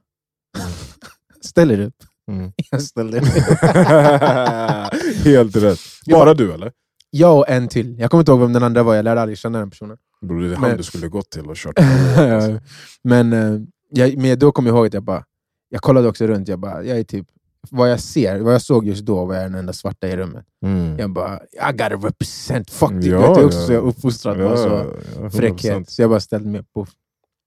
Ställer 1.41 1.81
upp. 1.81 1.95
Mm. 2.31 2.53
Jag 2.71 2.83
ställde 2.83 3.19
upp. 3.19 3.25
Helt 5.25 5.57
rätt. 5.57 5.79
Bara 6.11 6.35
du 6.35 6.53
eller? 6.53 6.73
Jag 7.11 7.39
och 7.39 7.49
en 7.49 7.69
till. 7.69 7.99
Jag 7.99 8.11
kommer 8.11 8.21
inte 8.23 8.33
ihåg 8.33 8.41
vem 8.41 8.53
den 8.53 8.63
andra 8.63 8.83
var, 8.83 8.95
jag 8.95 9.05
lärde 9.05 9.21
aldrig 9.21 9.39
känna 9.39 9.59
den 9.59 9.71
personen. 9.71 9.97
Bror, 10.21 10.41
det 10.41 10.53
är 10.53 10.57
han 10.57 10.69
Men- 10.69 10.77
du 10.77 10.83
skulle 10.83 11.09
gått 11.09 11.31
till 11.31 11.47
och 11.51 11.57
kört 11.57 11.79
alltså. 11.79 12.61
men, 13.05 13.33
eh, 13.33 13.61
jag, 13.91 14.19
men 14.19 14.39
då 14.39 14.53
kom 14.53 14.67
jag 14.67 14.77
ihåg 14.77 14.87
att 14.87 14.95
jag 14.95 15.03
bara, 15.03 15.25
jag 15.69 15.83
kollade 15.83 16.09
också 16.09 16.27
runt, 16.27 16.49
jag 16.49 16.59
bara, 16.59 16.85
jag 16.85 16.99
är 16.99 17.05
typ, 17.05 17.27
vad 17.71 17.91
jag 17.91 18.01
ser, 18.01 18.41
vad 18.41 18.55
jag 18.55 18.63
såg 18.63 18.87
just 18.87 19.05
då 19.05 19.25
var 19.25 19.35
jag 19.35 19.45
den 19.45 19.55
enda 19.55 19.73
svarta 19.73 20.09
i 20.09 20.17
rummet. 20.17 20.45
Mm. 20.65 20.99
Jag 20.99 21.11
bara, 21.11 21.41
I 21.71 21.73
gotta 21.73 21.97
represent, 21.97 22.71
fuck 22.71 22.93
it! 22.93 23.05
Ja, 23.05 23.21
jag 23.21 23.39
är 23.39 23.45
också 23.45 23.59
ja. 23.59 23.67
så 23.67 23.73
jag 23.73 23.85
är 23.85 23.89
uppfostrad 23.89 24.39
med 24.39 24.59
så 24.59 24.95
ja, 25.21 25.31
fräckhet. 25.31 25.91
Så 25.91 26.03
jag 26.03 26.11
bara 26.11 26.21
ställde 26.21 26.49
mig 26.49 26.61
upp. 26.61 26.89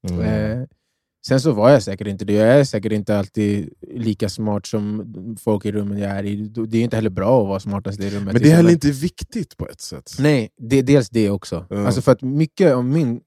Mm. 0.10 0.22
eh, 0.22 0.68
sen 1.28 1.42
så 1.42 1.52
var 1.52 1.70
jag 1.70 1.84
säkert 1.84 2.08
inte 2.08 2.26
det. 2.26 2.34
Jag 2.34 2.48
är 2.48 2.64
säkert 2.64 2.92
inte 2.92 3.20
alltid 3.20 3.74
lika 3.94 4.30
smart 4.30 4.66
som 4.66 5.38
folk 5.40 5.66
i 5.66 5.72
rummen 5.72 5.98
jag 5.98 6.12
är 6.12 6.26
i. 6.26 6.36
Det 6.68 6.78
är 6.78 6.82
inte 6.82 6.96
heller 6.96 7.10
bra 7.10 7.42
att 7.42 7.48
vara 7.48 7.60
smartast 7.60 8.00
i 8.00 8.10
rummet. 8.10 8.34
Men 8.34 8.42
det 8.42 8.52
är 8.52 8.56
heller 8.56 8.72
inte 8.72 8.92
viktigt 8.92 9.58
på 9.58 9.68
ett 9.68 9.82
sätt. 9.82 10.12
Nej, 10.20 10.50
det, 10.58 10.82
dels 10.82 11.10
det 11.10 11.30
också. 11.30 11.66
Ja. 11.70 11.86
Alltså 11.86 12.02
för 12.02 12.12
att 12.12 12.22
mycket 12.22 12.74
av 12.74 12.86
min 12.86 13.22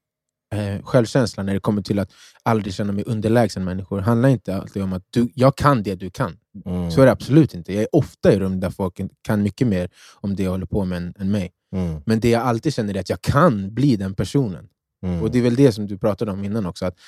eh, 0.53 0.81
självkänsla 0.83 1.43
när 1.43 1.53
det 1.53 1.59
kommer 1.59 1.81
till 1.81 1.99
att 1.99 2.11
aldrig 2.43 2.73
känna 2.73 2.93
mig 2.93 3.03
underlägsen 3.07 3.63
människor 3.63 3.99
handlar 3.99 4.29
inte 4.29 4.55
alltid 4.55 4.83
om 4.83 4.93
att 4.93 5.03
du, 5.09 5.29
jag 5.33 5.55
kan 5.55 5.83
det 5.83 5.95
du 5.95 6.09
kan. 6.09 6.37
Mm. 6.65 6.91
Så 6.91 7.01
är 7.01 7.05
det 7.05 7.11
absolut 7.11 7.53
inte. 7.53 7.73
Jag 7.73 7.81
är 7.81 7.95
ofta 7.95 8.33
i 8.33 8.39
rum 8.39 8.59
där 8.59 8.69
folk 8.69 8.99
kan 9.21 9.43
mycket 9.43 9.67
mer 9.67 9.89
om 10.13 10.35
det 10.35 10.43
jag 10.43 10.51
håller 10.51 10.65
på 10.65 10.85
med 10.85 10.97
än, 10.97 11.13
än 11.19 11.31
mig. 11.31 11.51
Mm. 11.75 12.01
Men 12.05 12.19
det 12.19 12.29
jag 12.29 12.41
alltid 12.41 12.73
känner 12.73 12.95
är 12.95 12.99
att 12.99 13.09
jag 13.09 13.21
kan 13.21 13.73
bli 13.73 13.95
den 13.95 14.13
personen. 14.13 14.67
Mm. 15.03 15.21
Och 15.21 15.31
det 15.31 15.37
är 15.37 15.43
väl 15.43 15.55
det 15.55 15.71
som 15.71 15.87
du 15.87 15.97
pratade 15.97 16.31
om 16.31 16.43
innan 16.43 16.65
också. 16.65 16.85
Att 16.85 16.99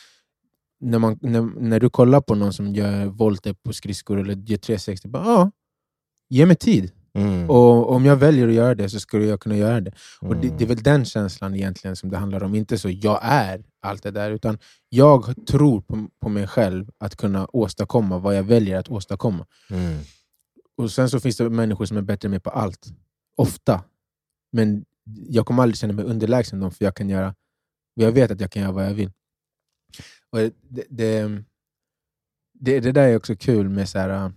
när, 0.80 1.00
man, 1.00 1.20
när, 1.22 1.42
när 1.42 1.80
du 1.80 1.90
kollar 1.90 2.22
på 2.22 2.36
någon 2.36 2.54
som 2.54 2.76
gör 2.76 3.06
volter 3.06 3.54
på 3.54 3.74
skridskor 3.74 4.20
eller 4.20 4.34
gör 4.34 4.58
360, 4.58 5.08
bara, 5.08 5.24
ja, 5.24 5.52
ge 6.30 6.46
mig 6.46 6.56
tid. 6.56 6.92
Mm. 7.16 7.50
Och 7.50 7.92
om 7.92 8.06
jag 8.06 8.16
väljer 8.16 8.48
att 8.48 8.54
göra 8.54 8.76
det 8.76 8.90
så 8.90 9.00
skulle 9.00 9.26
jag 9.26 9.40
kunna 9.40 9.58
göra 9.58 9.82
det. 9.82 9.92
Och 10.22 10.36
det, 10.36 10.48
Mm. 10.48 10.58
det 10.58 10.64
är 10.64 10.68
väl 10.68 10.84
den 10.84 11.06
känslan 11.06 11.56
egentligen 11.56 11.96
som 11.96 12.10
det 12.10 12.18
handlar 12.18 12.44
om. 12.44 12.56
Inte 12.56 12.78
så 12.78 12.90
jag 12.90 13.20
är 13.22 13.64
allt 13.82 14.04
det 14.04 14.12
där, 14.12 14.32
utan 14.32 14.58
jag 14.90 15.34
tror 15.48 15.82
på, 15.82 16.08
på 16.22 16.30
mig 16.30 16.48
själv 16.48 16.90
att 16.98 17.16
kunna 17.16 17.48
åstadkomma 17.54 18.18
vad 18.20 18.38
jag 18.38 18.44
väljer 18.44 18.78
att 18.80 18.90
åstadkomma. 18.90 19.46
Mm. 19.70 19.98
Och 20.78 20.92
Sen 20.92 21.10
så 21.10 21.20
finns 21.20 21.38
det 21.38 21.50
människor 21.50 21.86
som 21.86 21.98
är 21.98 22.02
bättre 22.02 22.30
med 22.30 22.44
på 22.44 22.50
allt. 22.50 22.88
Ofta. 23.38 23.84
Men 24.52 24.86
jag 25.30 25.46
kommer 25.46 25.64
aldrig 25.64 25.78
känna 25.78 25.94
mig 25.94 26.06
underlägsen 26.06 26.60
dem, 26.60 26.72
för 26.72 26.86
jag 26.86 26.96
kan 26.96 27.10
göra 27.10 27.36
jag 27.94 28.12
vet 28.12 28.32
att 28.32 28.42
jag 28.42 28.52
kan 28.52 28.62
göra 28.62 28.72
vad 28.72 28.86
jag 28.86 28.94
vill. 28.94 29.12
Och 30.30 30.40
det, 30.40 30.86
det, 30.90 31.44
det, 32.54 32.80
det 32.80 32.92
där 32.92 33.08
är 33.08 33.16
också 33.18 33.36
kul 33.36 33.70
med 33.70 33.90
så 33.90 34.00
här, 34.00 34.10
äh, 34.10 34.30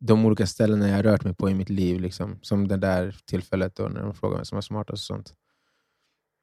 de 0.00 0.26
olika 0.26 0.46
ställena 0.46 0.88
jag 0.88 0.96
har 0.96 1.02
rört 1.02 1.24
mig 1.24 1.34
på 1.34 1.50
i 1.50 1.54
mitt 1.54 1.70
liv. 1.70 2.00
Liksom. 2.00 2.38
Som 2.42 2.68
det 2.68 2.76
där 2.76 3.16
tillfället 3.24 3.76
då, 3.76 3.88
när 3.88 4.02
de 4.02 4.14
frågar 4.14 4.36
vem 4.36 4.44
som 4.44 4.58
är 4.58 4.62
smartast 4.62 5.02
och 5.02 5.16
sånt. 5.16 5.34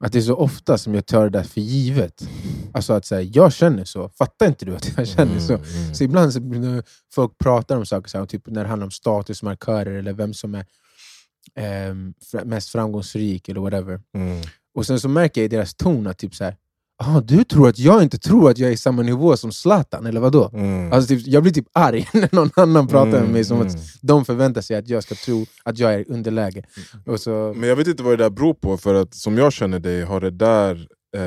Att 0.05 0.11
det 0.11 0.19
är 0.19 0.21
så 0.21 0.35
ofta 0.35 0.77
som 0.77 0.95
jag 0.95 1.05
tar 1.05 1.23
det 1.23 1.29
där 1.29 1.43
för 1.43 1.61
givet. 1.61 2.29
Alltså 2.73 2.93
att 2.93 3.05
säga, 3.05 3.21
jag 3.21 3.53
känner 3.53 3.85
så. 3.85 4.09
Fattar 4.09 4.47
inte 4.47 4.65
du 4.65 4.75
att 4.75 4.97
jag 4.97 5.07
känner 5.07 5.39
så? 5.39 5.53
Mm. 5.53 5.65
Mm. 5.65 5.93
Så 5.93 6.03
ibland 6.03 6.33
så, 6.33 6.39
när 6.39 6.83
folk 7.13 7.37
pratar 7.37 7.77
om 7.77 7.85
saker, 7.85 8.09
så 8.09 8.17
här, 8.17 8.25
typ 8.25 8.47
när 8.47 8.63
det 8.63 8.69
handlar 8.69 8.85
om 8.85 8.91
statusmarkörer 8.91 9.93
eller 9.93 10.13
vem 10.13 10.33
som 10.33 10.55
är 10.55 10.65
fra- 12.31 12.45
mest 12.45 12.69
framgångsrik 12.69 13.49
eller 13.49 13.61
whatever. 13.61 14.01
Mm. 14.13 14.41
Och 14.73 14.85
sen 14.85 14.99
så 14.99 15.09
märker 15.09 15.41
jag 15.41 15.45
i 15.45 15.55
deras 15.55 15.75
ton 15.75 16.07
att 16.07 16.17
typ 16.17 16.35
så 16.35 16.43
här, 16.43 16.55
ah, 16.97 17.21
du 17.21 17.43
tror 17.43 17.69
att 17.69 17.79
jag 17.79 18.03
inte 18.03 18.17
tror 18.17 18.49
att 18.49 18.57
jag 18.57 18.69
är 18.69 18.73
i 18.73 18.77
samma 18.77 19.01
nivå 19.01 19.37
som 19.37 19.51
Zlatan, 19.51 20.05
eller 20.05 20.19
vadå? 20.19 20.49
Mm. 20.53 20.93
Alltså 20.93 21.07
typ, 21.07 21.27
jag 21.27 21.43
blir 21.43 21.53
typ 21.53 21.67
arg 21.73 22.09
när 22.13 22.35
någon 22.35 22.49
annan 22.55 22.87
pratar 22.87 23.11
med 23.11 23.19
Mm, 23.19 23.31
mig 23.31 23.45
som 23.45 23.61
mm. 23.61 23.67
att 23.67 23.77
de 24.01 24.25
förväntar 24.25 24.61
sig 24.61 24.77
att 24.77 24.89
jag 24.89 25.03
ska 25.03 25.15
tro 25.15 25.45
att 25.63 25.79
jag 25.79 25.93
är 25.93 25.99
i 25.99 26.05
underläge. 26.07 26.63
Och 27.05 27.19
så, 27.19 27.53
Men 27.55 27.69
jag 27.69 27.75
vet 27.75 27.87
inte 27.87 28.03
vad 28.03 28.13
det 28.13 28.23
där 28.23 28.29
beror 28.29 28.53
på, 28.53 28.77
för 28.77 28.93
att 28.93 29.13
som 29.13 29.37
jag 29.37 29.53
känner 29.53 29.79
dig 29.79 30.03
har 30.03 30.21
det 30.21 30.31
där... 30.31 30.87
Eh, 31.17 31.23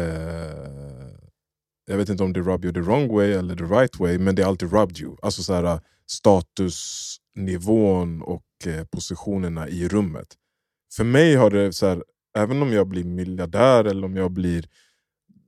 jag 1.86 1.96
vet 1.96 2.08
inte 2.08 2.22
om 2.22 2.32
det 2.32 2.40
rub 2.40 2.64
you 2.64 2.74
the 2.74 2.80
wrong 2.80 3.14
way 3.14 3.32
eller 3.32 3.56
the 3.56 3.64
right 3.64 4.00
way, 4.00 4.18
men 4.18 4.34
det 4.34 4.42
har 4.42 4.48
alltid 4.48 4.72
rubbed 4.72 4.98
you. 4.98 5.16
Alltså 5.22 5.42
så 5.42 5.54
här, 5.54 5.80
statusnivån 6.10 8.22
och 8.22 8.44
eh, 8.66 8.84
positionerna 8.84 9.68
i 9.68 9.88
rummet. 9.88 10.26
För 10.96 11.04
mig 11.04 11.34
har 11.34 11.50
det, 11.50 11.72
så 11.72 11.86
här, 11.86 12.04
även 12.38 12.62
om 12.62 12.72
jag 12.72 12.88
blir 12.88 13.04
miljardär 13.04 13.84
eller 13.84 14.04
om 14.04 14.16
jag 14.16 14.30
blir... 14.30 14.68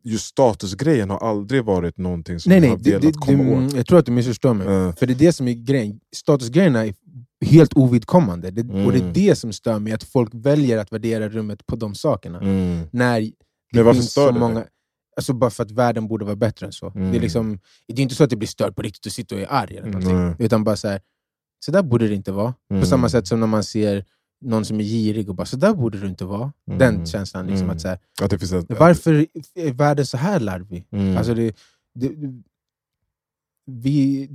Just 0.04 0.26
statusgrejen 0.26 1.10
har 1.10 1.18
aldrig 1.18 1.64
varit 1.64 1.98
någonting 1.98 2.40
som 2.40 2.50
nej, 2.50 2.56
jag 2.56 2.60
nej, 2.62 2.70
har 2.70 2.76
det, 2.78 2.90
velat 2.90 3.02
det, 3.02 3.12
komma 3.12 3.42
det, 3.60 3.66
åt. 3.66 3.72
jag 3.74 3.86
tror 3.86 3.98
att 3.98 4.06
du 4.06 4.12
missförstår 4.12 4.54
mig. 4.54 4.66
Eh, 4.66 4.94
För 4.94 5.06
det 5.06 5.12
är 5.12 5.18
det 5.18 5.32
som 5.32 5.48
är 5.48 5.52
grejen. 5.52 6.00
Statusgrejerna 6.16 6.86
är 6.86 6.94
helt 7.44 7.72
ovidkommande. 7.74 8.50
Det, 8.50 8.60
Och 8.60 8.92
det 8.92 8.98
är 8.98 9.02
Mm. 9.02 9.12
det 9.12 9.36
som 9.38 9.52
stör 9.52 9.78
mig, 9.78 9.92
att 9.92 10.02
folk 10.02 10.30
väljer 10.34 10.78
att 10.78 10.92
värdera 10.92 11.28
rummet 11.28 11.66
på 11.66 11.76
de 11.76 11.94
sakerna. 11.94 12.40
mm. 12.40 12.86
När 12.92 13.20
det 13.20 13.32
Men 13.72 13.84
varför 13.84 14.00
finns 14.00 14.10
stör 14.10 14.26
så 14.26 14.32
det 14.32 14.40
många... 14.40 14.54
dig? 14.54 14.68
Alltså 15.16 15.32
bara 15.32 15.50
för 15.50 15.62
att 15.62 15.70
världen 15.70 16.08
borde 16.08 16.24
vara 16.24 16.36
bättre 16.36 16.66
än 16.66 16.72
så. 16.72 16.88
Det, 16.90 16.98
är 17.00 17.02
Mm. 17.04 17.20
liksom, 17.20 17.58
det 17.88 18.00
är 18.00 18.02
inte 18.02 18.14
så 18.14 18.24
att 18.24 18.30
det 18.30 18.36
blir 18.36 18.48
stört 18.48 18.76
på 18.76 18.82
riktigt 18.82 19.06
och 19.06 19.12
sitter 19.12 19.36
och 19.36 19.42
är 19.42 19.46
arg, 19.52 19.76
eller 19.76 19.90
någonting. 19.90 20.46
Utan 20.46 20.64
bara 20.64 20.76
så 20.76 20.88
här, 20.88 21.00
så 21.64 21.70
där 21.72 21.82
borde 21.82 22.08
det 22.08 22.14
inte 22.14 22.32
vara. 22.32 22.52
På 22.68 22.74
Mm. 22.74 22.86
samma 22.86 23.08
sätt 23.08 23.26
som 23.28 23.40
när 23.40 23.46
man 23.46 23.64
ser 23.64 24.04
någon 24.42 24.64
som 24.64 24.80
är 24.80 24.84
girig 24.84 25.28
och 25.28 25.34
bara 25.34 25.46
så 25.46 25.56
där 25.56 25.74
borde 25.74 26.00
du 26.00 26.06
inte 26.08 26.24
vara. 26.24 26.52
Mm. 26.66 26.78
Den 26.78 27.06
känslan. 27.06 27.46
Liksom, 27.46 27.64
Mm. 27.64 27.76
att 27.76 27.80
så 27.82 27.88
här, 27.88 27.98
Att 28.22 28.30
det 28.30 28.38
finns 28.38 28.52
ett, 28.52 28.66
varför 28.78 29.26
är 29.54 29.72
världen 29.72 30.06
så 30.06 30.16
här 30.16 30.40
larvig? 30.40 30.86
Mm. 30.90 31.16
Alltså 31.16 31.34
det, 31.34 31.56
det, 31.94 32.10
vi, 33.66 34.28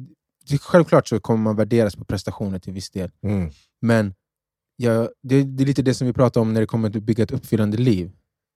det, 0.49 0.57
självklart 0.57 1.07
så 1.07 1.19
kommer 1.19 1.43
man 1.43 1.55
värderas 1.55 1.95
på 1.95 2.05
prestationer 2.05 2.59
till 2.59 2.73
viss 2.73 2.89
del. 2.89 3.11
mm. 3.23 3.49
Men 3.81 4.13
jag, 4.75 5.09
det, 5.23 5.43
det 5.43 5.63
är 5.63 5.67
lite 5.67 5.81
det 5.81 5.93
som 5.93 6.07
vi 6.07 6.13
pratar 6.13 6.41
om 6.41 6.53
när 6.53 6.61
det 6.61 6.67
kommer 6.67 6.89
till 6.89 6.97
att 6.97 7.03
bygga 7.03 7.23
ett 7.23 7.31
uppfyllande 7.31 7.77
liv. 7.77 8.11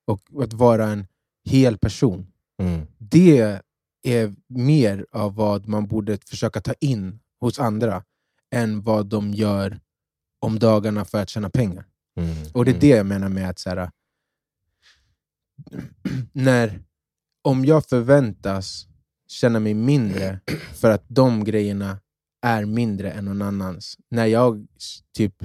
Och 0.08 0.44
att 0.44 0.54
vara 0.54 0.88
en 0.88 1.08
hel 1.50 1.78
person. 1.78 2.28
Mm. 2.62 2.88
Det 2.98 3.62
är 4.04 4.36
mer 4.48 5.06
av 5.12 5.36
vad 5.36 5.68
man 5.68 5.88
borde 5.88 6.18
försöka 6.18 6.62
ta 6.62 6.74
in 6.80 7.20
hos 7.40 7.60
andra 7.60 8.04
än 8.56 8.82
vad 8.82 9.06
de 9.06 9.34
gör 9.34 9.80
om 10.42 10.60
dagarna 10.60 11.06
för 11.06 11.22
att 11.22 11.30
tjäna 11.30 11.50
pengar. 11.50 11.86
Mm. 12.18 12.36
Och 12.54 12.66
det 12.66 12.72
är 12.72 12.74
Mm. 12.74 12.80
det 12.82 12.88
jag 12.88 13.06
menar 13.06 13.30
med 13.30 13.50
att 13.50 13.60
så 13.60 13.70
här, 13.70 13.92
när, 16.34 16.84
om 17.42 17.66
jag 17.66 17.86
förväntas 17.86 18.88
känna 19.28 19.60
mig 19.60 19.74
mindre 19.74 20.40
för 20.74 20.92
att 20.92 21.04
de 21.08 21.44
grejerna 21.44 21.98
är 22.42 22.66
mindre 22.66 23.12
än 23.12 23.26
någon 23.26 23.42
annans. 23.42 23.98
När 24.10 24.26
jag 24.26 24.68
typ, 25.18 25.36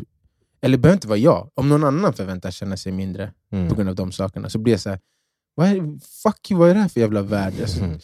eller 0.60 0.76
det 0.76 0.82
behöver 0.82 0.96
inte 0.96 1.08
vara 1.08 1.18
jag, 1.18 1.50
om 1.54 1.68
någon 1.68 1.84
annan 1.84 2.12
förväntas 2.12 2.54
känna 2.54 2.76
sig 2.76 2.92
mindre 2.92 3.32
Mm. 3.52 3.68
på 3.68 3.74
grund 3.74 3.88
av 3.88 3.94
de 3.94 4.12
sakerna 4.12 4.50
så 4.50 4.58
blir 4.58 4.72
jag 4.72 4.80
så 4.80 4.90
här, 4.90 5.00
vad 5.54 5.68
är, 5.68 5.98
fuck 6.22 6.50
you, 6.50 6.58
vad 6.60 6.70
är 6.70 6.74
det 6.74 6.80
här 6.80 6.88
för 6.88 7.00
jävla 7.00 7.22
värld? 7.22 7.54
Alltså, 7.60 7.84
Mm. 7.84 7.98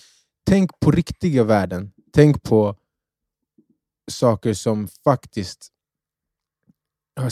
Tänk 0.47 0.80
på 0.80 0.90
riktiga 0.90 1.45
värden. 1.45 1.93
Tänk 2.12 2.43
på 2.43 2.76
saker 4.11 4.55
som 4.55 4.88
faktiskt 5.05 5.68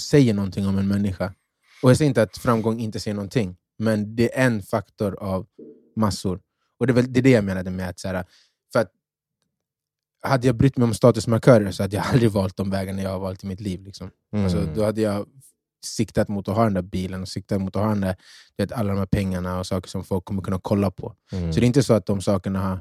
säger 0.01 0.35
någonting 0.35 0.66
om 0.66 0.78
en 0.78 0.89
människa. 0.89 1.35
Och 1.83 1.91
Jag 1.91 1.97
säger 1.97 2.09
inte 2.09 2.22
att 2.22 2.39
framgång 2.39 2.81
inte 2.81 3.01
säger 3.01 3.14
någonting, 3.14 3.57
men 3.78 4.16
det 4.16 4.39
är 4.39 4.47
en 4.47 4.62
faktor 4.62 5.14
av 5.14 5.47
massor. 5.97 6.41
Och 6.78 6.87
Det 6.87 6.93
är, 6.93 6.95
väl, 6.95 7.12
det, 7.12 7.20
är 7.20 7.22
det 7.22 7.31
jag 7.31 7.45
menade 7.45 7.70
med 7.70 7.89
att, 7.89 8.01
så 8.01 8.09
här, 8.09 8.24
för 8.72 8.81
att 8.81 8.93
hade 10.22 10.47
jag 10.47 10.57
brytt 10.57 10.76
mig 10.76 10.85
om 10.85 10.95
statusmarkörer 10.95 11.70
så 11.70 11.83
hade 11.83 11.97
jag 11.97 12.07
aldrig 12.12 12.31
valt 12.31 12.57
de 12.57 12.70
vägarna 12.70 13.03
jag 13.03 13.11
har 13.11 13.18
valt 13.18 13.45
i 13.45 13.47
mitt 13.47 13.61
liv. 13.61 13.85
Liksom. 13.85 14.11
Mm. 14.33 14.45
Alltså, 14.45 14.66
då 14.74 14.85
hade 14.85 15.01
jag 15.01 15.26
siktat 15.85 16.28
mot 16.28 16.49
att 16.49 16.57
ha 16.57 16.64
den 16.64 16.74
där 16.74 16.83
bilen 16.83 17.22
och 17.22 17.28
siktat 17.28 17.61
mot 17.61 17.76
att 17.76 17.83
ha 17.83 17.89
den 17.89 18.01
där, 18.01 18.16
vet, 18.57 18.72
alla 18.72 18.93
de 18.93 18.99
här 18.99 19.07
pengarna 19.07 19.59
och 19.59 19.66
saker 19.66 19.89
som 19.89 20.05
folk 20.05 20.24
kommer 20.24 20.43
kunna 20.43 20.59
kolla 20.62 20.91
på. 20.91 21.14
Mm. 21.33 21.53
Så 21.53 21.61
det 21.61 21.64
är 21.64 21.66
inte 21.66 21.83
så 21.83 21.95
att 21.95 22.07
de 22.07 22.20
sakerna 22.20 22.61
har 22.61 22.81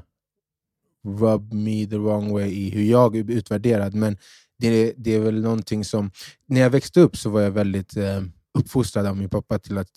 rubbed 1.04 1.54
me 1.54 1.86
the 1.86 1.98
wrong 1.98 2.32
way 2.32 2.50
i 2.50 2.70
hur 2.70 2.82
jag 2.82 3.16
är 3.16 3.30
utvärderad, 3.30 3.94
men 3.94 4.18
det, 4.60 4.94
det 4.96 5.14
är 5.14 5.20
väl 5.20 5.40
någonting 5.42 5.84
som... 5.84 6.10
När 6.46 6.60
jag 6.60 6.70
växte 6.70 7.00
upp 7.00 7.16
så 7.16 7.30
var 7.30 7.40
jag 7.40 7.50
väldigt 7.50 7.96
eh, 7.96 8.22
uppfostrad 8.58 9.06
av 9.06 9.16
min 9.16 9.28
pappa 9.28 9.58
till 9.58 9.78
att 9.78 9.90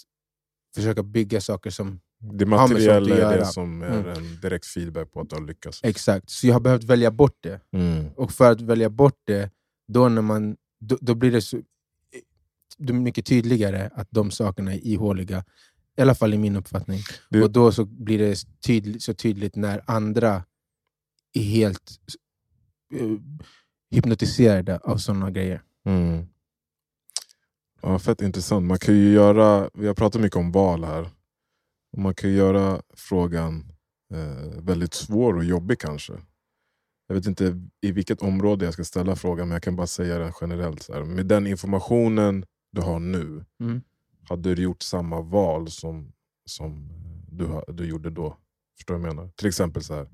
försöka 0.75 1.03
bygga 1.03 1.41
saker 1.41 1.69
som... 1.69 1.99
Det 2.19 2.45
materiella 2.45 3.33
är 3.33 3.37
det 3.37 3.45
som 3.45 3.81
är 3.81 3.87
Mm. 3.99 4.07
en 4.07 4.39
direkt 4.41 4.65
feedback 4.65 5.11
på 5.11 5.21
att 5.21 5.29
du 5.29 5.35
har 5.35 5.43
lyckats. 5.47 5.79
Exakt. 5.83 6.29
Så 6.29 6.47
jag 6.47 6.53
har 6.53 6.59
behövt 6.59 6.83
välja 6.83 7.11
bort 7.11 7.37
det. 7.39 7.59
Mm. 7.73 8.07
Och 8.15 8.31
för 8.31 8.51
att 8.51 8.61
välja 8.61 8.89
bort 8.89 9.19
det, 9.23 9.51
då, 9.87 10.09
när 10.09 10.21
man, 10.21 10.55
då, 10.79 10.97
då 11.01 11.15
blir 11.15 11.31
det 11.31 11.41
så 11.41 11.61
det 12.77 12.93
mycket 12.93 13.25
tydligare 13.25 13.89
att 13.93 14.07
de 14.11 14.31
sakerna 14.31 14.73
är 14.73 14.87
ihåliga. 14.87 15.43
I 15.97 16.01
alla 16.01 16.15
fall 16.15 16.33
i 16.33 16.37
min 16.37 16.55
uppfattning. 16.55 16.99
Det- 17.29 17.43
Och 17.43 17.51
då 17.51 17.71
så 17.71 17.85
blir 17.85 18.19
det 18.19 18.35
tydligt, 18.65 19.03
så 19.03 19.13
tydligt 19.13 19.55
när 19.55 19.81
andra 19.87 20.43
är 21.33 21.41
helt 21.43 21.91
eh, 22.99 23.07
hypnotiserade 23.95 24.77
av 24.77 24.97
sådana 24.97 25.31
grejer. 25.31 25.61
Mm. 25.85 26.27
Ja, 27.81 27.99
fett 27.99 28.21
intressant. 28.21 28.65
Man 28.67 28.79
kan 28.79 28.95
ju 28.95 29.13
göra, 29.13 29.69
vi 29.73 29.87
har 29.87 29.93
pratat 29.93 30.21
mycket 30.21 30.37
om 30.37 30.51
val 30.51 30.83
här. 30.83 31.09
Man 31.97 32.15
kan 32.15 32.29
ju 32.29 32.35
göra 32.35 32.81
frågan 32.93 33.71
eh, 34.13 34.61
väldigt 34.61 34.93
svår 34.93 35.37
och 35.37 35.43
jobbig 35.43 35.79
kanske. 35.79 36.13
Jag 37.07 37.15
vet 37.15 37.25
inte 37.25 37.61
i 37.81 37.91
vilket 37.91 38.21
område 38.21 38.65
jag 38.65 38.73
ska 38.73 38.83
ställa 38.83 39.15
frågan, 39.15 39.47
men 39.47 39.55
jag 39.55 39.63
kan 39.63 39.75
bara 39.75 39.87
säga 39.87 40.17
det 40.17 40.33
generellt. 40.41 40.83
Så 40.83 40.93
här. 40.93 41.03
Med 41.03 41.25
den 41.25 41.47
informationen 41.47 42.45
du 42.71 42.81
har 42.81 42.99
nu, 42.99 43.45
Mm. 43.59 43.81
hade 44.29 44.55
du 44.55 44.61
gjort 44.63 44.81
samma 44.81 45.21
val 45.21 45.71
som, 45.71 46.13
som 46.45 46.89
du, 47.31 47.61
du 47.73 47.85
gjorde 47.85 48.09
då? 48.09 48.37
Förstår 48.77 48.93
du 48.95 48.99
vad 49.01 49.09
jag 49.09 49.15
menar? 49.15 49.29
Till 49.35 49.47
exempel 49.47 49.83
så 49.83 49.95
här, 49.95 50.07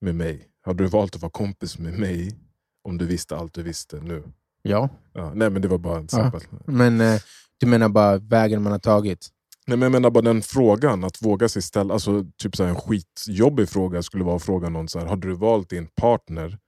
med 0.00 0.14
mig. 0.14 0.46
Hade 0.60 0.84
du 0.84 0.88
valt 0.88 1.14
att 1.14 1.22
vara 1.22 1.30
kompis 1.32 1.78
med 1.78 1.98
mig 1.98 2.38
om 2.82 2.98
du 2.98 3.06
visste 3.06 3.36
allt 3.36 3.54
du 3.54 3.62
visste 3.62 4.00
nu? 4.00 4.22
Ja. 4.62 4.88
Ja, 5.12 5.32
nej 5.34 5.50
men 5.50 5.62
det 5.62 5.68
var 5.68 5.78
bara 5.78 6.00
ett 6.00 6.12
Ja. 6.12 6.26
exempel. 6.36 6.58
Men 6.74 7.00
eh, 7.00 7.20
du 7.58 7.66
menar 7.66 7.88
bara 7.88 8.18
vägen 8.18 8.62
man 8.62 8.72
har 8.72 8.78
tagit? 8.78 9.28
Nej, 9.66 9.76
men 9.78 9.82
jag 9.86 9.92
menar 9.92 10.10
bara 10.10 10.22
den 10.24 10.42
frågan, 10.42 11.04
att 11.04 11.22
våga 11.22 11.48
sig 11.48 11.62
ställa, 11.62 11.94
alltså 11.94 12.24
typ 12.36 12.56
så 12.56 12.62
här, 12.62 12.70
en 12.70 12.76
skitjobbig 12.76 13.68
fråga 13.68 14.02
skulle 14.02 14.24
vara 14.24 14.36
att 14.36 14.42
fråga 14.42 14.68
någon 14.68 14.88
så 14.88 14.98
här, 14.98 15.06
hade 15.06 15.28
du 15.28 15.34
valt 15.34 15.70
din 15.70 15.86
partner 15.86 16.58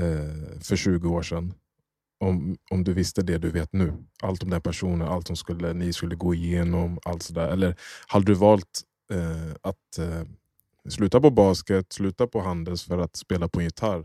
eh, 0.00 0.60
för 0.60 0.76
20 0.76 1.08
år 1.08 1.22
sedan? 1.22 1.54
Om, 2.20 2.56
om 2.70 2.84
du 2.84 2.92
visste 2.92 3.22
det 3.22 3.38
du 3.38 3.50
vet 3.50 3.72
nu. 3.72 3.92
Allt 4.22 4.42
om 4.42 4.50
den 4.50 4.60
personen, 4.60 5.08
allt 5.08 5.26
som 5.26 5.36
skulle, 5.36 5.72
ni 5.72 5.92
skulle 5.92 6.14
gå 6.16 6.34
igenom, 6.34 6.98
allt 7.04 7.22
sådär. 7.22 7.48
Eller 7.48 7.76
hade 8.06 8.24
du 8.24 8.34
valt 8.34 8.82
eh, 9.12 9.54
att 9.60 9.98
eh, 9.98 10.22
sluta 10.88 11.20
på 11.20 11.30
basket, 11.30 11.92
sluta 11.92 12.26
på 12.26 12.40
Handels 12.40 12.82
för 12.84 12.98
att 12.98 13.16
spela 13.16 13.48
på 13.48 13.62
gitarr 13.62 14.04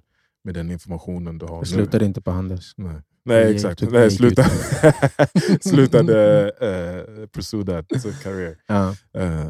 med 0.49 0.55
den 0.55 0.71
informationen 0.71 1.37
du 1.37 1.45
har 1.45 1.53
Jag 1.55 1.59
nu? 1.61 1.65
slutade 1.65 2.05
inte 2.05 2.21
på 2.21 2.31
Handels. 2.31 2.73
Nej, 2.77 2.93
Jag 2.93 3.03
Nej 3.23 3.55
exakt. 3.55 3.81
jag 3.81 3.91
Nej, 3.91 4.11
sluta. 4.11 4.41
ut. 4.41 5.63
slutade 5.63 6.43
uh, 6.45 7.27
pursue 7.33 7.65
that 7.65 8.05
a 8.05 8.11
career. 8.23 8.57
Ja. 8.67 8.95
Eh, 9.13 9.49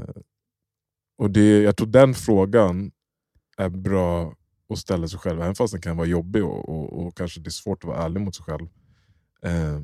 och 1.18 1.32
det, 1.32 1.62
jag 1.62 1.78
tror 1.78 1.88
den 1.88 2.14
frågan 2.14 2.92
är 3.58 3.70
bra 3.70 4.34
att 4.74 4.78
ställa 4.80 5.08
sig 5.08 5.20
själv, 5.20 5.42
även 5.42 5.56
fast 5.56 5.74
den 5.74 5.82
kan 5.82 5.98
vara 5.98 6.08
jobbig 6.08 6.44
och, 6.44 6.70
och, 6.70 7.00
och 7.08 7.18
kanske 7.18 7.40
det 7.40 7.48
är 7.48 7.52
svårt 7.52 7.84
att 7.84 7.88
vara 7.88 8.04
ärlig 8.04 8.22
mot 8.22 8.36
sig 8.36 8.46
själv. 8.46 8.68
Eh, 9.46 9.82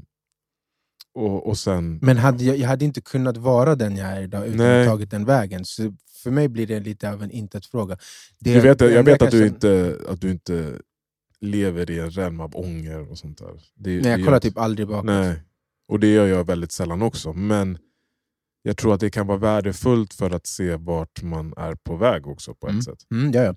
och, 1.13 1.47
och 1.47 1.57
sen... 1.57 1.99
Men 2.01 2.18
hade 2.18 2.43
jag, 2.43 2.57
jag 2.57 2.68
hade 2.68 2.86
inte 2.86 3.01
kunnat 3.01 3.38
vara 3.38 3.76
den 3.76 3.97
jag 3.97 4.07
är 4.07 4.22
idag 4.22 4.47
utan 4.47 4.57
Nej. 4.57 4.82
att 4.82 4.88
tagit 4.88 5.11
den 5.11 5.26
vägen. 5.26 5.66
Så 5.66 5.93
för 6.24 6.32
mig 6.32 6.47
blir 6.47 6.68
det 6.68 6.80
lite 6.80 7.11
av 7.11 7.24
en 7.24 7.32
intet-fråga. 7.32 7.97
Det- 8.39 8.53
Du 8.53 8.59
vet, 8.59 8.80
det 8.80 8.91
jag 8.93 9.03
vet 9.03 9.22
att 9.22 9.32
du, 9.32 9.47
inte, 9.47 9.97
att 10.09 10.22
du 10.22 10.32
inte 10.32 10.80
lever 11.46 11.91
i 11.91 12.00
en 12.00 12.12
rem 12.12 12.39
av 12.39 12.56
ånger 12.56 13.12
och 13.12 13.18
sånt 13.18 13.38
där. 13.38 13.62
Det, 13.76 14.02
Nej, 14.02 14.12
jag 14.12 14.20
kollar 14.20 14.38
inte- 14.38 14.48
typ 14.50 14.58
aldrig 14.58 14.88
bakåt. 14.88 15.06
Nej, 15.06 15.41
och 15.88 16.00
det 16.00 16.08
gör 16.14 16.28
jag 16.28 16.48
väldigt 16.48 16.72
sällan 16.72 17.02
också. 17.02 17.34
Men 17.34 17.78
jag 18.62 18.78
tror 18.78 18.93
att 18.93 19.00
det 19.00 19.10
kan 19.10 19.28
vara 19.28 19.38
värdefullt 19.38 20.14
för 20.14 20.32
att 20.32 20.48
se 20.48 20.76
vart 20.76 21.22
man 21.24 21.54
är 21.58 21.76
på 21.76 21.96
väg 21.96 22.28
också 22.28 22.54
på 22.56 22.68
ett 22.68 22.72
Mm. 22.72 22.82
sätt. 22.82 23.00
Mm, 23.12 23.32
ja, 23.32 23.43
ja. 23.43 23.56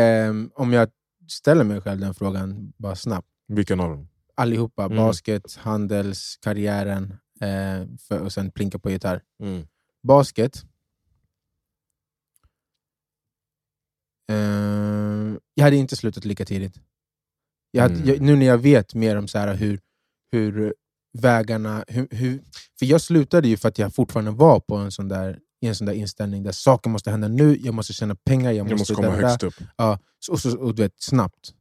Ehm, 0.00 0.50
om 0.54 0.72
jag 0.72 0.88
ställer 1.28 1.64
mig 1.64 1.80
själv 1.80 2.00
den 2.00 2.14
frågan 2.14 2.72
bara 2.76 2.96
snabbt. 2.96 3.28
Vilken 3.48 3.80
av 3.80 3.90
dem? 3.90 4.08
Allihopa, 4.34 4.84
Mm. 4.84 4.96
basket, 4.96 5.54
handels, 5.56 6.36
karriären 6.42 7.14
eh, 7.40 7.86
för, 7.98 8.18
och 8.20 8.32
sen 8.32 8.50
plinka 8.50 8.78
på 8.78 8.90
gitarr. 8.90 9.22
Mm. 9.42 9.66
Basket. 10.02 10.64
Ehm, 14.32 15.40
jag 15.54 15.64
hade 15.64 15.76
inte 15.76 15.96
slutat 15.96 16.24
lika 16.24 16.44
tidigt. 16.44 16.80
Jag 17.76 17.90
Mm. 17.90 18.06
jag, 18.08 18.20
nu 18.20 18.36
när 18.36 18.46
jag 18.46 18.58
vet 18.58 18.94
mer 18.94 19.16
om 19.16 19.28
så 19.28 19.38
här 19.38 19.54
hur, 19.54 19.80
hur 20.32 20.74
vägarna... 21.18 21.84
Hur, 21.88 22.08
hur, 22.10 22.40
för 22.78 22.86
jag 22.86 23.00
slutade 23.00 23.48
ju 23.48 23.56
för 23.56 23.68
att 23.68 23.78
jag 23.78 23.94
fortfarande 23.94 24.30
var 24.30 24.60
på 24.60 24.76
en 24.76 24.92
sån 24.92 25.08
där, 25.08 25.38
i 25.60 25.66
en 25.66 25.74
sån 25.74 25.86
där 25.86 25.94
inställning 25.94 26.42
där 26.42 26.52
saker 26.52 26.90
måste 26.90 27.10
hända 27.10 27.28
nu, 27.28 27.56
jag 27.56 27.74
måste 27.74 27.92
tjäna 27.92 28.14
pengar, 28.14 28.52
jag 28.52 28.64
måste... 28.64 28.72
Jag 28.72 28.78
måste 28.78 28.94
komma 28.94 29.08
där, 29.08 29.22
högst 29.22 29.42
upp. 29.42 29.54
Ja, 29.76 29.98
och, 30.30 30.40
så, 30.40 30.58
och 30.58 30.74
du 30.74 30.82
vet, 30.82 30.92
snabbt. 31.02 31.52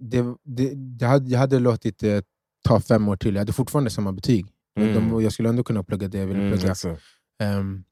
Det, 0.00 0.24
det, 0.44 0.74
det 0.74 1.06
hade, 1.06 1.30
jag 1.30 1.38
hade 1.38 1.58
låtit 1.58 1.98
det 1.98 2.26
ta 2.64 2.80
fem 2.80 3.08
år 3.08 3.16
till. 3.16 3.34
Jag 3.34 3.40
hade 3.40 3.52
fortfarande 3.52 3.90
samma 3.90 4.12
betyg. 4.12 4.46
Mm. 4.80 4.94
De, 4.94 5.22
jag 5.22 5.32
skulle 5.32 5.48
ändå 5.48 5.64
kunna 5.64 5.82
plugga 5.84 6.08
det 6.08 6.18
jag 6.18 6.26
ville 6.26 6.40
Mm, 6.40 6.52
plugga. 6.52 6.70
exakt. 6.72 7.02
Ehm, 7.42 7.84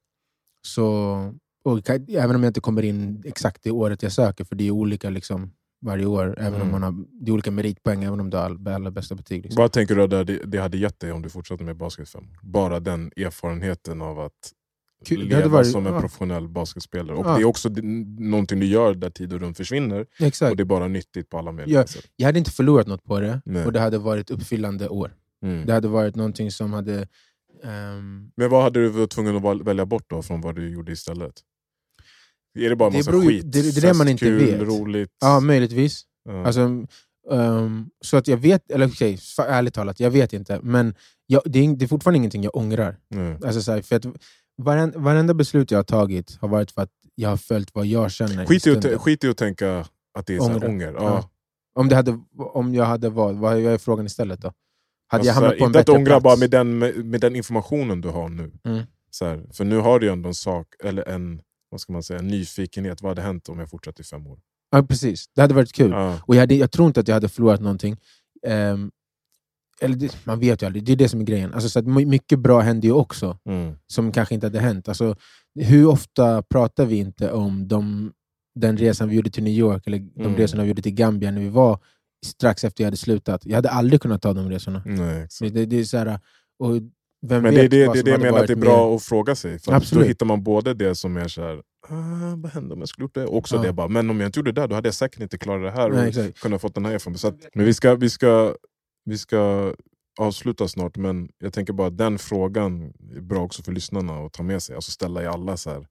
så, 0.66 0.84
och, 1.64 1.90
även 2.08 2.36
om 2.36 2.42
jag 2.42 2.50
inte 2.50 2.60
kommer 2.60 2.82
in 2.82 3.22
exakt 3.26 3.62
det 3.62 3.70
året 3.70 4.02
jag 4.02 4.12
söker, 4.12 4.44
för 4.44 4.54
det 4.56 4.64
är 4.66 4.70
olika 4.70 5.10
liksom, 5.10 5.52
varje 5.80 6.06
år. 6.06 6.34
Även 6.38 6.54
om 6.54 6.68
Mm. 6.68 6.70
man 6.70 6.82
har, 6.82 7.04
det 7.24 7.30
är 7.30 7.32
olika 7.32 7.50
meritpoäng, 7.50 8.04
även 8.04 8.20
om 8.20 8.30
du 8.30 8.36
har 8.36 8.44
all, 8.44 8.68
allra 8.68 8.90
bästa 8.90 9.14
betyg. 9.14 9.42
Liksom. 9.42 9.62
Vad 9.62 9.72
tänker 9.72 9.94
du 9.96 10.02
att 10.02 10.10
det, 10.10 10.22
det 10.24 10.58
hade 10.58 10.78
gett 10.78 11.00
dig 11.00 11.12
om 11.12 11.22
du 11.22 11.28
fortsatte 11.28 11.64
med 11.64 11.76
basket 11.76 12.08
fem? 12.08 12.24
Bara 12.42 12.80
den 12.80 13.10
erfarenheten 13.16 14.02
av 14.02 14.20
att 14.20 14.52
Kul, 15.04 15.28
leva 15.28 15.48
varit- 15.48 15.66
som 15.72 15.86
en 15.86 15.94
ja. 15.94 16.00
professionell 16.00 16.48
basketspelare. 16.48 17.16
Och 17.16 17.26
Ja. 17.26 17.34
det 17.34 17.40
är 17.40 17.44
också 17.44 17.68
någonting 18.18 18.60
du 18.60 18.66
gör 18.66 18.94
där 18.94 19.10
tid 19.10 19.32
och 19.32 19.40
rum 19.40 19.54
försvinner. 19.54 20.06
Exakt. 20.18 20.50
Och 20.50 20.56
det 20.56 20.62
är 20.62 20.64
bara 20.64 20.88
nyttigt 20.88 21.30
på 21.30 21.38
alla 21.38 21.52
möjliga 21.52 21.86
sätt. 21.86 22.04
Jag 22.16 22.26
hade 22.26 22.38
inte 22.38 22.50
förlorat 22.50 22.86
något 22.86 23.04
på 23.04 23.20
det, 23.20 23.40
Nej. 23.44 23.66
och 23.66 23.72
det 23.72 23.80
hade 23.80 23.98
varit 23.98 24.30
uppfyllande 24.30 24.88
år. 24.88 25.14
Mm. 25.42 25.66
Det 25.66 25.72
hade 25.72 25.88
varit 25.88 26.16
någonting 26.16 26.50
som 26.50 26.72
hade... 26.72 27.08
ehm, 27.64 28.30
Men 28.36 28.50
vad 28.50 28.62
hade 28.62 28.80
du 28.80 28.88
varit 28.88 29.10
tvungen 29.10 29.36
att 29.46 29.60
välja 29.66 29.86
bort 29.86 30.04
då 30.06 30.22
från 30.22 30.40
vad 30.40 30.54
du 30.54 30.68
gjorde 30.68 30.92
istället? 30.92 31.34
Är 32.58 32.68
det 32.70 32.76
bara 32.76 32.86
en 32.86 32.92
Det 32.92 32.98
massa 32.98 33.10
beror 33.10 33.22
skit? 33.22 33.52
det- 33.52 33.62
det 33.62 33.76
är 33.78 33.82
det 33.82 33.94
man 33.94 34.08
inte 34.08 34.24
kul, 34.24 34.38
vet. 34.46 34.60
roligt? 34.60 35.10
ja, 35.20 35.40
möjligtvis. 35.40 36.02
Ja. 36.24 36.46
Alltså, 36.46 36.86
Um, 37.30 37.90
så 38.04 38.16
att 38.16 38.28
jag 38.28 38.36
vet, 38.36 38.70
eller 38.70 38.86
okej, 38.86 39.18
okay, 39.38 39.46
ärligt 39.54 39.74
talat, 39.74 40.00
jag 40.00 40.10
vet 40.10 40.32
inte. 40.32 40.60
Men 40.62 40.94
jag, 41.26 41.42
det, 41.44 41.58
är, 41.58 41.76
det 41.76 41.84
är 41.84 41.86
fortfarande 41.86 42.16
ingenting 42.16 42.42
jag 42.42 42.56
ångrar. 42.56 42.96
Mm. 43.14 43.38
Alltså, 43.44 43.62
så 43.62 43.72
här, 43.72 43.82
för 43.82 43.96
att 43.96 44.04
varenda, 44.62 44.98
varenda 44.98 45.34
beslut 45.34 45.70
jag 45.70 45.78
har 45.78 45.84
tagit 45.84 46.38
har 46.40 46.48
varit 46.48 46.70
för 46.70 46.82
att 46.82 46.90
jag 47.14 47.28
har 47.28 47.36
följt 47.36 47.74
vad 47.74 47.86
jag 47.86 48.10
känner. 48.10 48.46
Skit 48.46 48.66
i, 48.66 48.70
att, 48.70 49.00
skit 49.00 49.24
i 49.24 49.28
att 49.28 49.36
tänka 49.36 49.86
att 50.18 50.26
det 50.26 50.34
är 50.34 50.42
ånger. 50.42 50.68
ånger. 50.68 50.92
Ja. 50.92 51.00
Ja. 51.02 51.30
Om, 51.74 51.88
det 51.88 51.96
hade, 51.96 52.20
om 52.38 52.74
jag 52.74 52.84
hade 52.84 53.10
valt, 53.10 53.38
vad 53.38 53.58
är 53.58 53.78
frågan 53.78 54.06
istället 54.06 54.40
då? 54.40 54.52
Hade 55.08 55.26
jag 55.26 55.30
alltså, 55.32 55.32
hamnat 55.44 55.58
på 55.58 55.64
en 55.64 55.68
inte 55.68 55.78
att 55.80 55.86
bättre 55.86 55.98
ångra 55.98 56.10
plats? 56.10 56.22
bara 56.24 56.36
med 56.36 56.50
den, 56.50 56.78
med, 56.78 57.04
med 57.04 57.20
den 57.20 57.36
informationen 57.36 58.00
du 58.00 58.08
har 58.08 58.28
nu. 58.28 58.52
Mm. 58.64 58.82
Så 59.10 59.24
här, 59.24 59.46
för 59.52 59.64
nu 59.64 59.76
har 59.78 59.98
du 59.98 60.06
ju 60.06 60.12
ändå 60.12 60.28
en 60.28 60.34
sak, 60.34 60.66
eller 60.84 61.08
en, 61.08 61.40
vad 61.70 61.80
ska 61.80 61.92
man 61.92 62.02
säga, 62.02 62.18
en 62.18 62.28
nyfikenhet. 62.28 63.02
Vad 63.02 63.10
hade 63.10 63.22
hänt 63.22 63.48
om 63.48 63.58
jag 63.58 63.70
fortsatt 63.70 64.00
i 64.00 64.04
fem 64.04 64.26
år? 64.26 64.38
Ja, 64.70 64.82
precis. 64.82 65.24
Det 65.34 65.40
hade 65.40 65.54
varit 65.54 65.72
kul. 65.72 65.90
Ja. 65.90 66.20
Och 66.26 66.34
jag, 66.34 66.40
hade, 66.40 66.54
jag 66.54 66.70
tror 66.70 66.86
inte 66.86 67.00
att 67.00 67.08
jag 67.08 67.14
hade 67.14 67.28
förlorat 67.28 67.60
någonting. 67.60 67.96
Ehm, 68.46 68.90
eller 69.80 69.96
det, 69.96 70.16
man 70.26 70.40
vet 70.40 70.62
ju 70.62 70.66
aldrig, 70.66 70.84
det 70.84 70.92
är 70.92 70.96
det 70.96 71.08
som 71.08 71.20
är 71.20 71.24
grejen. 71.24 71.54
Alltså, 71.54 71.68
så 71.68 71.78
att 71.78 71.86
my- 71.86 72.06
mycket 72.06 72.38
bra 72.38 72.60
händer 72.60 72.88
ju 72.88 72.94
också, 72.94 73.38
Mm. 73.44 73.76
som 73.86 74.12
kanske 74.12 74.34
inte 74.34 74.46
hade 74.46 74.60
hänt. 74.60 74.88
Alltså, 74.88 75.16
hur 75.60 75.86
ofta 75.86 76.42
pratar 76.42 76.86
vi 76.86 76.96
inte 76.96 77.32
om 77.32 77.68
de, 77.68 78.12
den 78.54 78.76
resan 78.76 79.08
vi 79.08 79.16
gjorde 79.16 79.30
till 79.30 79.42
New 79.44 79.52
York, 79.52 79.86
eller 79.86 79.98
de 79.98 80.20
Mm. 80.24 80.36
resorna 80.36 80.62
vi 80.62 80.68
gjorde 80.68 80.82
till 80.82 80.94
Gambia 80.94 81.30
när 81.30 81.40
vi 81.40 81.48
var 81.48 81.78
strax 82.26 82.64
efter 82.64 82.84
jag 82.84 82.86
hade 82.86 82.96
slutat? 82.96 83.46
Jag 83.46 83.54
hade 83.56 83.70
aldrig 83.70 84.00
kunnat 84.02 84.22
ta 84.22 84.32
de 84.32 84.50
resorna. 84.50 84.82
Nej. 84.86 85.28
Det, 85.40 85.66
det 85.66 85.76
är 85.76 85.84
så 85.84 85.96
här, 85.98 86.20
och 86.58 86.70
vem 87.26 87.42
Men 87.42 87.54
det 87.54 87.60
är 87.60 87.68
det, 87.68 87.86
det, 87.92 88.02
det 88.02 88.10
jag 88.10 88.20
menar, 88.20 88.38
att 88.40 88.46
det 88.46 88.52
är 88.52 88.56
bra 88.56 88.88
mer- 88.88 88.96
att 88.96 89.02
fråga 89.02 89.34
sig. 89.34 89.50
För 89.50 89.56
att 89.56 89.64
då 89.66 89.76
Absolut. 89.76 90.08
hittar 90.08 90.26
man 90.26 90.42
både 90.42 90.74
det 90.74 90.94
som 90.94 91.16
är 91.16 91.28
så 91.28 91.42
här, 91.42 91.56
ah, 91.88 92.36
vad 92.36 92.52
hände 92.52 92.74
om 92.74 92.80
jag 92.80 92.88
skulle 92.88 93.04
gjort 93.04 93.14
det? 93.14 93.26
Och 93.26 93.36
också 93.36 93.56
Ja. 93.56 93.62
det 93.62 93.72
bara, 93.72 93.88
men 93.88 94.10
om 94.10 94.20
jag 94.20 94.28
inte 94.28 94.38
gjorde 94.38 94.52
det 94.52 94.60
där, 94.60 94.68
då 94.68 94.74
hade 94.74 94.88
jag 94.88 94.94
säkert 94.94 95.20
inte 95.20 95.38
klarat 95.38 95.74
det 95.74 95.80
här. 95.82 95.88
Nej, 95.88 95.98
och 95.98 96.04
exakt. 96.06 96.40
kunnat 96.40 96.60
fått 96.60 96.74
den 96.74 96.84
här 96.84 96.92
erfarenheten. 96.94 97.28
Att, 97.30 97.54
men 97.54 97.64
vi 97.64 97.74
ska, 97.74 97.94
vi, 97.94 98.10
ska, 98.10 98.54
vi 99.04 99.18
ska 99.18 99.72
avsluta 100.20 100.68
snart, 100.68 100.96
men 100.96 101.28
jag 101.38 101.52
tänker 101.52 101.72
bara 101.72 101.86
att 101.88 101.98
den 101.98 102.18
frågan 102.18 102.92
är 103.16 103.20
bra 103.20 103.42
också 103.42 103.62
för 103.62 103.72
lyssnarna 103.72 104.12
att 104.26 104.32
ta 104.32 104.42
med 104.42 104.62
sig. 104.62 104.74
Alltså 104.74 104.90
ställa 104.90 105.22
i 105.22 105.26
alla 105.26 105.56
så 105.56 105.70
här 105.70 105.86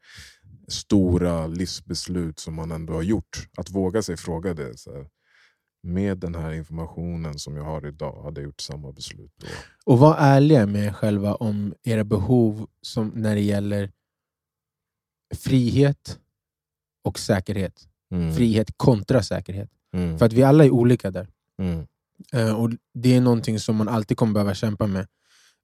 stora 0.67 1.47
livsbeslut 1.47 2.39
som 2.39 2.53
man 2.55 2.71
ändå 2.71 2.93
har 2.93 3.01
gjort. 3.01 3.47
Att 3.57 3.69
våga 3.71 4.01
sig 4.01 4.17
fråga 4.17 4.53
det. 4.53 4.77
Så 4.77 4.93
här, 4.93 5.05
med 5.83 6.17
den 6.17 6.35
här 6.35 6.51
informationen 6.53 7.39
som 7.39 7.55
jag 7.57 7.63
har 7.63 7.85
idag, 7.87 8.23
hade 8.23 8.41
jag 8.41 8.45
gjort 8.45 8.61
samma 8.61 8.91
beslut 8.91 9.31
då? 9.37 9.47
Och 9.85 9.99
var 9.99 10.15
ärliga 10.19 10.65
med 10.65 10.85
er 10.85 10.91
själva 10.93 11.35
om 11.35 11.73
era 11.83 12.03
behov 12.03 12.67
som 12.81 13.07
när 13.15 13.35
det 13.35 13.41
gäller 13.41 13.91
frihet 15.35 16.19
och 17.03 17.19
säkerhet. 17.19 17.87
Mm. 18.11 18.35
Frihet 18.35 18.77
kontra 18.77 19.23
säkerhet. 19.23 19.69
Mm. 19.93 20.17
För 20.17 20.25
att 20.25 20.33
vi 20.33 20.43
alla 20.43 20.65
är 20.65 20.69
olika 20.71 21.11
där. 21.11 21.27
Mm. 21.57 21.87
Eh, 22.33 22.53
och 22.61 22.69
Det 22.93 23.15
är 23.15 23.21
någonting 23.21 23.59
som 23.59 23.75
man 23.75 23.87
alltid 23.87 24.17
kommer 24.17 24.33
behöva 24.33 24.53
kämpa 24.53 24.87
med. 24.87 25.07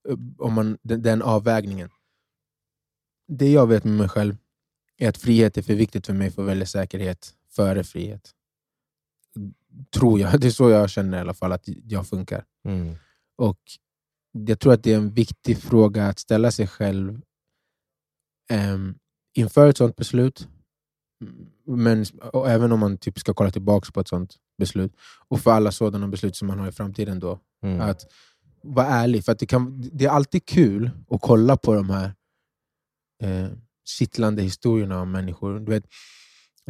eh, 0.09 0.15
Om 0.37 0.53
man, 0.53 0.77
den, 0.81 1.01
den 1.01 1.21
avvägningen. 1.21 1.89
Det 3.27 3.51
jag 3.51 3.67
vet 3.67 3.83
med 3.83 3.93
mig 3.93 4.09
själv 4.09 4.37
är 4.97 5.09
att 5.09 5.17
frihet 5.17 5.57
är 5.57 5.61
för 5.61 5.73
viktigt 5.73 6.05
för 6.05 6.13
mig 6.13 6.31
för 6.31 6.41
att 6.41 6.47
välja 6.47 6.65
säkerhet 6.65 7.33
före 7.55 7.83
frihet. 7.83 8.31
Tror 9.93 10.19
jag. 10.19 10.39
Det 10.41 10.47
är 10.47 10.51
så 10.51 10.69
jag 10.69 10.89
känner 10.89 11.17
i 11.17 11.21
alla 11.21 11.33
fall 11.33 11.51
att 11.51 11.63
jag 11.67 12.07
funkar. 12.07 12.45
Mm. 12.67 12.95
Och 13.37 13.59
jag 14.31 14.59
tror 14.59 14.73
att 14.73 14.83
det 14.83 14.93
är 14.93 14.97
en 14.97 15.13
viktig 15.13 15.57
fråga 15.57 16.07
att 16.07 16.19
ställa 16.19 16.51
sig 16.51 16.67
själv 16.67 17.21
um, 18.53 18.95
inför 19.33 19.69
ett 19.69 19.77
sånt 19.77 19.95
beslut. 19.95 20.47
Men 21.65 22.05
och 22.33 22.49
även 22.49 22.71
om 22.71 22.79
man 22.79 22.97
typ 22.97 23.19
ska 23.19 23.33
kolla 23.33 23.51
tillbaka 23.51 23.91
på 23.91 23.99
ett 23.99 24.07
sånt 24.07 24.35
beslut. 24.57 24.93
Och 25.27 25.39
för 25.39 25.51
alla 25.51 25.71
sådana 25.71 26.07
beslut 26.07 26.35
som 26.35 26.47
man 26.47 26.59
har 26.59 26.67
i 26.67 26.71
framtiden. 26.71 27.19
då. 27.19 27.39
Mm. 27.63 27.81
Att 27.81 28.01
vara 28.61 28.87
ärlig. 28.87 29.25
För 29.25 29.35
det, 29.39 29.45
kan, 29.45 29.89
det 29.93 30.05
är 30.05 30.09
alltid 30.09 30.45
kul 30.45 30.89
att 31.09 31.21
kolla 31.21 31.57
på 31.57 31.75
de 31.75 31.89
här 31.89 32.13
eh, 33.23 33.47
kittlande 33.85 34.41
historierna 34.41 35.01
om 35.01 35.11
människor. 35.11 35.59
Du 35.59 35.71
vet, 35.71 35.85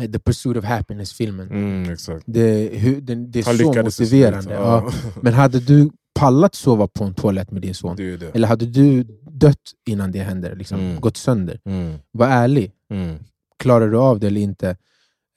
The 0.02 0.20
Pursuit 0.20 0.58
of 0.58 0.66
Happiness-filmen. 0.66 1.48
Mm. 1.52 1.98
Det, 2.26 2.70
hur, 2.74 3.02
det, 3.02 3.16
det 3.16 3.40
är 3.40 3.46
Han 3.46 3.58
så 3.58 3.84
motiverande. 3.84 4.54
Ja. 4.54 4.92
Men 5.22 5.34
hade 5.34 5.60
du 5.60 5.90
pallat 6.20 6.56
sova 6.56 6.88
på 6.88 7.04
en 7.04 7.14
toalett 7.14 7.52
med 7.52 7.62
din 7.62 7.74
son? 7.76 7.96
Det 7.96 8.18
det. 8.18 8.36
Eller 8.36 8.48
hade 8.48 8.66
du 8.66 9.04
dött 9.32 9.74
innan 9.86 10.12
det 10.12 10.20
händer? 10.20 10.56
Liksom, 10.56 10.80
Mm. 10.80 11.02
Gått 11.02 11.18
sönder? 11.18 11.60
Mm. 11.66 12.00
Var 12.12 12.28
ärlig. 12.28 12.72
Mm. 12.90 13.18
Klarar 13.60 13.90
du 13.90 13.98
av 13.98 14.20
det 14.20 14.28
eller 14.28 14.42
inte? 14.42 14.78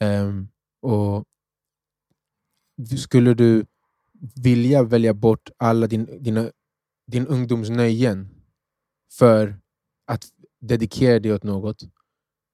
Ehm, 0.01 0.49
och 0.83 1.25
Skulle 2.99 3.35
du 3.35 3.65
vilja 4.43 4.83
välja 4.83 5.15
bort 5.15 5.51
alla 5.57 5.87
din, 5.87 6.23
dina, 6.23 6.51
din 7.07 7.27
ungdoms 7.27 7.71
nöjen 7.71 8.29
för 9.13 9.57
att 10.07 10.25
dedikera 10.61 11.19
dig 11.19 11.33
åt 11.33 11.43
något? 11.43 11.83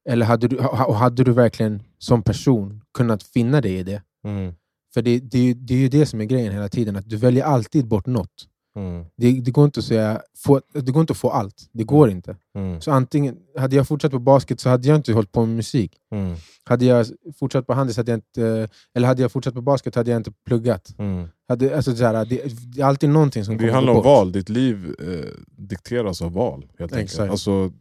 Eller 0.08 0.26
hade 0.26 0.48
du, 0.48 0.56
och 0.58 0.94
hade 0.96 1.24
du 1.24 1.32
verkligen 1.32 1.82
som 1.98 2.22
person 2.22 2.80
kunnat 2.94 3.22
finna 3.22 3.60
dig 3.60 3.74
i 3.78 3.82
det? 3.82 4.02
Mm. 4.26 4.54
För 4.94 5.02
det, 5.02 5.18
det, 5.18 5.38
är 5.38 5.42
ju- 5.42 5.54
det 5.54 5.74
är 5.74 5.78
ju 5.78 5.88
det 5.88 6.06
som 6.06 6.20
är 6.20 6.24
grejen 6.24 6.52
hela 6.52 6.68
tiden, 6.68 6.96
att 6.96 7.08
du 7.10 7.16
väljer 7.16 7.44
alltid 7.44 7.86
bort 7.88 8.06
något. 8.06 8.48
Mm. 8.76 9.04
Det, 9.16 9.40
det, 9.40 9.50
går 9.50 9.64
inte 9.64 9.80
att 9.80 9.84
säga, 9.86 10.20
få, 10.44 10.60
det 10.72 10.92
går 10.92 11.00
inte 11.00 11.10
att 11.10 11.16
få 11.16 11.30
allt. 11.30 11.68
Det 11.72 11.84
går 11.84 12.10
inte. 12.10 12.36
Mm. 12.56 12.80
Så 12.80 12.90
antingen, 12.90 13.36
hade 13.58 13.76
jag 13.76 13.88
fortsatt 13.88 14.12
på 14.12 14.18
basket 14.18 14.60
så 14.60 14.68
hade 14.68 14.88
jag 14.88 14.96
inte 14.96 15.12
hållit 15.12 15.32
på 15.32 15.46
med 15.46 15.56
musik. 15.56 15.92
Mm. 16.12 16.36
Hade 16.64 16.84
jag 16.84 17.06
fortsatt 17.38 17.66
på 17.66 17.72
handels 17.74 17.96
hade 17.96 18.10
jag 18.12 18.18
inte, 18.18 18.68
eller 18.94 19.08
hade 19.08 19.22
jag 19.22 19.32
fortsatt 19.32 19.54
på 19.54 19.60
basket 19.60 19.94
hade 19.94 20.10
jag 20.10 20.20
inte 20.20 20.32
pluggat. 20.46 20.94
Mm. 20.98 21.28
Hade, 21.48 21.76
alltså, 21.76 21.96
så 21.96 22.04
här, 22.04 22.24
det, 22.24 22.42
det 22.74 22.80
är 22.82 22.86
alltid 22.86 23.08
någonting 23.10 23.44
som 23.44 23.56
Det 23.56 23.70
handlar 23.72 23.92
om 23.92 23.96
bort. 23.96 24.04
val, 24.04 24.32
ditt 24.32 24.48
liv 24.48 24.94
eh, 24.98 25.30
dikteras 25.62 26.22
av 26.22 26.32
val. 26.32 26.66
Helt. 26.78 26.92
Exakt. 26.96 27.30
Alltså, 27.30 27.72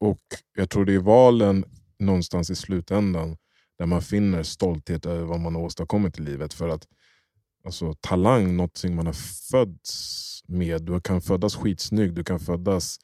och 0.00 0.20
jag 0.56 0.70
tror 0.70 0.84
det 0.84 0.94
är 0.94 0.98
valen 0.98 1.64
någonstans 1.98 2.50
i 2.50 2.54
slutändan 2.54 3.36
där 3.78 3.86
man 3.86 4.02
finner 4.02 4.42
stolthet 4.42 5.06
över 5.06 5.24
vad 5.24 5.40
man 5.40 5.54
har 5.54 5.62
åstadkommit 5.62 6.18
i 6.18 6.22
livet. 6.22 6.54
För 6.54 6.68
att 6.68 6.86
alltså, 7.64 7.94
talang, 8.00 8.56
någonting 8.56 8.94
man 8.96 9.06
har 9.06 9.12
fötts 9.50 10.42
med. 10.46 10.82
Du 10.82 11.00
kan 11.00 11.20
födas 11.20 11.56
skitsnygg, 11.56 12.14
du 12.14 12.24
kan 12.24 12.40
födas 12.40 12.98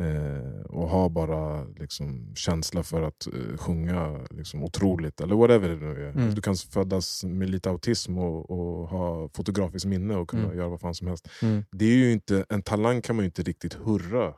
eh, 0.00 0.60
och 0.66 0.88
ha 0.88 1.08
bara 1.08 1.64
liksom, 1.64 2.32
känsla 2.34 2.82
för 2.82 3.02
att 3.02 3.26
eh, 3.26 3.56
sjunga 3.56 4.26
liksom, 4.30 4.62
otroligt, 4.64 5.20
eller 5.20 5.34
whatever 5.34 5.68
det 5.68 5.76
nu 5.76 6.06
är. 6.06 6.10
Mm. 6.10 6.34
Du 6.34 6.42
kan 6.42 6.56
födas 6.56 7.24
med 7.24 7.50
lite 7.50 7.70
autism 7.70 8.18
och, 8.18 8.50
och 8.50 8.88
ha 8.88 9.28
fotografiskt 9.34 9.86
minne 9.86 10.16
och 10.16 10.28
kunna 10.28 10.44
Mm. 10.44 10.56
göra 10.56 10.68
vad 10.68 10.80
fan 10.80 10.94
som 10.94 11.06
helst. 11.06 11.28
Mm. 11.42 11.64
Det 11.72 11.84
är 11.84 11.96
ju 11.96 12.12
inte, 12.12 12.44
en 12.48 12.62
talang 12.62 13.02
kan 13.02 13.16
man 13.16 13.22
ju 13.22 13.26
inte 13.26 13.42
riktigt 13.42 13.74
hurra 13.74 14.34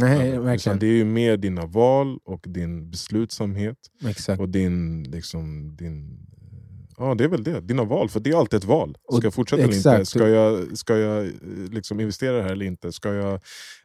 Nej, 0.00 0.38
verkligen. 0.38 0.78
Det 0.78 0.86
är 0.86 0.96
ju 0.96 1.04
mer 1.04 1.36
dina 1.36 1.66
val 1.66 2.18
och 2.24 2.44
din 2.48 2.90
beslutsamhet 2.90 3.78
Exakt. 4.04 4.40
och 4.40 4.48
din... 4.48 5.02
Liksom, 5.02 5.76
din 5.76 6.26
Ja, 6.98 7.14
det 7.14 7.24
är 7.24 7.28
väl 7.28 7.44
det. 7.44 7.60
Dina 7.60 7.84
val, 7.84 8.08
för 8.08 8.20
det 8.20 8.30
är 8.30 8.38
alltid 8.38 8.58
ett 8.58 8.64
val. 8.64 8.96
Ska 9.12 9.26
jag 9.26 9.34
fortsätta 9.34 9.62
eller 9.62 9.76
inte? 9.76 10.06
Ska 10.06 10.28
jag, 10.28 10.78
ska 10.78 10.96
jag 10.96 11.26
eh, 11.26 11.32
liksom 11.70 12.00
investera 12.00 12.36
det 12.36 12.42
här 12.42 12.52
eller 12.52 12.66
inte? 12.66 12.92
Ska 12.92 13.12
jag 13.14 13.34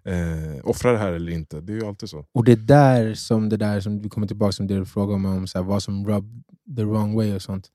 eh, 0.03 0.59
offra 0.63 0.91
det 0.91 0.97
här 0.97 1.13
eller 1.13 1.31
inte? 1.31 1.61
Det 1.61 1.73
är 1.73 1.77
ju 1.77 1.85
alltid 1.85 2.09
så. 2.09 2.25
Och 2.31 2.43
det 2.43 2.51
är 2.51 2.55
där 2.55 3.13
som 3.13 3.49
det 3.49 3.57
där 3.57 3.79
som 3.79 4.01
vi 4.01 4.09
kommer 4.09 4.27
tillbaka 4.27 4.51
till 4.51 4.67
det 4.67 4.79
du 4.79 4.85
frågade 4.85 5.15
om, 5.15 5.25
om 5.25 5.47
så 5.47 5.57
här, 5.57 5.65
vad 5.65 5.83
som 5.83 6.07
rub 6.07 6.43
the 6.75 6.83
wrong 6.83 7.15
way 7.15 7.35
och 7.35 7.41
sånt. 7.41 7.67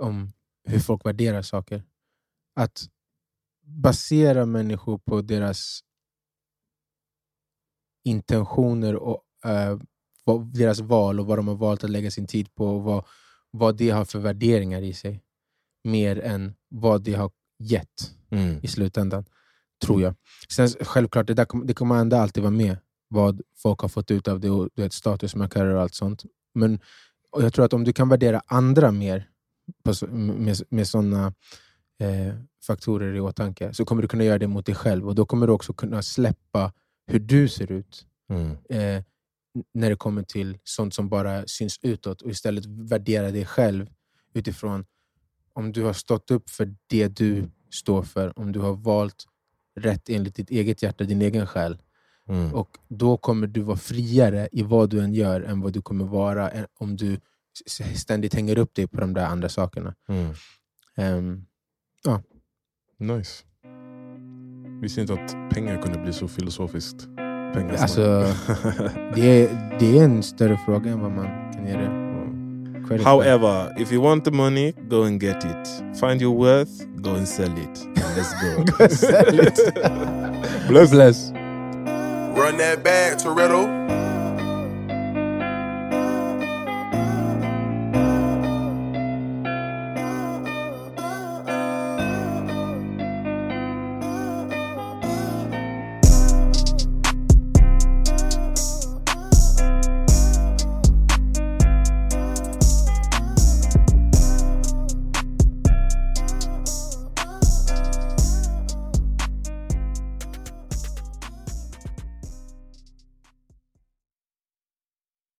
Om 0.00 0.32
hur 0.64 0.78
folk 0.78 1.06
värderar 1.06 1.42
saker. 1.42 1.82
Att 2.56 2.82
basera 3.66 4.46
människor 4.46 4.98
på 4.98 5.22
deras 5.22 5.80
intentioner 8.04 8.96
och 8.96 9.22
vad, 10.24 10.54
deras 10.54 10.80
val 10.80 11.20
och 11.20 11.26
vad 11.26 11.38
de 11.38 11.48
har 11.48 11.54
valt 11.54 11.84
att 11.84 11.90
lägga 11.90 12.10
sin 12.10 12.26
tid 12.26 12.54
på 12.54 12.66
och 12.66 12.82
vad, 12.82 13.04
vad 13.50 13.76
det 13.76 13.90
har 13.90 14.04
för 14.04 14.18
värderingar 14.18 14.82
i 14.82 14.92
sig. 14.92 15.22
Mer 15.84 16.20
än 16.20 16.54
vad 16.68 17.02
det 17.02 17.14
har 17.14 17.30
gett 17.58 18.14
Mm. 18.30 18.60
i 18.62 18.68
slutändan. 18.68 19.24
Tror 19.82 20.02
jag. 20.02 20.14
Sen 20.48 20.68
självklart, 20.68 21.26
det, 21.26 21.34
där 21.34 21.44
kommer, 21.44 21.64
det 21.64 21.74
kommer 21.74 21.94
ändå 21.94 22.16
alltid 22.16 22.42
vara 22.42 22.50
med. 22.50 22.76
Vad 23.08 23.40
folk 23.56 23.80
har 23.80 23.88
fått 23.88 24.10
ut 24.10 24.28
av 24.28 24.40
det, 24.40 24.50
och 24.50 24.68
vet, 24.74 24.92
statusmarkörer 24.92 25.74
och 25.74 25.82
allt 25.82 25.94
sånt. 25.94 26.22
Men 26.54 26.80
och 27.32 27.42
jag 27.42 27.52
tror 27.52 27.64
att 27.64 27.72
om 27.72 27.84
du 27.84 27.92
kan 27.92 28.08
värdera 28.08 28.42
andra 28.46 28.90
mer 28.90 29.28
på, 29.84 30.06
med, 30.06 30.56
med 30.70 30.88
sådana 30.88 31.26
eh, 32.00 32.34
faktorer 32.66 33.14
i 33.14 33.20
åtanke 33.20 33.74
så 33.74 33.84
kommer 33.84 34.02
du 34.02 34.08
kunna 34.08 34.24
göra 34.24 34.38
det 34.38 34.46
mot 34.46 34.66
dig 34.66 34.74
själv. 34.74 35.08
Och 35.08 35.14
då 35.14 35.26
kommer 35.26 35.46
du 35.46 35.52
också 35.52 35.72
kunna 35.72 36.02
släppa 36.02 36.72
hur 37.06 37.18
du 37.18 37.48
ser 37.48 37.72
ut 37.72 38.06
Mm. 38.28 38.50
eh, 38.68 39.02
när 39.74 39.90
det 39.90 39.96
kommer 39.96 40.22
till 40.22 40.58
sånt 40.64 40.94
som 40.94 41.08
bara 41.08 41.46
syns 41.46 41.78
utåt 41.82 42.22
och 42.22 42.30
istället 42.30 42.66
värdera 42.66 43.30
dig 43.30 43.46
själv 43.46 43.86
utifrån 44.34 44.84
om 45.52 45.72
du 45.72 45.82
har 45.82 45.92
stått 45.92 46.30
upp 46.30 46.50
för 46.50 46.74
det 46.86 47.08
du 47.08 47.50
står 47.70 48.02
för, 48.02 48.38
om 48.38 48.52
du 48.52 48.60
har 48.60 48.72
valt 48.76 49.24
rätt 49.76 50.08
enligt 50.08 50.34
ditt 50.34 50.50
eget 50.50 50.82
hjärta, 50.82 51.04
din 51.04 51.22
egen 51.22 51.46
själ. 51.46 51.82
Mm. 52.28 52.54
Och 52.54 52.78
då 52.88 53.16
kommer 53.16 53.46
du 53.46 53.60
vara 53.60 53.76
friare 53.76 54.48
i 54.52 54.62
vad 54.62 54.90
du 54.90 55.00
än 55.00 55.14
gör 55.14 55.40
än 55.40 55.60
vad 55.60 55.72
du 55.72 55.82
kommer 55.82 56.04
vara 56.04 56.50
än- 56.50 56.66
om 56.74 56.96
du 56.96 57.20
ständigt 57.94 58.34
hänger 58.34 58.58
upp 58.58 58.74
dig 58.74 58.86
på 58.86 59.00
de 59.00 59.14
där 59.14 59.26
andra 59.26 59.48
sakerna. 59.48 59.94
Mm. 60.08 60.34
Ehm, 60.96 61.46
Nice. 62.98 63.44
Visste 64.84 65.00
inte 65.00 65.12
att 65.12 65.36
pengar 65.50 65.82
kunde 65.82 65.98
bli 65.98 66.12
så 66.12 66.28
filosofiskt. 66.28 67.08
Pengar 67.54 67.74
er 67.74 67.78
Alltså, 67.78 68.26
det, 69.14 69.42
är, 69.42 69.76
det 69.80 69.98
är 69.98 70.04
en 70.04 70.22
större 70.22 70.58
fråga 70.66 70.90
än 70.90 71.00
vad 71.00 71.10
man 71.10 71.26
kan 71.54 71.66
ge 71.66 71.72
det 71.72 71.90
credit 72.88 73.06
för. 73.06 73.10
However, 73.10 73.82
if 73.82 73.92
you 73.92 74.02
want 74.02 74.24
the 74.24 74.30
money, 74.30 74.72
go 74.90 75.04
and 75.04 75.22
get 75.22 75.44
it. 75.44 75.98
Find 76.00 76.22
your 76.22 76.34
worth, 76.36 76.70
go 76.96 77.10
and 77.10 77.28
sell 77.28 77.52
it. 77.58 77.84
And 77.84 78.16
let's 78.16 78.34
go. 78.42 78.64
Go 78.78 78.88
sell 78.88 79.40
it. 79.40 79.74
Bless. 80.68 80.90
Bless. 80.90 81.30
Run 82.36 82.58
that 82.58 82.84
bag, 82.84 83.18
Toretto. 83.18 84.13